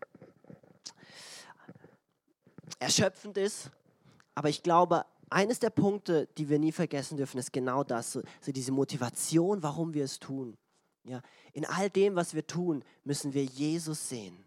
erschöpfend 2.78 3.36
ist. 3.36 3.72
Aber 4.36 4.49
ich 4.49 4.62
glaube, 4.62 5.05
eines 5.28 5.59
der 5.59 5.70
Punkte, 5.70 6.28
die 6.38 6.49
wir 6.49 6.61
nie 6.61 6.70
vergessen 6.70 7.16
dürfen, 7.16 7.38
ist 7.38 7.53
genau 7.53 7.82
das, 7.82 8.12
so, 8.12 8.22
so 8.41 8.53
diese 8.53 8.70
Motivation, 8.70 9.64
warum 9.64 9.95
wir 9.95 10.05
es 10.05 10.20
tun. 10.20 10.57
Ja, 11.03 11.22
in 11.55 11.64
all 11.66 11.91
dem, 11.91 12.14
was 12.14 12.34
wir 12.34 12.47
tun, 12.47 12.84
müssen 13.03 13.34
wir 13.34 13.43
Jesus 13.43 14.09
sehen. 14.09 14.45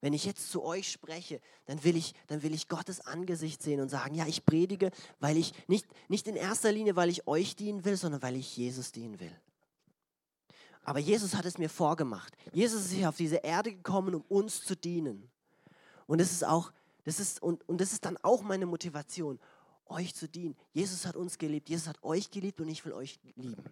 Wenn 0.00 0.12
ich 0.14 0.24
jetzt 0.24 0.50
zu 0.50 0.62
euch 0.62 0.90
spreche, 0.90 1.40
dann 1.66 1.84
will 1.84 1.96
ich, 1.96 2.14
dann 2.26 2.42
will 2.42 2.54
ich 2.54 2.68
Gottes 2.68 3.00
Angesicht 3.00 3.62
sehen 3.62 3.80
und 3.80 3.90
sagen, 3.90 4.14
ja, 4.14 4.26
ich 4.26 4.46
predige, 4.46 4.90
weil 5.18 5.36
ich 5.36 5.52
nicht, 5.68 5.86
nicht 6.08 6.26
in 6.26 6.36
erster 6.36 6.72
Linie, 6.72 6.96
weil 6.96 7.10
ich 7.10 7.26
euch 7.26 7.54
dienen 7.54 7.84
will, 7.84 7.96
sondern 7.96 8.22
weil 8.22 8.36
ich 8.36 8.56
Jesus 8.56 8.92
dienen 8.92 9.20
will. 9.20 9.34
Aber 10.82 10.98
Jesus 10.98 11.34
hat 11.34 11.44
es 11.44 11.58
mir 11.58 11.68
vorgemacht. 11.68 12.34
Jesus 12.52 12.86
ist 12.86 12.92
hier 12.92 13.10
auf 13.10 13.16
diese 13.16 13.36
Erde 13.36 13.72
gekommen, 13.72 14.14
um 14.14 14.22
uns 14.22 14.64
zu 14.64 14.74
dienen. 14.74 15.30
Und 16.06 16.20
das 16.20 16.32
ist 16.32 16.44
auch, 16.44 16.72
das 17.04 17.20
ist, 17.20 17.42
und, 17.42 17.68
und 17.68 17.80
das 17.80 17.92
ist 17.92 18.04
dann 18.06 18.16
auch 18.22 18.42
meine 18.42 18.66
Motivation, 18.66 19.38
euch 19.86 20.14
zu 20.14 20.28
dienen. 20.28 20.56
Jesus 20.72 21.04
hat 21.04 21.16
uns 21.16 21.36
geliebt, 21.36 21.68
Jesus 21.68 21.88
hat 21.88 22.02
euch 22.02 22.30
geliebt 22.30 22.60
und 22.60 22.68
ich 22.68 22.84
will 22.84 22.92
euch 22.92 23.18
lieben. 23.36 23.62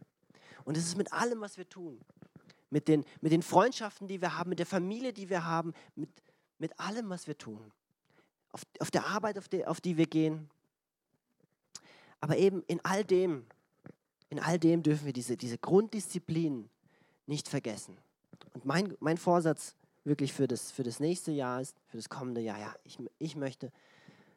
Und 0.64 0.76
es 0.76 0.84
ist 0.84 0.96
mit 0.96 1.12
allem, 1.12 1.40
was 1.40 1.56
wir 1.56 1.68
tun. 1.68 1.98
Mit 2.70 2.88
den, 2.88 3.04
mit 3.20 3.32
den 3.32 3.42
Freundschaften, 3.42 4.08
die 4.08 4.20
wir 4.20 4.36
haben, 4.36 4.50
mit 4.50 4.58
der 4.58 4.66
Familie, 4.66 5.12
die 5.12 5.30
wir 5.30 5.44
haben, 5.44 5.72
mit, 5.94 6.10
mit 6.58 6.78
allem, 6.78 7.08
was 7.08 7.26
wir 7.26 7.38
tun. 7.38 7.72
Auf, 8.50 8.62
auf 8.80 8.90
der 8.90 9.06
Arbeit, 9.06 9.38
auf 9.38 9.48
die, 9.48 9.66
auf 9.66 9.80
die 9.80 9.96
wir 9.96 10.06
gehen. 10.06 10.50
Aber 12.20 12.36
eben 12.36 12.62
in 12.66 12.84
all 12.84 13.04
dem, 13.04 13.46
in 14.28 14.40
all 14.40 14.58
dem 14.58 14.82
dürfen 14.82 15.06
wir 15.06 15.12
diese, 15.12 15.36
diese 15.36 15.58
Grunddisziplin 15.58 16.68
nicht 17.26 17.48
vergessen. 17.48 17.96
Und 18.54 18.64
mein, 18.64 18.96
mein 19.00 19.16
Vorsatz 19.16 19.76
wirklich 20.04 20.32
für 20.32 20.48
das, 20.48 20.70
für 20.70 20.82
das 20.82 21.00
nächste 21.00 21.30
Jahr 21.32 21.60
ist, 21.60 21.76
für 21.86 21.96
das 21.96 22.08
kommende 22.08 22.40
Jahr, 22.40 22.58
ja, 22.58 22.74
ich, 22.84 22.98
ich 23.18 23.36
möchte 23.36 23.70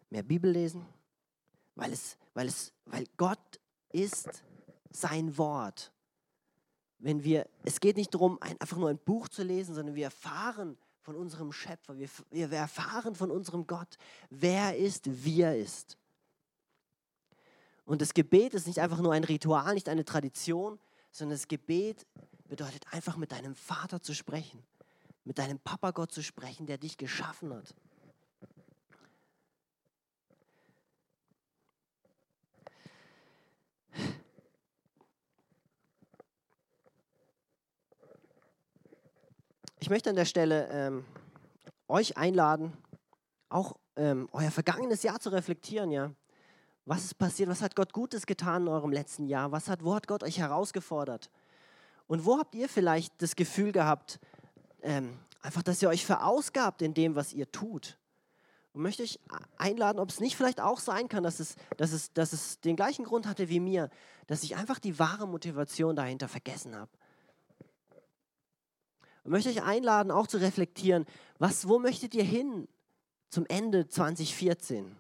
mehr 0.10 0.24
Bibel 0.24 0.52
lesen, 0.52 0.86
weil, 1.76 1.92
es, 1.92 2.18
weil, 2.34 2.48
es, 2.48 2.74
weil 2.86 3.06
Gott 3.18 3.60
ist 3.92 4.44
sein 4.92 5.38
Wort. 5.38 5.92
Wenn 7.02 7.24
wir, 7.24 7.48
es 7.64 7.80
geht 7.80 7.98
nicht 7.98 8.14
darum, 8.14 8.38
ein, 8.42 8.60
einfach 8.62 8.78
nur 8.78 8.90
ein 8.90 9.00
Buch 9.00 9.28
zu 9.28 9.44
lesen, 9.44 9.74
sondern 9.76 9.96
wir 9.96 10.06
erfahren 10.06 10.78
von 11.02 11.16
unserem 11.16 11.52
Schöpfer, 11.52 11.98
wir, 11.98 12.10
wir 12.30 12.52
erfahren 12.52 13.16
von 13.16 13.32
unserem 13.32 13.66
Gott, 13.66 13.98
wer 14.30 14.62
er 14.62 14.78
ist, 14.78 15.26
wie 15.26 15.42
er 15.42 15.58
ist. 15.58 15.98
Und 17.86 18.02
das 18.02 18.14
Gebet 18.14 18.54
ist 18.54 18.68
nicht 18.68 18.80
einfach 18.80 19.00
nur 19.00 19.14
ein 19.14 19.24
Ritual, 19.24 19.74
nicht 19.74 19.90
eine 19.90 20.06
Tradition, 20.06 20.80
sondern 21.12 21.38
das 21.38 21.48
Gebet 21.48 22.06
bedeutet 22.48 22.86
einfach 22.92 23.18
mit 23.18 23.32
deinem 23.32 23.56
Vater 23.56 24.02
zu 24.02 24.14
sprechen, 24.14 24.64
mit 25.26 25.40
deinem 25.40 25.60
Papa 25.60 25.92
Gott 25.92 26.12
zu 26.12 26.22
sprechen, 26.22 26.68
der 26.68 26.78
dich 26.78 26.98
geschaffen 26.98 27.54
hat. 27.54 27.74
Möchte 39.92 40.10
an 40.10 40.16
der 40.16 40.24
Stelle 40.24 40.70
ähm, 40.72 41.04
euch 41.90 42.16
einladen, 42.16 42.72
auch 43.50 43.76
ähm, 43.98 44.30
euer 44.32 44.50
vergangenes 44.50 45.04
Jahr 45.04 45.20
zu 45.20 45.30
reflektieren, 45.30 45.92
ja. 45.92 46.14
Was 46.86 47.04
ist 47.04 47.18
passiert? 47.18 47.50
Was 47.50 47.62
hat 47.62 47.76
Gott 47.76 47.92
Gutes 47.92 48.26
getan 48.26 48.64
in 48.64 48.68
eurem 48.70 48.94
letzten 48.94 49.28
Jahr? 49.28 49.52
Was 49.52 49.68
hat, 49.68 49.84
wo 49.84 49.94
hat 49.94 50.08
Gott 50.08 50.24
euch 50.24 50.40
herausgefordert? 50.40 51.30
Und 52.08 52.26
wo 52.26 52.40
habt 52.40 52.56
ihr 52.56 52.70
vielleicht 52.70 53.22
das 53.22 53.36
Gefühl 53.36 53.74
gehabt, 53.74 54.22
ähm, 54.82 55.20
einfach, 55.42 55.62
dass 55.62 55.82
ihr 55.82 55.90
euch 55.90 56.06
verausgabt 56.06 56.82
in 56.82 56.94
dem, 56.94 57.16
was 57.16 57.34
ihr 57.34 57.52
tut? 57.52 57.98
Und 58.72 58.84
möchte 58.84 59.04
ich 59.04 59.20
einladen, 59.58 60.00
ob 60.00 60.08
es 60.08 60.22
nicht 60.22 60.38
vielleicht 60.38 60.62
auch 60.62 60.80
sein 60.80 61.10
kann, 61.10 61.24
dass 61.24 61.42
es, 61.42 61.56
dass, 61.76 61.92
es, 61.92 62.14
dass 62.14 62.32
es 62.32 62.62
den 62.62 62.78
gleichen 62.78 63.04
Grund 63.04 63.28
hatte 63.28 63.50
wie 63.50 63.60
mir, 63.60 63.90
dass 64.28 64.44
ich 64.44 64.56
einfach 64.56 64.80
die 64.80 65.00
wahre 65.00 65.28
Motivation 65.28 65.98
dahinter 65.98 66.30
vergessen 66.30 66.78
habe. 66.78 66.92
Und 69.24 69.32
möchte 69.32 69.50
ich 69.50 69.62
einladen, 69.62 70.12
auch 70.12 70.28
zu 70.28 70.38
reflektieren, 70.38 71.06
was, 71.38 71.68
wo 71.68 71.80
möchtet 71.80 72.16
ihr 72.16 72.24
hin 72.24 72.68
zum 73.30 73.46
Ende 73.48 73.88
2014? 73.88 74.96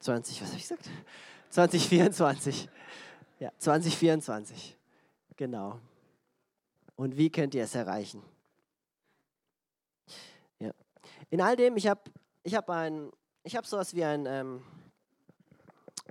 20, 0.00 0.42
was 0.42 0.48
habe 0.48 0.56
ich 0.58 0.62
gesagt? 0.62 0.90
2024. 1.50 2.68
Ja, 3.38 3.52
2024. 3.58 4.76
Genau. 5.36 5.80
Und 6.96 7.16
wie 7.16 7.30
könnt 7.30 7.54
ihr 7.54 7.64
es 7.64 7.74
erreichen? 7.74 8.22
Ja. 10.58 10.72
In 11.30 11.40
all 11.40 11.56
dem, 11.56 11.76
ich 11.76 11.86
habe 11.86 12.02
ich 12.42 12.54
hab 12.54 12.68
ein, 12.70 13.10
ich 13.42 13.56
habe 13.56 13.66
sowas 13.66 13.94
wie 13.94 14.04
ein, 14.04 14.26
ähm, 14.26 14.62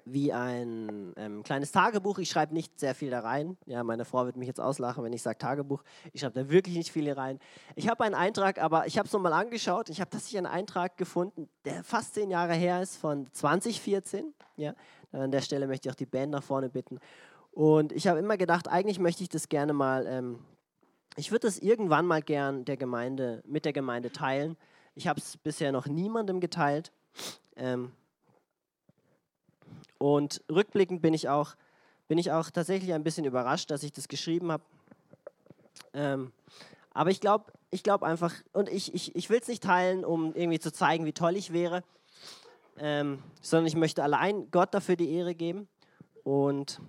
wie 0.05 0.33
ein 0.33 1.13
ähm, 1.17 1.43
kleines 1.43 1.71
Tagebuch. 1.71 2.19
Ich 2.19 2.29
schreibe 2.29 2.53
nicht 2.53 2.79
sehr 2.79 2.95
viel 2.95 3.09
da 3.09 3.21
rein. 3.21 3.57
Ja, 3.65 3.83
meine 3.83 4.05
Frau 4.05 4.25
wird 4.25 4.37
mich 4.37 4.47
jetzt 4.47 4.59
auslachen, 4.59 5.03
wenn 5.03 5.13
ich 5.13 5.21
sage 5.21 5.37
Tagebuch. 5.37 5.83
Ich 6.11 6.21
schreibe 6.21 6.43
da 6.43 6.49
wirklich 6.49 6.75
nicht 6.75 6.91
viel 6.91 7.11
rein. 7.11 7.39
Ich 7.75 7.87
habe 7.87 8.03
einen 8.03 8.15
Eintrag, 8.15 8.59
aber 8.59 8.87
ich 8.87 8.97
habe 8.97 9.07
es 9.07 9.13
nochmal 9.13 9.33
angeschaut. 9.33 9.89
Ich 9.89 10.01
habe 10.01 10.09
tatsächlich 10.09 10.37
einen 10.37 10.47
Eintrag 10.47 10.97
gefunden, 10.97 11.49
der 11.65 11.83
fast 11.83 12.15
zehn 12.15 12.29
Jahre 12.29 12.53
her 12.53 12.81
ist, 12.81 12.97
von 12.97 13.27
2014. 13.31 14.33
Ja, 14.57 14.73
an 15.11 15.31
der 15.31 15.41
Stelle 15.41 15.67
möchte 15.67 15.87
ich 15.87 15.93
auch 15.93 15.97
die 15.97 16.05
Band 16.05 16.31
nach 16.31 16.43
vorne 16.43 16.69
bitten. 16.69 16.99
Und 17.51 17.91
ich 17.91 18.07
habe 18.07 18.19
immer 18.19 18.37
gedacht, 18.37 18.67
eigentlich 18.67 18.99
möchte 18.99 19.23
ich 19.23 19.29
das 19.29 19.47
gerne 19.47 19.73
mal, 19.73 20.07
ähm, 20.07 20.39
ich 21.15 21.31
würde 21.31 21.47
das 21.47 21.59
irgendwann 21.59 22.05
mal 22.05 22.21
gern 22.21 22.65
der 22.65 22.77
Gemeinde, 22.77 23.43
mit 23.45 23.65
der 23.65 23.73
Gemeinde 23.73 24.11
teilen. 24.11 24.57
Ich 24.95 25.07
habe 25.07 25.19
es 25.19 25.37
bisher 25.37 25.71
noch 25.71 25.85
niemandem 25.85 26.39
geteilt. 26.39 26.91
Ähm, 27.55 27.91
und 30.03 30.43
rückblickend 30.51 31.01
bin 31.01 31.13
ich 31.13 31.29
auch, 31.29 31.55
bin 32.09 32.17
ich 32.17 32.29
auch 32.33 32.49
tatsächlich 32.49 32.93
ein 32.93 33.05
bisschen 33.05 33.23
überrascht, 33.23 33.71
dass 33.71 33.83
ich 33.83 33.93
das 33.93 34.09
geschrieben 34.09 34.51
habe. 34.51 34.63
Ähm, 35.93 36.33
aber 36.91 37.09
ich 37.09 37.21
glaube 37.21 37.53
ich 37.71 37.83
glaub 37.83 38.03
einfach, 38.03 38.33
und 38.51 38.67
ich, 38.67 38.93
ich, 38.93 39.15
ich 39.15 39.29
will 39.29 39.39
es 39.39 39.47
nicht 39.47 39.63
teilen, 39.63 40.03
um 40.03 40.35
irgendwie 40.35 40.59
zu 40.59 40.73
zeigen, 40.73 41.05
wie 41.05 41.13
toll 41.13 41.37
ich 41.37 41.53
wäre, 41.53 41.85
ähm, 42.79 43.23
sondern 43.41 43.65
ich 43.65 43.77
möchte 43.77 44.03
allein 44.03 44.51
Gott 44.51 44.73
dafür 44.73 44.97
die 44.97 45.09
Ehre 45.09 45.35
geben 45.35 45.69
und 46.25 46.81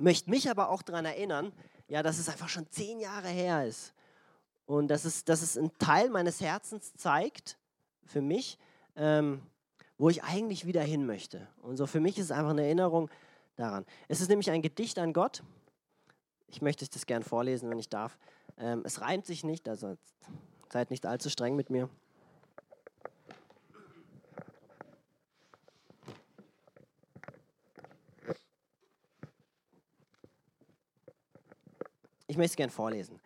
möchte 0.00 0.28
mich 0.28 0.50
aber 0.50 0.70
auch 0.70 0.82
daran 0.82 1.04
erinnern, 1.04 1.52
ja, 1.86 2.02
dass 2.02 2.18
es 2.18 2.28
einfach 2.28 2.48
schon 2.48 2.68
zehn 2.70 2.98
Jahre 2.98 3.28
her 3.28 3.64
ist 3.68 3.94
und 4.64 4.88
dass 4.88 5.04
es, 5.04 5.24
dass 5.24 5.42
es 5.42 5.56
einen 5.56 5.78
Teil 5.78 6.10
meines 6.10 6.40
Herzens 6.40 6.92
zeigt, 6.94 7.56
für 8.04 8.20
mich, 8.20 8.58
ähm, 8.96 9.42
wo 9.98 10.10
ich 10.10 10.22
eigentlich 10.24 10.66
wieder 10.66 10.82
hin 10.82 11.06
möchte. 11.06 11.48
Und 11.62 11.76
so 11.76 11.86
für 11.86 12.00
mich 12.00 12.18
ist 12.18 12.26
es 12.26 12.30
einfach 12.30 12.50
eine 12.50 12.64
Erinnerung 12.64 13.10
daran. 13.56 13.84
Es 14.08 14.20
ist 14.20 14.28
nämlich 14.28 14.50
ein 14.50 14.62
Gedicht 14.62 14.98
an 14.98 15.12
Gott. 15.12 15.42
Ich 16.48 16.62
möchte 16.62 16.84
es 16.84 16.90
das 16.90 17.06
gern 17.06 17.22
vorlesen, 17.22 17.70
wenn 17.70 17.78
ich 17.78 17.88
darf. 17.88 18.18
Ähm, 18.58 18.82
es 18.84 19.00
reimt 19.00 19.26
sich 19.26 19.44
nicht, 19.44 19.68
also 19.68 19.96
seid 20.70 20.90
nicht 20.90 21.06
allzu 21.06 21.30
streng 21.30 21.56
mit 21.56 21.70
mir. 21.70 21.88
Ich 32.28 32.36
möchte 32.36 32.52
es 32.52 32.56
gern 32.56 32.70
vorlesen. 32.70 33.20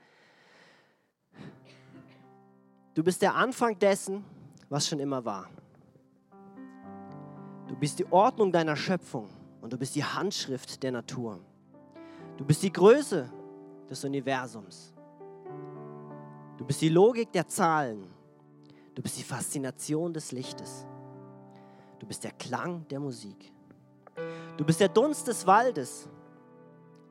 Du 2.95 3.03
bist 3.03 3.23
der 3.23 3.35
Anfang 3.35 3.79
dessen, 3.79 4.25
was 4.69 4.87
schon 4.87 5.01
immer 5.01 5.25
war. 5.25 5.49
Du 7.71 7.77
bist 7.77 8.01
die 8.01 8.13
Ordnung 8.13 8.51
deiner 8.51 8.75
Schöpfung 8.75 9.29
und 9.61 9.73
du 9.73 9.79
bist 9.79 9.95
die 9.95 10.03
Handschrift 10.03 10.83
der 10.83 10.91
Natur. 10.91 11.39
Du 12.37 12.45
bist 12.45 12.65
die 12.65 12.73
Größe 12.73 13.31
des 13.89 14.05
Universums. 14.05 14.93
Du 16.59 16.65
bist 16.65 16.81
die 16.81 16.89
Logik 16.89 17.31
der 17.31 17.47
Zahlen. 17.47 18.09
Du 18.93 19.01
bist 19.01 19.17
die 19.17 19.23
Faszination 19.23 20.13
des 20.13 20.33
Lichtes. 20.33 20.85
Du 22.01 22.09
bist 22.09 22.25
der 22.25 22.33
Klang 22.33 22.89
der 22.89 22.99
Musik. 22.99 23.53
Du 24.57 24.65
bist 24.65 24.81
der 24.81 24.89
Dunst 24.89 25.29
des 25.29 25.47
Waldes. 25.47 26.09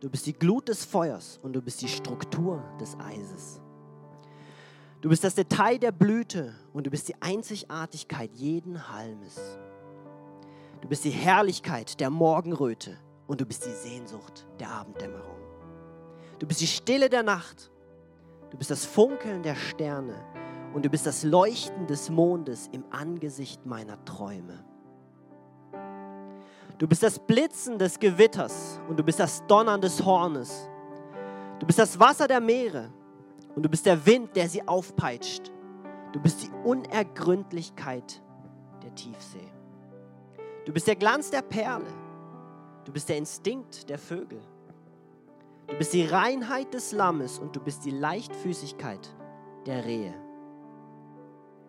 Du 0.02 0.10
bist 0.10 0.26
die 0.26 0.34
Glut 0.34 0.68
des 0.68 0.84
Feuers 0.84 1.40
und 1.42 1.54
du 1.54 1.62
bist 1.62 1.82
die 1.82 1.88
Struktur 1.88 2.62
des 2.82 3.00
Eises. 3.00 3.62
Du 5.00 5.08
bist 5.08 5.24
das 5.24 5.36
Detail 5.36 5.78
der 5.78 5.94
Blüte 5.94 6.54
und 6.74 6.86
du 6.86 6.90
bist 6.90 7.08
die 7.08 7.16
Einzigartigkeit 7.22 8.32
jeden 8.34 8.90
Halmes. 8.90 9.40
Du 10.82 10.88
bist 10.88 11.04
die 11.04 11.10
Herrlichkeit 11.10 12.00
der 12.00 12.10
Morgenröte 12.10 12.98
und 13.28 13.42
du 13.42 13.46
bist 13.46 13.66
die 13.66 13.90
Sehnsucht 13.90 14.48
der 14.60 14.70
Abenddämmerung. 14.70 15.38
Du 16.40 16.48
bist 16.48 16.62
die 16.62 16.68
Stille 16.68 17.10
der 17.10 17.24
Nacht. 17.24 17.70
Du 18.50 18.58
bist 18.58 18.72
das 18.72 18.86
Funkeln 18.86 19.44
der 19.44 19.56
Sterne 19.56 20.16
und 20.74 20.86
du 20.86 20.90
bist 20.90 21.06
das 21.06 21.24
Leuchten 21.24 21.86
des 21.88 22.10
Mondes 22.10 22.68
im 22.72 22.84
Angesicht 22.92 23.66
meiner 23.66 24.04
Träume. 24.06 24.64
Du 26.78 26.88
bist 26.88 27.04
das 27.04 27.20
Blitzen 27.20 27.78
des 27.78 28.00
Gewitters 28.00 28.80
und 28.88 28.98
du 28.98 29.04
bist 29.04 29.20
das 29.20 29.46
Donnern 29.48 29.82
des 29.82 30.04
Hornes. 30.04 30.70
Du 31.60 31.66
bist 31.66 31.78
das 31.78 32.00
Wasser 32.00 32.28
der 32.28 32.40
Meere 32.40 32.90
und 33.54 33.64
du 33.64 33.70
bist 33.70 33.86
der 33.86 34.06
Wind, 34.06 34.36
der 34.36 34.48
sie 34.48 34.66
aufpeitscht. 34.66 35.52
Du 36.14 36.22
bist 36.22 36.42
die 36.42 36.50
Unergründlichkeit 36.64 38.22
der 38.82 38.96
Tiefsee. 38.96 39.59
Du 40.66 40.74
bist 40.74 40.88
der 40.88 40.96
Glanz 40.96 41.30
der 41.30 41.42
Perle. 41.42 41.88
Du 42.86 42.92
bist 42.92 43.10
der 43.10 43.18
Instinkt 43.18 43.90
der 43.90 43.98
Vögel. 43.98 44.40
Du 45.68 45.76
bist 45.78 45.94
die 45.94 46.06
Reinheit 46.06 46.74
des 46.74 46.92
Lammes 46.92 47.40
und 47.40 47.56
du 47.56 47.60
bist 47.60 47.86
die 47.86 47.92
Leichtfüßigkeit 47.92 49.16
der 49.66 49.86
Rehe. 49.86 50.14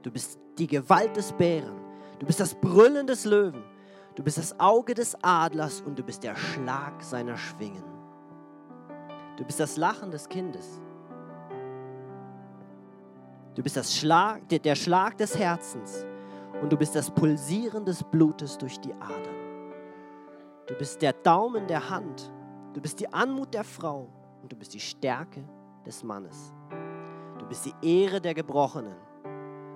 Du 0.03 0.11
bist 0.11 0.39
die 0.59 0.67
Gewalt 0.67 1.17
des 1.17 1.33
Bären. 1.33 1.79
Du 2.19 2.27
bist 2.27 2.41
das 2.41 2.55
Brüllen 2.55 3.07
des 3.07 3.25
Löwen. 3.25 3.63
Du 4.15 4.23
bist 4.23 4.39
das 4.39 4.59
Auge 4.59 4.95
des 4.95 5.17
Adlers 5.23 5.81
und 5.83 5.99
du 5.99 6.03
bist 6.03 6.23
der 6.23 6.35
Schlag 6.37 7.03
seiner 7.03 7.37
Schwingen. 7.37 7.85
Du 9.37 9.45
bist 9.45 9.61
das 9.61 9.77
Lachen 9.77 10.11
des 10.11 10.29
Kindes. 10.29 10.81
Du 13.55 13.63
bist 13.63 13.77
das 13.77 13.97
Schlag, 13.97 14.49
der 14.49 14.75
Schlag 14.75 15.17
des 15.17 15.37
Herzens 15.39 16.07
und 16.63 16.73
du 16.73 16.77
bist 16.77 16.95
das 16.95 17.11
Pulsieren 17.11 17.85
des 17.85 18.03
Blutes 18.05 18.59
durch 18.59 18.79
die 18.81 18.93
Adern. 18.95 19.37
Du 20.67 20.75
bist 20.75 21.03
der 21.03 21.13
Daumen 21.13 21.67
der 21.67 21.91
Hand 21.91 22.31
Du 22.73 22.81
bist 22.81 23.01
die 23.01 23.13
Anmut 23.13 23.53
der 23.53 23.65
Frau 23.65 24.09
und 24.43 24.53
du 24.53 24.57
bist 24.57 24.73
die 24.75 24.81
Stärke 24.81 25.43
des 25.85 26.05
Mannes. 26.05 26.55
Du 27.39 27.47
bist 27.47 27.67
die 27.67 28.05
Ehre 28.05 28.21
der 28.21 28.33
Gebrochenen. 28.33 28.95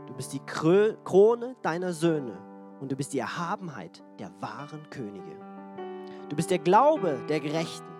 Du 0.07 0.15
bist 0.15 0.33
die 0.33 0.39
Krö 0.41 0.95
Krone 1.03 1.57
deiner 1.63 1.93
Söhne 1.93 2.39
und 2.81 2.93
du 2.93 2.97
bist 2.97 3.13
die 3.13 3.19
Erhabenheit 3.19 4.03
der 4.21 4.31
wahren 4.41 4.89
Könige. 4.91 5.37
Du 6.29 6.37
bist 6.37 6.51
der 6.51 6.61
Glaube 6.61 7.19
der 7.29 7.41
Gerechten. 7.41 7.93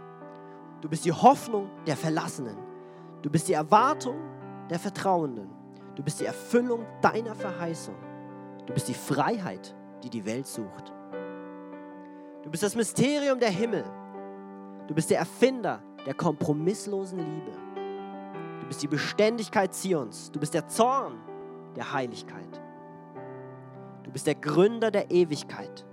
Du 0.81 0.89
bist 0.89 1.05
die 1.05 1.13
Hoffnung 1.13 1.71
der 1.87 1.97
Verlassenen. 1.97 2.57
Du 3.23 3.31
bist 3.31 3.49
die 3.49 3.55
Erwartung 3.55 4.17
der 4.71 4.79
Vertrauenden. 4.79 5.51
Du 5.97 6.05
bist 6.05 6.21
die 6.21 6.27
Erfüllung 6.27 6.87
deiner 7.01 7.35
Verheißung. 7.35 7.97
Du 8.67 8.73
bist 8.73 8.89
die 8.89 8.95
Freiheit, 8.95 9.75
die 10.03 10.11
die 10.11 10.25
Welt 10.25 10.47
sucht. 10.47 10.93
Du 12.43 12.51
bist 12.51 12.63
das 12.63 12.75
Mysterium 12.75 13.39
der 13.39 13.51
Himmel. 13.51 13.85
Du 14.87 14.95
bist 14.95 15.11
der 15.11 15.19
Erfinder 15.19 15.83
der 16.07 16.15
kompromisslosen 16.15 17.19
Liebe. 17.19 17.53
Du 18.61 18.67
bist 18.67 18.83
die 18.83 18.89
Beständigkeit 18.89 19.75
Zions. 19.75 20.31
Du 20.31 20.41
bist 20.41 20.55
der 20.55 20.67
Zorn 20.69 21.19
der 21.77 21.93
Heiligkeit. 21.93 22.61
Du 24.03 24.11
bist 24.11 24.27
der 24.27 24.35
Gründer 24.35 24.91
der 24.91 25.11
Ewigkeit. 25.11 25.85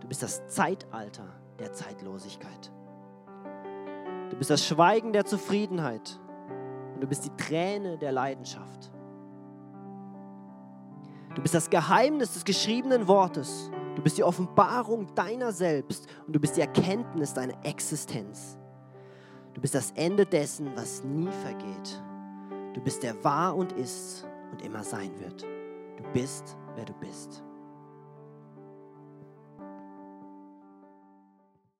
Du 0.00 0.08
bist 0.08 0.22
das 0.22 0.46
Zeitalter 0.48 1.28
der 1.58 1.72
Zeitlosigkeit. 1.72 2.70
Du 4.30 4.36
bist 4.36 4.50
das 4.50 4.66
Schweigen 4.66 5.12
der 5.12 5.24
Zufriedenheit 5.24 6.20
und 6.94 7.00
du 7.00 7.06
bist 7.06 7.24
die 7.24 7.36
Träne 7.42 7.96
der 7.98 8.12
Leidenschaft. 8.12 8.90
Du 11.36 11.42
bist 11.42 11.54
das 11.54 11.68
Geheimnis 11.68 12.32
des 12.32 12.46
geschriebenen 12.46 13.06
Wortes. 13.08 13.70
Du 13.94 14.02
bist 14.02 14.16
die 14.16 14.24
Offenbarung 14.24 15.14
deiner 15.14 15.52
selbst 15.52 16.06
und 16.26 16.34
du 16.34 16.40
bist 16.40 16.56
die 16.56 16.62
Erkenntnis 16.62 17.34
deiner 17.34 17.62
Existenz. 17.62 18.58
Du 19.52 19.60
bist 19.60 19.74
das 19.74 19.90
Ende 19.96 20.24
dessen, 20.24 20.74
was 20.74 21.04
nie 21.04 21.28
vergeht. 21.42 22.02
Du 22.72 22.80
bist 22.80 23.02
der 23.02 23.22
war 23.22 23.54
und 23.54 23.72
ist 23.72 24.26
und 24.50 24.62
immer 24.62 24.82
sein 24.82 25.10
wird. 25.20 25.42
Du 25.42 26.02
bist, 26.14 26.56
wer 26.74 26.86
du 26.86 26.94
bist. 26.94 27.44